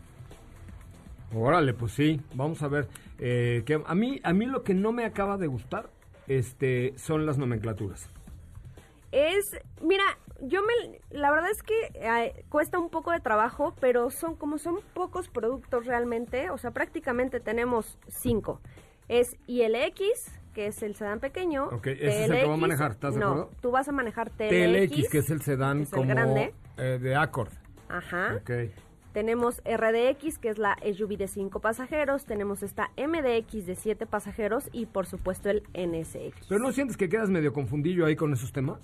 Órale, 1.35 1.75
pues 1.75 1.93
sí, 1.93 2.21
vamos 2.35 2.63
a 2.63 2.69
ver. 2.69 2.89
eh, 3.19 3.63
que 3.67 3.81
a 3.85 3.95
mí, 3.95 4.19
a 4.23 4.33
mí 4.33 4.47
lo 4.47 4.63
que 4.63 4.73
no 4.75 4.93
me 4.93 5.05
acaba 5.05 5.37
de 5.37 5.47
gustar, 5.47 5.91
este, 6.27 6.95
son 6.97 7.27
las 7.27 7.37
nomenclaturas. 7.39 8.09
Es, 9.13 9.59
mira, 9.83 10.05
yo 10.41 10.61
me, 10.63 11.01
la 11.11 11.31
verdad 11.31 11.51
es 11.51 11.63
que 11.63 11.75
eh, 11.95 12.45
cuesta 12.49 12.79
un 12.79 12.89
poco 12.89 13.11
de 13.13 13.21
trabajo, 13.21 13.75
pero 13.79 14.11
son 14.11 14.37
como 14.37 14.57
son 14.59 14.77
pocos 14.95 15.29
productos 15.29 15.85
realmente, 15.87 16.49
o 16.51 16.57
sea, 16.57 16.71
prácticamente 16.71 17.41
tenemos 17.41 17.99
cinco. 18.09 18.61
Es 19.09 19.37
ILX, 19.47 20.41
que 20.55 20.67
es 20.67 20.83
el 20.83 20.95
sedán 20.97 21.21
pequeño. 21.21 21.67
Ok, 21.67 21.89
ese 21.89 22.25
es 22.25 22.31
el 22.31 22.39
que 22.41 22.45
voy 22.47 22.55
a 22.55 22.57
manejar, 22.59 22.93
¿estás 22.93 23.15
de 23.15 23.21
no, 23.21 23.27
acuerdo? 23.29 23.51
tú 23.61 23.71
vas 23.71 23.87
a 23.89 23.93
manejar 23.93 24.31
TLX. 24.31 24.49
TLX, 24.49 25.09
que 25.11 25.19
es 25.19 25.31
el 25.31 25.43
sedán 25.43 25.87
el 25.93 26.07
grande. 26.07 26.55
eh, 26.79 26.99
de 27.01 27.15
Accord. 27.17 27.51
Ajá. 27.93 28.37
Ok. 28.41 28.51
Tenemos 29.13 29.61
RDX, 29.65 30.39
que 30.39 30.49
es 30.49 30.59
la 30.59 30.77
SUV 30.83 31.19
de 31.19 31.29
5 31.29 31.61
pasajeros. 31.61 32.25
Tenemos 32.25 32.63
esta 32.63 32.91
MDX 32.97 33.67
de 33.67 33.75
7 33.75 34.07
pasajeros 34.07 34.71
y, 34.73 34.87
por 34.87 35.07
supuesto, 35.07 35.51
el 35.51 35.63
NSX. 35.75 36.47
Pero 36.49 36.61
no 36.61 36.73
sientes 36.73 36.97
que 36.97 37.11
quedas 37.11 37.29
medio 37.29 37.53
confundillo 37.53 38.07
ahí 38.07 38.17
con 38.17 38.33
esos 38.33 38.53
temas? 38.53 38.81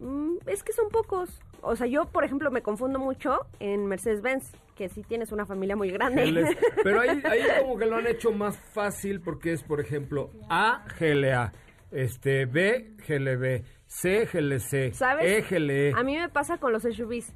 Mm, 0.00 0.36
es 0.46 0.62
que 0.62 0.72
son 0.72 0.90
pocos. 0.90 1.40
O 1.62 1.74
sea, 1.76 1.86
yo, 1.86 2.04
por 2.04 2.24
ejemplo, 2.24 2.50
me 2.50 2.60
confundo 2.60 2.98
mucho 2.98 3.46
en 3.58 3.86
Mercedes-Benz, 3.86 4.52
que 4.76 4.90
sí 4.90 5.02
tienes 5.02 5.32
una 5.32 5.46
familia 5.46 5.76
muy 5.76 5.90
grande. 5.90 6.56
Pero 6.84 7.00
ahí, 7.00 7.20
ahí 7.24 7.42
como 7.62 7.78
que 7.78 7.86
lo 7.86 7.96
han 7.96 8.06
hecho 8.06 8.32
más 8.32 8.58
fácil 8.74 9.20
porque 9.20 9.52
es, 9.52 9.62
por 9.62 9.80
ejemplo, 9.80 10.30
A, 10.50 10.84
GLA, 11.00 11.52
este, 11.90 12.44
B, 12.44 12.96
GLB, 13.08 13.64
C, 13.86 14.28
GLC, 14.30 14.92
¿Sabes? 14.92 15.24
E, 15.24 15.58
GLE. 15.58 15.92
A 15.96 16.02
mí 16.02 16.16
me 16.16 16.28
pasa 16.28 16.58
con 16.58 16.72
los 16.72 16.82
SUVs. 16.82 17.32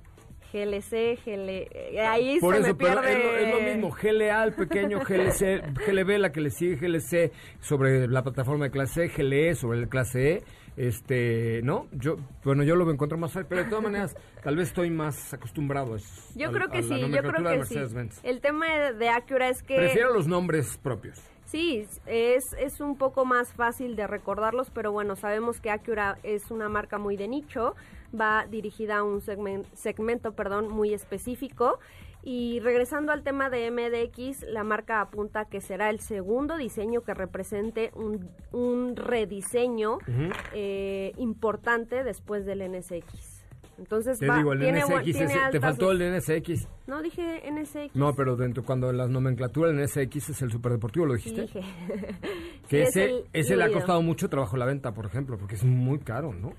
GLC, 0.52 1.18
GL... 1.24 1.48
eh, 1.48 2.00
Ahí 2.06 2.38
Por 2.40 2.54
se 2.54 2.60
eso, 2.60 2.68
me 2.68 2.74
pero 2.74 3.00
pierde... 3.00 3.12
es, 3.12 3.24
lo, 3.24 3.36
es 3.36 3.54
lo 3.54 3.70
mismo, 3.72 3.90
GLA 4.00 4.44
el 4.44 4.52
pequeño, 4.54 5.00
GLC, 5.00 5.62
GLB 5.86 6.08
la 6.18 6.30
que 6.32 6.40
le 6.40 6.50
sigue 6.50 6.76
GLC 6.76 7.32
sobre 7.60 8.06
la 8.08 8.22
plataforma 8.22 8.66
de 8.66 8.70
clase 8.70 9.04
E, 9.04 9.08
GLE 9.08 9.54
sobre 9.54 9.78
el 9.80 9.88
clase 9.88 10.32
E, 10.34 10.42
este, 10.76 11.60
¿no? 11.62 11.86
Yo, 11.92 12.16
bueno, 12.44 12.62
yo 12.64 12.76
lo 12.76 12.90
encuentro 12.90 13.18
más 13.18 13.32
fácil, 13.32 13.46
pero 13.48 13.62
de 13.64 13.68
todas 13.68 13.84
maneras, 13.84 14.16
tal 14.42 14.56
vez 14.56 14.68
estoy 14.68 14.90
más 14.90 15.32
acostumbrado 15.34 15.94
a 15.94 15.96
eso, 15.96 16.32
Yo 16.34 16.48
al- 16.48 16.54
creo 16.54 16.68
que 16.70 16.82
sí, 16.82 16.98
yo 17.00 17.08
creo 17.22 17.32
que 17.58 17.64
sí. 17.64 17.78
El 18.22 18.40
tema 18.40 18.66
de, 18.78 18.92
de 18.94 19.08
Acura 19.08 19.48
es 19.48 19.62
que... 19.62 19.76
Prefiero 19.76 20.12
los 20.14 20.26
nombres 20.26 20.78
propios. 20.82 21.20
Sí, 21.44 21.86
es, 22.06 22.54
es 22.58 22.80
un 22.80 22.96
poco 22.96 23.26
más 23.26 23.52
fácil 23.52 23.94
de 23.96 24.06
recordarlos, 24.06 24.70
pero 24.70 24.90
bueno, 24.92 25.16
sabemos 25.16 25.60
que 25.60 25.70
Acura 25.70 26.16
es 26.22 26.50
una 26.50 26.70
marca 26.70 26.96
muy 26.96 27.16
de 27.18 27.28
nicho, 27.28 27.74
va 28.18 28.46
dirigida 28.50 28.98
a 28.98 29.02
un 29.02 29.20
segmen- 29.20 29.64
segmento 29.74 30.32
perdón, 30.32 30.68
muy 30.68 30.92
específico. 30.94 31.78
Y 32.24 32.60
regresando 32.60 33.10
al 33.10 33.24
tema 33.24 33.50
de 33.50 33.68
MDX, 33.72 34.42
la 34.44 34.62
marca 34.62 35.00
apunta 35.00 35.46
que 35.46 35.60
será 35.60 35.90
el 35.90 35.98
segundo 35.98 36.56
diseño 36.56 37.00
que 37.00 37.14
represente 37.14 37.90
un, 37.96 38.28
un 38.52 38.94
rediseño 38.94 39.98
eh, 40.54 41.12
importante 41.18 42.04
después 42.04 42.46
del 42.46 42.60
NSX. 42.70 43.42
Entonces, 43.78 44.20
Te 44.20 44.28
va- 44.28 44.36
digo, 44.36 44.52
el 44.52 44.60
tiene 44.60 44.80
NSX, 44.82 45.02
tiene 45.04 45.24
ese- 45.24 45.38
te 45.50 45.58
faltó 45.58 45.90
el 45.90 45.98
NSX. 46.16 46.68
No, 46.86 47.02
dije 47.02 47.42
NSX. 47.50 47.96
No, 47.96 48.14
pero 48.14 48.36
dentro 48.36 48.62
cuando 48.64 48.90
en 48.90 48.98
las 48.98 49.08
nomenclaturas 49.08 49.72
el 49.72 49.80
NSX 49.82 50.28
es 50.30 50.42
el 50.42 50.52
superdeportivo, 50.52 51.06
¿lo 51.06 51.14
dijiste? 51.14 51.40
Dije. 51.42 51.60
Que 52.68 52.76
Sí, 52.76 52.76
es 52.82 52.88
ese, 52.90 53.04
el 53.06 53.24
ese 53.32 53.56
le 53.56 53.64
ha 53.64 53.72
costado 53.72 54.00
mucho 54.02 54.28
trabajo 54.28 54.56
la 54.56 54.66
venta, 54.66 54.92
por 54.94 55.06
ejemplo, 55.06 55.36
porque 55.38 55.56
es 55.56 55.64
muy 55.64 55.98
caro, 55.98 56.32
¿no? 56.32 56.52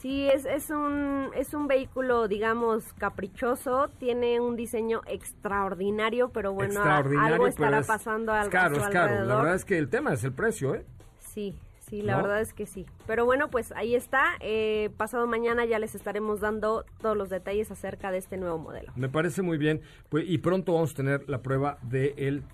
Sí, 0.00 0.28
es, 0.28 0.44
es, 0.44 0.70
un, 0.70 1.30
es 1.34 1.54
un 1.54 1.66
vehículo, 1.66 2.28
digamos, 2.28 2.92
caprichoso, 2.94 3.88
tiene 3.98 4.38
un 4.38 4.54
diseño 4.54 5.00
extraordinario, 5.06 6.28
pero 6.30 6.52
bueno, 6.52 6.74
Extraordinario, 6.74 7.34
algo 7.34 7.46
estará 7.48 7.80
es- 7.80 7.86
pasando 7.86 8.32
al 8.32 8.44
es 8.44 8.48
caro, 8.48 8.76
es 8.76 8.88
caro. 8.88 9.24
La 9.24 9.36
verdad 9.36 9.54
es 9.54 9.64
que 9.64 9.76
el 9.78 9.88
tema 9.88 10.12
es 10.12 10.22
el 10.22 10.32
precio, 10.32 10.74
¿eh? 10.76 10.84
Sí, 11.18 11.58
sí, 11.80 12.02
la 12.02 12.16
¿No? 12.16 12.22
verdad 12.22 12.40
es 12.42 12.52
que 12.52 12.66
sí. 12.66 12.86
Pero 13.08 13.24
bueno, 13.24 13.48
pues 13.50 13.72
ahí 13.72 13.94
está. 13.96 14.22
Eh, 14.40 14.90
pasado 14.96 15.26
mañana 15.26 15.64
ya 15.64 15.78
les 15.80 15.94
estaremos 15.96 16.40
dando 16.40 16.84
todos 17.00 17.16
los 17.16 17.28
detalles 17.28 17.70
acerca 17.72 18.10
de 18.12 18.18
este 18.18 18.36
nuevo 18.36 18.58
modelo. 18.58 18.92
Me 18.94 19.08
parece 19.08 19.42
muy 19.42 19.58
bien. 19.58 19.80
Pues, 20.10 20.24
y 20.28 20.38
pronto 20.38 20.74
vamos 20.74 20.92
a 20.92 20.94
tener 20.94 21.28
la 21.28 21.42
prueba 21.42 21.78
del 21.82 22.44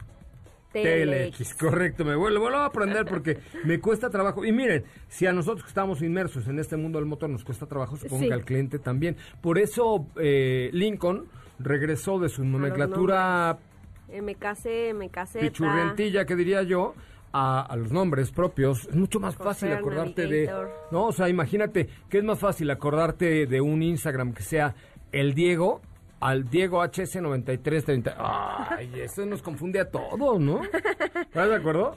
TLX. 0.82 1.54
Correcto, 1.54 2.04
me 2.04 2.16
vuelvo, 2.16 2.40
vuelvo 2.40 2.58
a 2.58 2.66
aprender 2.66 3.04
porque 3.06 3.38
me 3.64 3.78
cuesta 3.80 4.10
trabajo. 4.10 4.44
Y 4.44 4.52
miren, 4.52 4.84
si 5.08 5.26
a 5.26 5.32
nosotros 5.32 5.62
que 5.62 5.68
estamos 5.68 6.02
inmersos 6.02 6.48
en 6.48 6.58
este 6.58 6.76
mundo 6.76 6.98
del 6.98 7.06
motor 7.06 7.30
nos 7.30 7.44
cuesta 7.44 7.66
trabajo, 7.66 7.96
supongo 7.96 8.22
Sí. 8.22 8.28
que 8.28 8.34
al 8.34 8.44
cliente 8.44 8.78
también. 8.78 9.16
Por 9.40 9.58
eso 9.58 10.06
eh, 10.16 10.70
Lincoln 10.72 11.26
regresó 11.58 12.18
de 12.18 12.28
su 12.28 12.44
nomenclatura 12.44 13.58
MKC, 14.08 14.92
MKZ. 14.94 15.38
pichurrientilla, 15.40 16.24
que 16.24 16.36
diría 16.36 16.62
yo, 16.62 16.94
a, 17.32 17.62
a 17.62 17.76
los 17.76 17.90
nombres 17.90 18.30
propios. 18.30 18.86
Es 18.88 18.94
mucho 18.94 19.18
más 19.20 19.34
fácil 19.36 19.72
acordarte 19.72 20.26
de... 20.26 20.50
No, 20.92 21.06
o 21.06 21.12
sea, 21.12 21.28
imagínate 21.28 21.88
que 22.08 22.18
es 22.18 22.24
más 22.24 22.38
fácil 22.38 22.70
acordarte 22.70 23.46
de 23.46 23.60
un 23.60 23.82
Instagram 23.82 24.32
que 24.34 24.42
sea 24.42 24.74
el 25.10 25.34
Diego 25.34 25.80
al 26.24 26.48
Diego 26.48 26.82
HS9330. 26.82 28.14
Ay, 28.16 28.90
eso 28.98 29.26
nos 29.26 29.42
confunde 29.42 29.78
a 29.78 29.90
todos, 29.90 30.40
¿no? 30.40 30.62
¿Estás 30.64 31.50
de 31.50 31.54
acuerdo? 31.54 31.96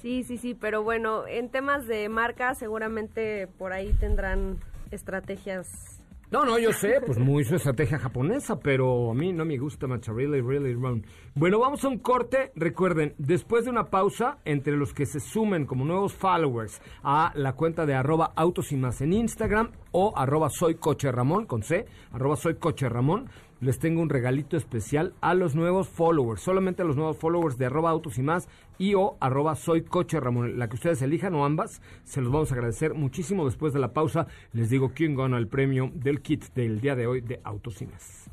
Sí, 0.00 0.22
sí, 0.22 0.38
sí, 0.38 0.54
pero 0.54 0.82
bueno, 0.82 1.26
en 1.26 1.50
temas 1.50 1.86
de 1.86 2.08
marca 2.08 2.54
seguramente 2.54 3.46
por 3.58 3.74
ahí 3.74 3.92
tendrán 4.00 4.56
estrategias 4.90 6.00
No, 6.30 6.44
no, 6.44 6.58
yo 6.58 6.72
sé, 6.72 7.00
pues 7.04 7.18
muy 7.18 7.44
su 7.44 7.56
estrategia 7.56 7.98
japonesa, 7.98 8.58
pero 8.58 9.10
a 9.10 9.14
mí 9.14 9.32
no 9.32 9.44
me 9.44 9.58
gusta 9.58 9.86
mucho, 9.86 10.14
really, 10.14 10.40
really 10.40 10.74
wrong. 10.74 11.02
Bueno, 11.34 11.58
vamos 11.58 11.84
a 11.84 11.88
un 11.88 11.98
corte. 11.98 12.52
Recuerden, 12.54 13.14
después 13.18 13.64
de 13.64 13.70
una 13.70 13.90
pausa, 13.90 14.38
entre 14.44 14.76
los 14.76 14.92
que 14.92 15.06
se 15.06 15.20
sumen 15.20 15.66
como 15.66 15.84
nuevos 15.84 16.14
followers 16.14 16.80
a 17.02 17.32
la 17.34 17.54
cuenta 17.54 17.86
de 17.86 17.94
arroba 17.94 18.32
autos 18.34 18.72
y 18.72 18.76
más 18.76 19.00
en 19.00 19.12
Instagram 19.12 19.72
o 19.92 20.12
arroba 20.16 20.50
soy 20.50 20.74
coche 20.74 21.10
Ramón, 21.12 21.46
con 21.46 21.62
C, 21.62 21.86
arroba 22.12 22.36
soy 22.36 22.56
coche 22.56 22.88
Ramón, 22.88 23.30
les 23.60 23.78
tengo 23.78 24.00
un 24.00 24.08
regalito 24.08 24.56
especial 24.56 25.14
a 25.20 25.34
los 25.34 25.54
nuevos 25.54 25.88
followers, 25.88 26.40
solamente 26.40 26.82
a 26.82 26.84
los 26.84 26.96
nuevos 26.96 27.16
followers 27.16 27.58
de 27.58 27.66
arroba 27.66 27.90
autos 27.90 28.18
y 28.18 28.22
más 28.22 28.48
y 28.78 28.94
o 28.94 29.16
arroba 29.20 29.56
soy 29.56 29.82
coche 29.82 30.20
Ramón, 30.20 30.58
la 30.58 30.68
que 30.68 30.76
ustedes 30.76 31.02
elijan 31.02 31.34
o 31.34 31.44
ambas, 31.44 31.82
se 32.04 32.20
los 32.20 32.32
vamos 32.32 32.50
a 32.50 32.54
agradecer 32.54 32.94
muchísimo 32.94 33.44
después 33.44 33.72
de 33.72 33.80
la 33.80 33.92
pausa. 33.92 34.26
Les 34.52 34.70
digo 34.70 34.92
quién 34.94 35.16
gana 35.16 35.38
el 35.38 35.48
premio 35.48 35.90
del 35.94 36.22
kit 36.22 36.52
del 36.54 36.80
día 36.80 36.94
de 36.94 37.06
hoy 37.06 37.20
de 37.20 37.40
Autos 37.44 37.82
y 37.82 37.86
más. 37.86 38.30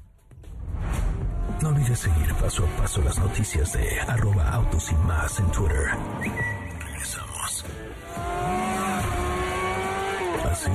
No 1.62 1.70
olvides 1.70 2.00
seguir 2.00 2.34
paso 2.36 2.66
a 2.66 2.82
paso 2.82 3.02
las 3.02 3.18
noticias 3.18 3.74
de 3.74 4.00
arroba 4.02 4.50
autos 4.50 4.92
y 4.92 4.96
más 5.08 5.40
en 5.40 5.52
Twitter. 5.52 5.88
Regresamos. 6.86 7.66
¿Así? 10.52 10.72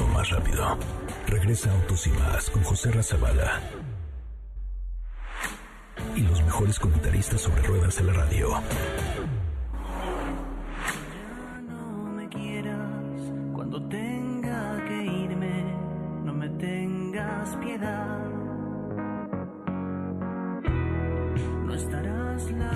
O 0.00 0.14
más 0.14 0.30
rápido. 0.30 0.78
Regresa 1.26 1.72
Autos 1.72 2.06
y 2.06 2.10
más 2.10 2.50
con 2.50 2.62
José 2.62 2.90
Razabala. 2.90 3.60
Y 6.14 6.20
los 6.20 6.42
mejores 6.42 6.78
comentaristas 6.78 7.40
sobre 7.40 7.62
ruedas 7.62 7.96
de 7.96 8.04
la 8.04 8.12
radio. 8.12 8.48
no 11.66 12.12
me 12.12 12.28
quieras 12.28 13.32
cuando 13.54 13.82
tenga 13.88 14.84
que 14.86 15.04
irme, 15.04 15.64
no 16.24 16.34
me 16.34 16.48
tengas 16.50 17.56
piedad. 17.56 18.28
No 21.64 21.74
estarás 21.74 22.50
lastimando 22.52 22.73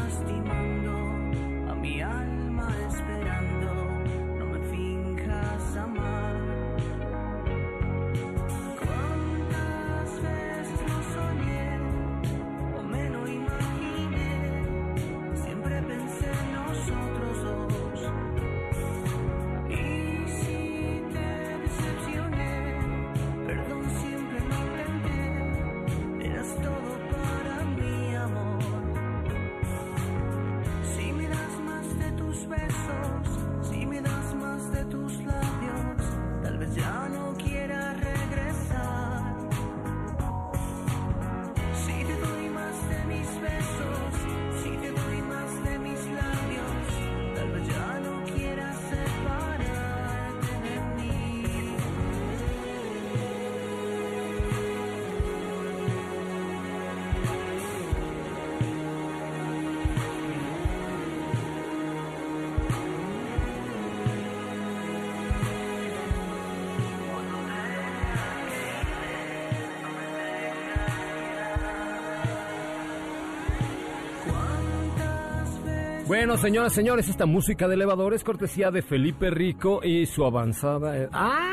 Bueno, 76.08 76.38
señoras, 76.38 76.72
señores, 76.72 77.06
esta 77.10 77.26
música 77.26 77.68
de 77.68 77.74
elevador 77.74 78.14
es 78.14 78.24
cortesía 78.24 78.70
de 78.70 78.80
Felipe 78.80 79.28
Rico 79.28 79.80
y 79.84 80.06
su 80.06 80.24
avanzada 80.24 80.96
edad. 80.96 81.10
¡Ah! 81.12 81.52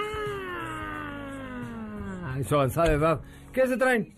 Y 2.39 2.43
su 2.45 2.56
avanzada 2.56 2.93
edad. 2.93 3.20
¿Qué 3.51 3.68
se 3.68 3.76
traen? 3.76 4.16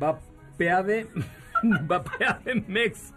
va 0.00 0.20
peade, 0.56 1.08
va 1.90 2.04
peade 2.04 2.64
mex. 2.68 3.12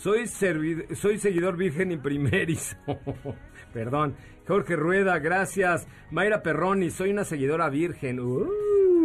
Soy, 0.00 0.26
soy 0.26 1.18
seguidor 1.18 1.58
virgen 1.58 1.92
y 1.92 1.98
primerizo. 1.98 2.74
Perdón. 3.74 4.14
Jorge 4.48 4.74
Rueda, 4.74 5.18
gracias. 5.18 5.86
Mayra 6.10 6.42
Perroni, 6.42 6.88
soy 6.88 7.10
una 7.10 7.24
seguidora 7.24 7.68
virgen. 7.68 8.18
Uh, 8.18 8.48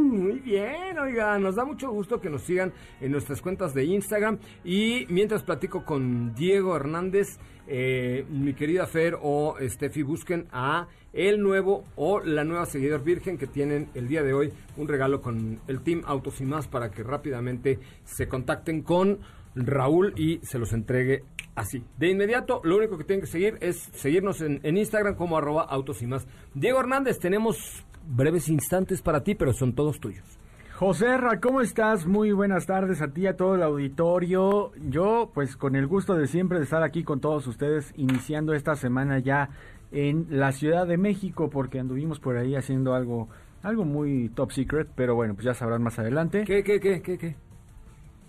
muy 0.05 0.39
bien, 0.39 0.97
oiga, 0.97 1.37
nos 1.37 1.55
da 1.55 1.65
mucho 1.65 1.91
gusto 1.91 2.21
que 2.21 2.29
nos 2.29 2.43
sigan 2.43 2.71
en 3.01 3.11
nuestras 3.11 3.41
cuentas 3.41 3.73
de 3.73 3.83
Instagram. 3.83 4.39
Y 4.63 5.05
mientras 5.09 5.43
platico 5.43 5.83
con 5.83 6.33
Diego 6.33 6.77
Hernández, 6.77 7.39
eh, 7.67 8.25
mi 8.29 8.53
querida 8.53 8.87
Fer 8.87 9.17
o 9.21 9.57
Steffi, 9.59 10.01
busquen 10.01 10.47
a 10.53 10.87
el 11.11 11.41
nuevo 11.41 11.83
o 11.97 12.21
la 12.21 12.45
nueva 12.45 12.65
seguidor 12.67 13.03
virgen 13.03 13.37
que 13.37 13.47
tienen 13.47 13.89
el 13.95 14.07
día 14.07 14.23
de 14.23 14.33
hoy 14.33 14.53
un 14.77 14.87
regalo 14.87 15.21
con 15.21 15.59
el 15.67 15.81
Team 15.81 16.03
Autos 16.05 16.39
y 16.39 16.45
más 16.45 16.69
para 16.69 16.89
que 16.89 17.03
rápidamente 17.03 17.79
se 18.05 18.29
contacten 18.29 18.81
con 18.81 19.19
Raúl 19.55 20.13
y 20.17 20.39
se 20.43 20.59
los 20.59 20.73
entregue 20.73 21.23
así. 21.55 21.83
De 21.97 22.09
inmediato, 22.09 22.61
lo 22.63 22.77
único 22.77 22.97
que 22.97 23.03
tienen 23.03 23.21
que 23.21 23.31
seguir 23.31 23.57
es 23.61 23.89
seguirnos 23.93 24.41
en, 24.41 24.59
en 24.63 24.77
Instagram 24.77 25.15
como 25.15 25.37
arroba 25.37 25.63
autos 25.63 26.01
y 26.01 26.07
más. 26.07 26.27
Diego 26.53 26.79
Hernández, 26.79 27.19
tenemos 27.19 27.85
breves 28.07 28.49
instantes 28.49 29.01
para 29.01 29.23
ti, 29.23 29.35
pero 29.35 29.53
son 29.53 29.73
todos 29.73 29.99
tuyos. 29.99 30.25
José 30.73 31.17
Ra, 31.17 31.39
¿cómo 31.39 31.61
estás? 31.61 32.05
Muy 32.05 32.33
buenas 32.33 32.65
tardes 32.65 33.01
a 33.01 33.07
ti 33.07 33.21
y 33.21 33.27
a 33.27 33.37
todo 33.37 33.55
el 33.55 33.63
auditorio. 33.63 34.73
Yo, 34.89 35.31
pues 35.33 35.55
con 35.55 35.77
el 35.77 35.87
gusto 35.87 36.15
de 36.15 36.27
siempre 36.27 36.57
de 36.57 36.65
estar 36.65 36.83
aquí 36.83 37.05
con 37.05 37.21
todos 37.21 37.47
ustedes, 37.47 37.93
iniciando 37.95 38.53
esta 38.53 38.75
semana 38.75 39.19
ya 39.19 39.51
en 39.93 40.27
la 40.29 40.51
Ciudad 40.51 40.85
de 40.85 40.97
México, 40.97 41.49
porque 41.49 41.79
anduvimos 41.79 42.19
por 42.19 42.35
ahí 42.35 42.55
haciendo 42.55 42.93
algo, 42.93 43.29
algo 43.63 43.85
muy 43.85 44.27
top 44.27 44.51
secret, 44.51 44.89
pero 44.95 45.15
bueno, 45.15 45.33
pues 45.33 45.45
ya 45.45 45.53
sabrán 45.53 45.81
más 45.81 45.97
adelante. 45.97 46.43
¿Qué, 46.45 46.61
qué, 46.61 46.81
qué, 46.81 47.01
qué, 47.01 47.17
qué? 47.17 47.37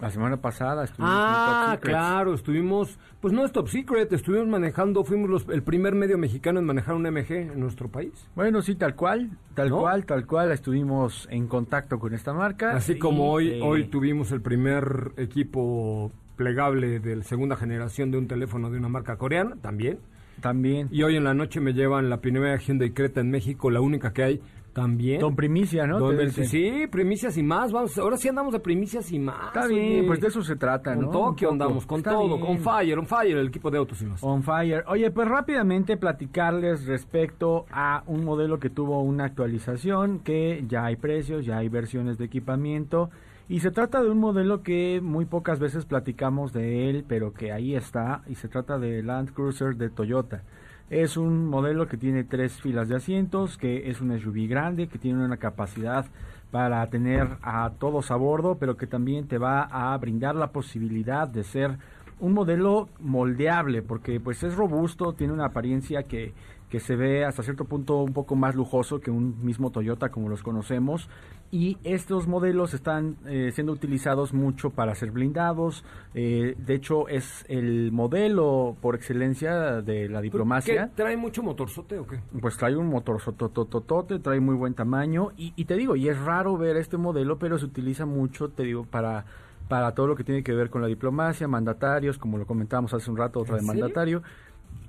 La 0.00 0.10
semana 0.10 0.36
pasada 0.36 0.84
estuvimos 0.84 1.10
en 1.14 1.18
Ah, 1.18 1.62
Top 1.64 1.74
Secrets. 1.76 1.88
claro, 1.96 2.34
estuvimos, 2.34 2.98
pues 3.20 3.32
no 3.32 3.46
es 3.46 3.52
top 3.52 3.68
secret, 3.68 4.12
estuvimos 4.12 4.46
manejando, 4.46 5.02
fuimos 5.04 5.30
los- 5.30 5.48
el 5.48 5.62
primer 5.62 5.94
medio 5.94 6.18
mexicano 6.18 6.60
en 6.60 6.66
manejar 6.66 6.94
un 6.96 7.06
MG 7.06 7.50
en 7.52 7.58
nuestro 7.60 7.88
país. 7.88 8.12
Bueno, 8.34 8.60
sí, 8.60 8.74
tal 8.74 8.94
cual, 8.94 9.30
tal 9.54 9.70
¿No? 9.70 9.78
cual, 9.78 10.04
tal 10.04 10.26
cual, 10.26 10.52
estuvimos 10.52 11.26
en 11.30 11.46
contacto 11.46 11.98
con 11.98 12.12
esta 12.12 12.34
marca. 12.34 12.72
Así 12.72 12.98
como 12.98 13.30
hoy, 13.32 13.52
eh, 13.52 13.60
hoy 13.62 13.84
tuvimos 13.84 14.32
el 14.32 14.42
primer 14.42 15.12
equipo 15.16 16.12
plegable 16.36 17.00
de 17.00 17.22
segunda 17.22 17.56
generación 17.56 18.10
de 18.10 18.18
un 18.18 18.28
teléfono 18.28 18.70
de 18.70 18.76
una 18.78 18.88
marca 18.90 19.16
coreana, 19.16 19.56
también. 19.62 19.98
También. 20.42 20.88
Y 20.90 21.02
hoy 21.04 21.16
en 21.16 21.24
la 21.24 21.32
noche 21.32 21.60
me 21.62 21.72
llevan 21.72 22.10
la 22.10 22.20
primera 22.20 22.54
Hyundai 22.58 22.90
Creta 22.90 23.20
en 23.22 23.30
México, 23.30 23.70
la 23.70 23.80
única 23.80 24.12
que 24.12 24.22
hay, 24.22 24.40
también. 24.76 25.22
Don 25.22 25.34
Primicia, 25.34 25.86
¿no? 25.86 25.98
Don 25.98 26.30
sí, 26.30 26.86
primicias 26.90 27.38
y 27.38 27.42
más. 27.42 27.72
Vamos, 27.72 27.96
ahora 27.96 28.18
sí 28.18 28.28
andamos 28.28 28.52
de 28.52 28.60
primicias 28.60 29.10
y 29.10 29.18
más. 29.18 29.46
Está 29.46 29.66
bien, 29.66 30.00
oye. 30.00 30.06
pues 30.06 30.20
de 30.20 30.26
eso 30.28 30.42
se 30.42 30.54
trata, 30.56 30.94
Con 30.94 31.06
¿no? 31.06 31.10
Tokio 31.10 31.48
Un 31.48 31.56
poco. 31.58 31.64
andamos, 31.64 31.86
con 31.86 31.98
Está 32.00 32.10
todo, 32.10 32.36
bien. 32.36 32.40
con 32.40 32.58
Fire, 32.58 32.98
on 32.98 33.06
Fire, 33.06 33.38
el 33.38 33.48
equipo 33.48 33.70
de 33.70 33.78
autos 33.78 34.02
y 34.02 34.04
más. 34.04 34.22
On 34.22 34.42
fire. 34.42 34.84
Oye, 34.88 35.10
pues 35.10 35.28
rápidamente 35.28 35.96
platicarles 35.96 36.84
respecto 36.84 37.64
a 37.72 38.02
un 38.06 38.22
modelo 38.22 38.58
que 38.58 38.68
tuvo 38.68 39.00
una 39.00 39.24
actualización, 39.24 40.18
que 40.18 40.62
ya 40.68 40.84
hay 40.84 40.96
precios, 40.96 41.46
ya 41.46 41.56
hay 41.56 41.70
versiones 41.70 42.18
de 42.18 42.26
equipamiento. 42.26 43.08
Y 43.48 43.60
se 43.60 43.70
trata 43.70 44.02
de 44.02 44.10
un 44.10 44.18
modelo 44.18 44.62
que 44.62 45.00
muy 45.02 45.24
pocas 45.24 45.58
veces 45.58 45.86
platicamos 45.86 46.52
de 46.52 46.90
él, 46.90 47.04
pero 47.08 47.32
que 47.32 47.50
ahí 47.50 47.74
está. 47.74 48.24
Y 48.28 48.34
se 48.34 48.48
trata 48.48 48.78
de 48.78 49.02
Land 49.02 49.32
Cruiser 49.32 49.74
de 49.76 49.88
Toyota. 49.88 50.42
Es 50.88 51.16
un 51.16 51.46
modelo 51.46 51.88
que 51.88 51.96
tiene 51.96 52.22
tres 52.22 52.60
filas 52.60 52.88
de 52.88 52.94
asientos, 52.94 53.58
que 53.58 53.90
es 53.90 54.00
un 54.00 54.16
SUV 54.16 54.46
grande, 54.48 54.86
que 54.86 54.98
tiene 54.98 55.24
una 55.24 55.36
capacidad 55.36 56.06
para 56.52 56.86
tener 56.88 57.38
a 57.42 57.72
todos 57.78 58.12
a 58.12 58.16
bordo, 58.16 58.56
pero 58.58 58.76
que 58.76 58.86
también 58.86 59.26
te 59.26 59.36
va 59.36 59.62
a 59.62 59.98
brindar 59.98 60.36
la 60.36 60.52
posibilidad 60.52 61.26
de 61.26 61.42
ser 61.42 61.76
un 62.20 62.34
modelo 62.34 62.88
moldeable, 63.00 63.82
porque 63.82 64.20
pues 64.20 64.44
es 64.44 64.54
robusto, 64.54 65.12
tiene 65.12 65.32
una 65.32 65.46
apariencia 65.46 66.04
que, 66.04 66.32
que 66.70 66.80
se 66.80 66.96
ve 66.96 67.24
hasta 67.24 67.42
cierto 67.42 67.64
punto 67.64 68.02
un 68.02 68.12
poco 68.12 68.34
más 68.34 68.54
lujoso 68.54 69.00
que 69.00 69.10
un 69.10 69.44
mismo 69.44 69.70
Toyota 69.70 70.08
como 70.08 70.28
los 70.28 70.42
conocemos. 70.42 71.08
Y 71.52 71.78
estos 71.84 72.26
modelos 72.26 72.74
están 72.74 73.16
eh, 73.26 73.52
siendo 73.54 73.72
utilizados 73.72 74.34
mucho 74.34 74.70
para 74.70 74.94
ser 74.96 75.12
blindados. 75.12 75.84
eh, 76.14 76.56
de 76.58 76.74
hecho, 76.74 77.08
es 77.08 77.44
el 77.48 77.92
modelo 77.92 78.76
por 78.80 78.96
excelencia 78.96 79.80
de 79.80 80.08
la 80.08 80.20
diplomacia. 80.20 80.88
¿Qué, 80.88 80.96
¿Trae 80.96 81.16
mucho 81.16 81.44
motorzote 81.44 81.98
o 81.98 82.06
qué? 82.06 82.18
Pues 82.40 82.56
trae 82.56 82.74
un 82.74 82.88
motor 82.88 83.20
sototototote, 83.20 84.18
trae 84.18 84.40
muy 84.40 84.56
buen 84.56 84.74
tamaño 84.74 85.30
y, 85.36 85.52
y 85.54 85.66
te 85.66 85.76
digo, 85.76 85.94
y 85.94 86.08
es 86.08 86.18
raro 86.18 86.56
ver 86.56 86.76
este 86.76 86.96
modelo, 86.96 87.38
pero 87.38 87.58
se 87.58 87.66
utiliza 87.66 88.06
mucho, 88.06 88.48
te 88.48 88.64
digo, 88.64 88.84
para, 88.84 89.24
para 89.68 89.94
todo 89.94 90.08
lo 90.08 90.16
que 90.16 90.24
tiene 90.24 90.42
que 90.42 90.52
ver 90.52 90.68
con 90.70 90.82
la 90.82 90.88
diplomacia, 90.88 91.46
mandatarios, 91.46 92.18
como 92.18 92.38
lo 92.38 92.46
comentábamos 92.46 92.92
hace 92.92 93.10
un 93.10 93.16
rato, 93.16 93.40
otra 93.40 93.56
de 93.56 93.60
¿En 93.60 93.66
serio? 93.66 94.22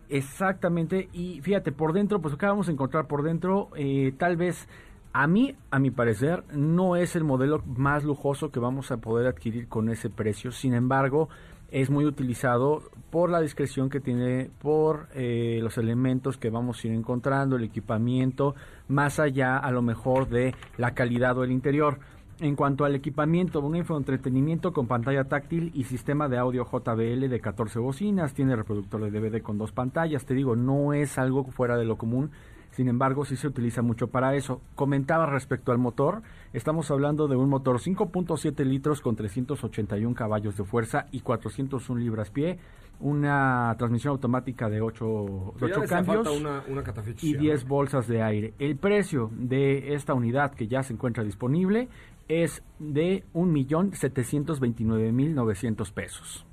Exactamente, 0.10 1.10
y 1.12 1.42
fíjate, 1.42 1.72
por 1.72 1.92
dentro, 1.92 2.22
pues 2.22 2.34
acá 2.34 2.48
vamos 2.48 2.70
a 2.70 2.72
encontrar 2.72 3.08
por 3.08 3.24
dentro, 3.24 3.70
eh, 3.76 4.14
tal 4.18 4.38
vez 4.38 4.68
a 5.12 5.28
mí, 5.28 5.56
a 5.72 5.80
mi 5.80 5.92
parecer, 5.92 6.44
no 6.54 6.96
es 6.96 7.16
el 7.16 7.24
modelo 7.24 7.62
más 7.66 8.04
lujoso 8.04 8.52
que 8.52 8.60
vamos 8.60 8.92
a 8.92 8.98
poder 8.98 9.28
adquirir 9.28 9.68
con 9.68 9.90
ese 9.90 10.10
precio. 10.10 10.52
Sin 10.52 10.74
embargo, 10.74 11.28
es 11.72 11.90
muy 11.90 12.06
utilizado 12.06 12.84
por 13.10 13.30
la 13.30 13.42
discreción 13.42 13.90
que 13.90 14.00
tiene, 14.00 14.50
por 14.62 15.08
eh, 15.14 15.60
los 15.62 15.78
elementos 15.78 16.38
que 16.38 16.50
vamos 16.50 16.84
a 16.84 16.88
ir 16.88 16.94
encontrando, 16.94 17.56
el 17.56 17.64
equipamiento, 17.64 18.56
más 18.88 19.20
allá 19.20 19.58
a 19.58 19.72
lo 19.72 19.82
mejor 19.82 20.30
de 20.30 20.54
la 20.78 20.94
calidad 20.94 21.38
o 21.38 21.44
el 21.44 21.52
interior. 21.52 22.00
En 22.40 22.56
cuanto 22.56 22.86
al 22.86 22.94
equipamiento, 22.94 23.62
un 23.62 23.76
infoentretenimiento 23.76 24.72
con 24.72 24.86
pantalla 24.86 25.24
táctil 25.24 25.72
y 25.74 25.86
sistema 25.86 26.30
de 26.30 26.38
audio 26.38 26.68
JBL 26.72 27.30
de 27.30 27.40
14 27.40 27.80
bocinas, 27.80 28.36
tiene 28.36 28.56
reproductor 28.56 29.02
de 29.02 29.10
DVD 29.10 29.42
con 29.42 29.58
dos 29.58 29.72
pantallas, 29.72 30.26
te 30.26 30.36
digo, 30.36 30.56
no 30.56 30.94
es 30.94 31.18
algo 31.18 31.46
fuera 31.46 31.78
de 31.78 31.86
lo 31.86 31.98
común, 31.98 32.30
sin 32.70 32.90
embargo 32.90 33.26
sí 33.26 33.38
se 33.38 33.48
utiliza 33.48 33.82
mucho 33.82 34.10
para 34.10 34.36
eso. 34.36 34.62
Comentaba 34.76 35.26
respecto 35.26 35.72
al 35.72 35.80
motor, 35.80 36.22
estamos 36.54 36.92
hablando 36.92 37.28
de 37.28 37.36
un 37.36 37.50
motor 37.50 37.80
5.7 37.80 38.64
litros 38.66 39.02
con 39.02 39.16
381 39.16 40.14
caballos 40.14 40.56
de 40.58 40.64
fuerza 40.64 41.08
y 41.12 41.22
401 41.22 42.00
libras-pie, 42.00 42.60
una 43.00 43.74
transmisión 43.80 44.12
automática 44.12 44.70
de 44.70 44.82
8, 44.82 45.54
Ya 45.60 45.68
le 45.68 45.74
hacía 45.74 45.88
cambios 45.88 46.40
una, 46.40 46.64
una 46.68 46.84
y 47.22 47.34
¿no? 47.34 47.40
10 47.40 47.68
bolsas 47.68 48.08
de 48.08 48.22
aire. 48.22 48.54
El 48.60 48.76
precio 48.76 49.32
de 49.34 49.96
esta 49.96 50.14
unidad 50.14 50.54
que 50.54 50.68
ya 50.68 50.84
se 50.84 50.94
encuentra 50.94 51.24
disponible 51.24 51.90
es 52.28 52.64
de 52.80 53.24
1.729.900 53.34 55.92
pesos. 55.92 56.46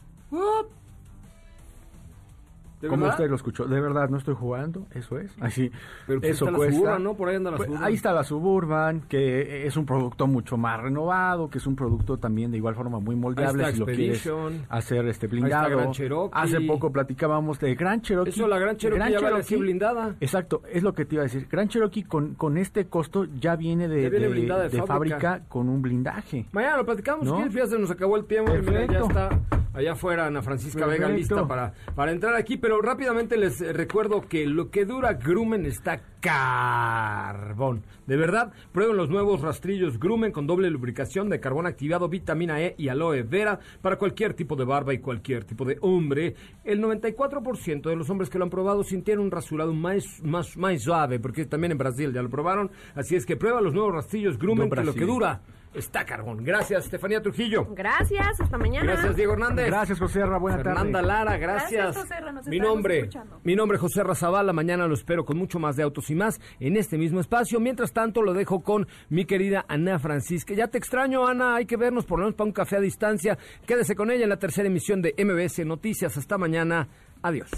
¿De 2.85 2.91
¿Cómo 2.91 3.03
verdad? 3.03 3.19
usted 3.19 3.31
lo 3.31 3.37
escuchó? 3.37 3.65
De 3.65 3.81
verdad, 3.81 4.09
no 4.11 4.19
estoy 4.19 4.35
jugando, 4.35 4.87
eso 4.93 5.19
es. 5.19 5.35
Así, 5.41 5.71
Pero 6.07 6.21
pues 6.21 6.33
eso 6.33 6.45
está 6.45 6.51
la 6.53 6.57
cuesta. 6.59 6.75
Suburban, 6.77 7.03
¿no? 7.03 7.15
Por 7.15 7.29
ahí 7.31 7.37
anda 7.37 7.51
la 7.51 7.57
Pues, 7.57 7.67
Suburban. 7.67 7.89
ahí 7.89 7.95
está 7.95 8.13
la 8.13 8.25
Suburban, 8.25 9.01
que 9.09 9.67
es 9.67 9.77
un 9.77 9.87
producto 9.87 10.27
mucho 10.27 10.57
más 10.59 10.81
renovado, 10.81 11.49
que 11.49 11.59
es 11.59 11.67
un 11.67 11.77
producto 11.77 12.19
también 12.19 12.51
de 12.51 12.59
igual 12.59 12.75
forma 12.75 13.01
muy 13.01 13.17
moldeable 13.17 13.73
si 13.73 13.79
lo 13.79 13.87
quieres 13.87 14.29
hacer 14.69 15.07
este 15.09 15.27
blindado. 15.27 15.77
Gran 15.77 15.93
Cherokee. 15.93 16.31
Hace 16.39 16.61
poco 16.61 16.93
platicábamos 16.93 17.59
de 17.59 17.75
Gran 17.75 18.03
Cherokee. 18.03 18.31
Eso, 18.31 18.47
la 18.47 18.59
Gran 18.59 18.77
Cherokee 18.77 19.13
ya 19.13 19.21
vale 19.21 19.39
así 19.39 19.57
blindada. 19.57 20.15
Exacto, 20.21 20.63
es 20.71 20.83
lo 20.83 20.93
que 20.95 21.05
te 21.07 21.15
iba 21.15 21.23
a 21.23 21.25
decir. 21.25 21.49
Gran 21.51 21.69
Cherokee 21.69 22.03
con, 22.05 22.35
con 22.35 22.59
este 22.59 22.87
costo 22.87 23.25
ya 23.41 23.57
viene 23.57 23.89
de, 23.89 24.03
Ya 24.03 24.09
viene 24.11 24.27
de- 24.27 24.33
blindada 24.33 24.63
de 24.65 24.69
de 24.69 24.83
fábrica. 24.83 25.19
fábrica 25.19 25.49
con 25.49 25.69
un 25.69 25.81
blindaje. 25.81 26.47
Mañana 26.53 26.77
lo 26.79 26.85
platicamos, 26.85 27.25
¿No? 27.27 27.39
¿qué? 27.43 27.51
Fíjate, 27.51 27.71
se 27.71 27.79
nos 27.79 27.91
acabó 27.91 28.17
el 28.17 28.25
tiempo 28.27 28.53
mira, 28.53 28.63
ya 28.63 28.87
Perfecto. 28.87 29.07
está 29.09 29.29
allá 29.75 29.93
afuera 29.93 30.27
Ana 30.27 30.43
Francisca 30.43 30.87
Vega 30.87 31.09
lista 31.09 31.47
para, 31.47 31.75
para 31.95 32.13
entrar 32.13 32.35
aquí, 32.35 32.57
pero 32.57 32.81
rápidamente 32.81 33.37
les 33.37 33.61
recuerdo 33.75 34.23
que 34.23 34.47
lo 34.47 34.71
que 34.71 34.85
dura 34.85 35.15
Grumen 35.15 35.67
está 35.67 36.01
carbón. 36.21 37.83
De 38.07 38.17
verdad, 38.17 38.53
prueben 38.73 38.97
los 38.97 39.11
nuevos 39.11 39.43
rastrillos 39.43 39.99
Grumen 39.99 40.33
con 40.33 40.47
doble 40.47 40.71
lubricación 40.71 41.29
de 41.29 41.41
carbón 41.41 41.67
activado, 41.67 42.09
vitamina 42.09 42.63
E 42.63 42.75
y 42.79 42.89
aloe 42.89 43.23
vera 43.23 43.59
para 43.83 43.97
cualquier 43.97 44.35
tipo 44.35 44.57
de 44.57 44.65
barba 44.65 44.95
y 44.95 44.99
cualquier 44.99 45.45
tipo 45.45 45.65
de 45.65 45.77
hombre. 45.81 46.35
El 46.65 46.83
94% 46.83 47.83
de 47.83 47.97
los 47.97 48.09
hombres 48.09 48.31
que 48.31 48.39
lo 48.39 48.45
han 48.45 48.51
probado 48.51 48.85
sintieron 48.85 49.25
un 49.25 49.31
rasurado 49.31 49.75
más, 49.75 50.23
más, 50.23 50.57
más 50.57 50.83
suave, 50.83 51.19
porque 51.19 51.45
también 51.45 51.73
en 51.73 51.79
Brasil 51.79 52.13
ya 52.13 52.23
lo 52.23 52.31
probaron. 52.31 52.71
Así 52.95 53.17
es 53.17 53.27
que 53.27 53.37
prueba 53.37 53.61
los 53.61 53.75
nuevos 53.75 53.93
rastrillos 53.93 54.39
Grumen, 54.39 54.69
No, 54.69 54.75
que 54.75 54.85
lo 54.85 54.95
que 54.95 55.05
dura 55.05 55.43
está 55.75 56.05
carbón. 56.05 56.45
Gracias, 56.45 56.85
Estefanía 56.85 57.21
Trujillo. 57.21 57.67
Gracias, 57.75 58.41
hasta 58.41 58.59
mañana. 58.59 58.93
Gracias, 58.93 59.17
Diego 59.17 59.33
Hernández. 59.35 59.67
Gracias, 59.67 59.99
José 59.99 60.25
Ra, 60.25 60.39
buena 60.39 60.59
Fernanda 60.59 61.01
tarde. 61.01 61.07
Lara, 61.07 61.37
gracias. 61.37 61.95
Gracias, 61.95 62.09
José 62.09 62.33
nos 62.33 62.47
mi 62.47 62.59
nombre, 62.59 62.99
escuchando. 63.01 63.41
mi 63.45 63.57
nombre 63.57 63.77
es 63.77 63.83
José 63.83 64.03
Razabala. 64.03 64.53
Mañana 64.53 64.87
lo 64.87 64.95
espero 64.95 65.25
con 65.25 65.37
mucho 65.37 65.59
más 65.59 65.77
de 65.77 65.83
autos 65.83 66.11
y 66.11 66.15
más 66.15 66.41
en 66.61 66.77
este 66.77 66.99
mismo 66.99 67.21
espacio. 67.21 67.61
Mientras 67.61 67.93
tanto, 67.93 68.23
lo 68.23 68.33
dejo 68.33 68.63
con 68.63 68.87
mi 69.09 69.25
querida 69.25 69.65
Ana 69.69 69.99
Francisca. 69.99 70.55
Ya 70.55 70.69
te 70.69 70.79
extraño, 70.79 71.27
Ana. 71.27 71.57
Hay 71.57 71.67
que 71.67 71.77
vernos 71.77 72.05
por 72.07 72.19
lo 72.19 72.25
menos 72.27 72.37
para 72.37 72.47
un 72.47 72.53
café 72.53 72.77
a 72.77 72.81
distancia. 72.81 73.39
Quédese 73.67 73.95
con 73.95 74.11
ella 74.11 74.25
en 74.25 74.31
la 74.31 74.39
tercera 74.39 74.69
emisión 74.69 75.03
de 75.03 75.15
MBS 75.19 75.65
Noticias. 75.65 76.17
Hasta 76.17 76.39
mañana. 76.39 76.89
Adiós. 77.23 77.51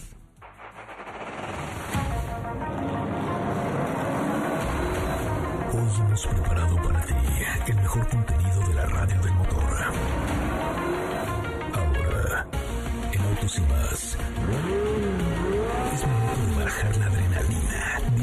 Hoy 5.73 6.01
hemos 6.01 6.27
preparado 6.27 6.77
para 6.77 6.96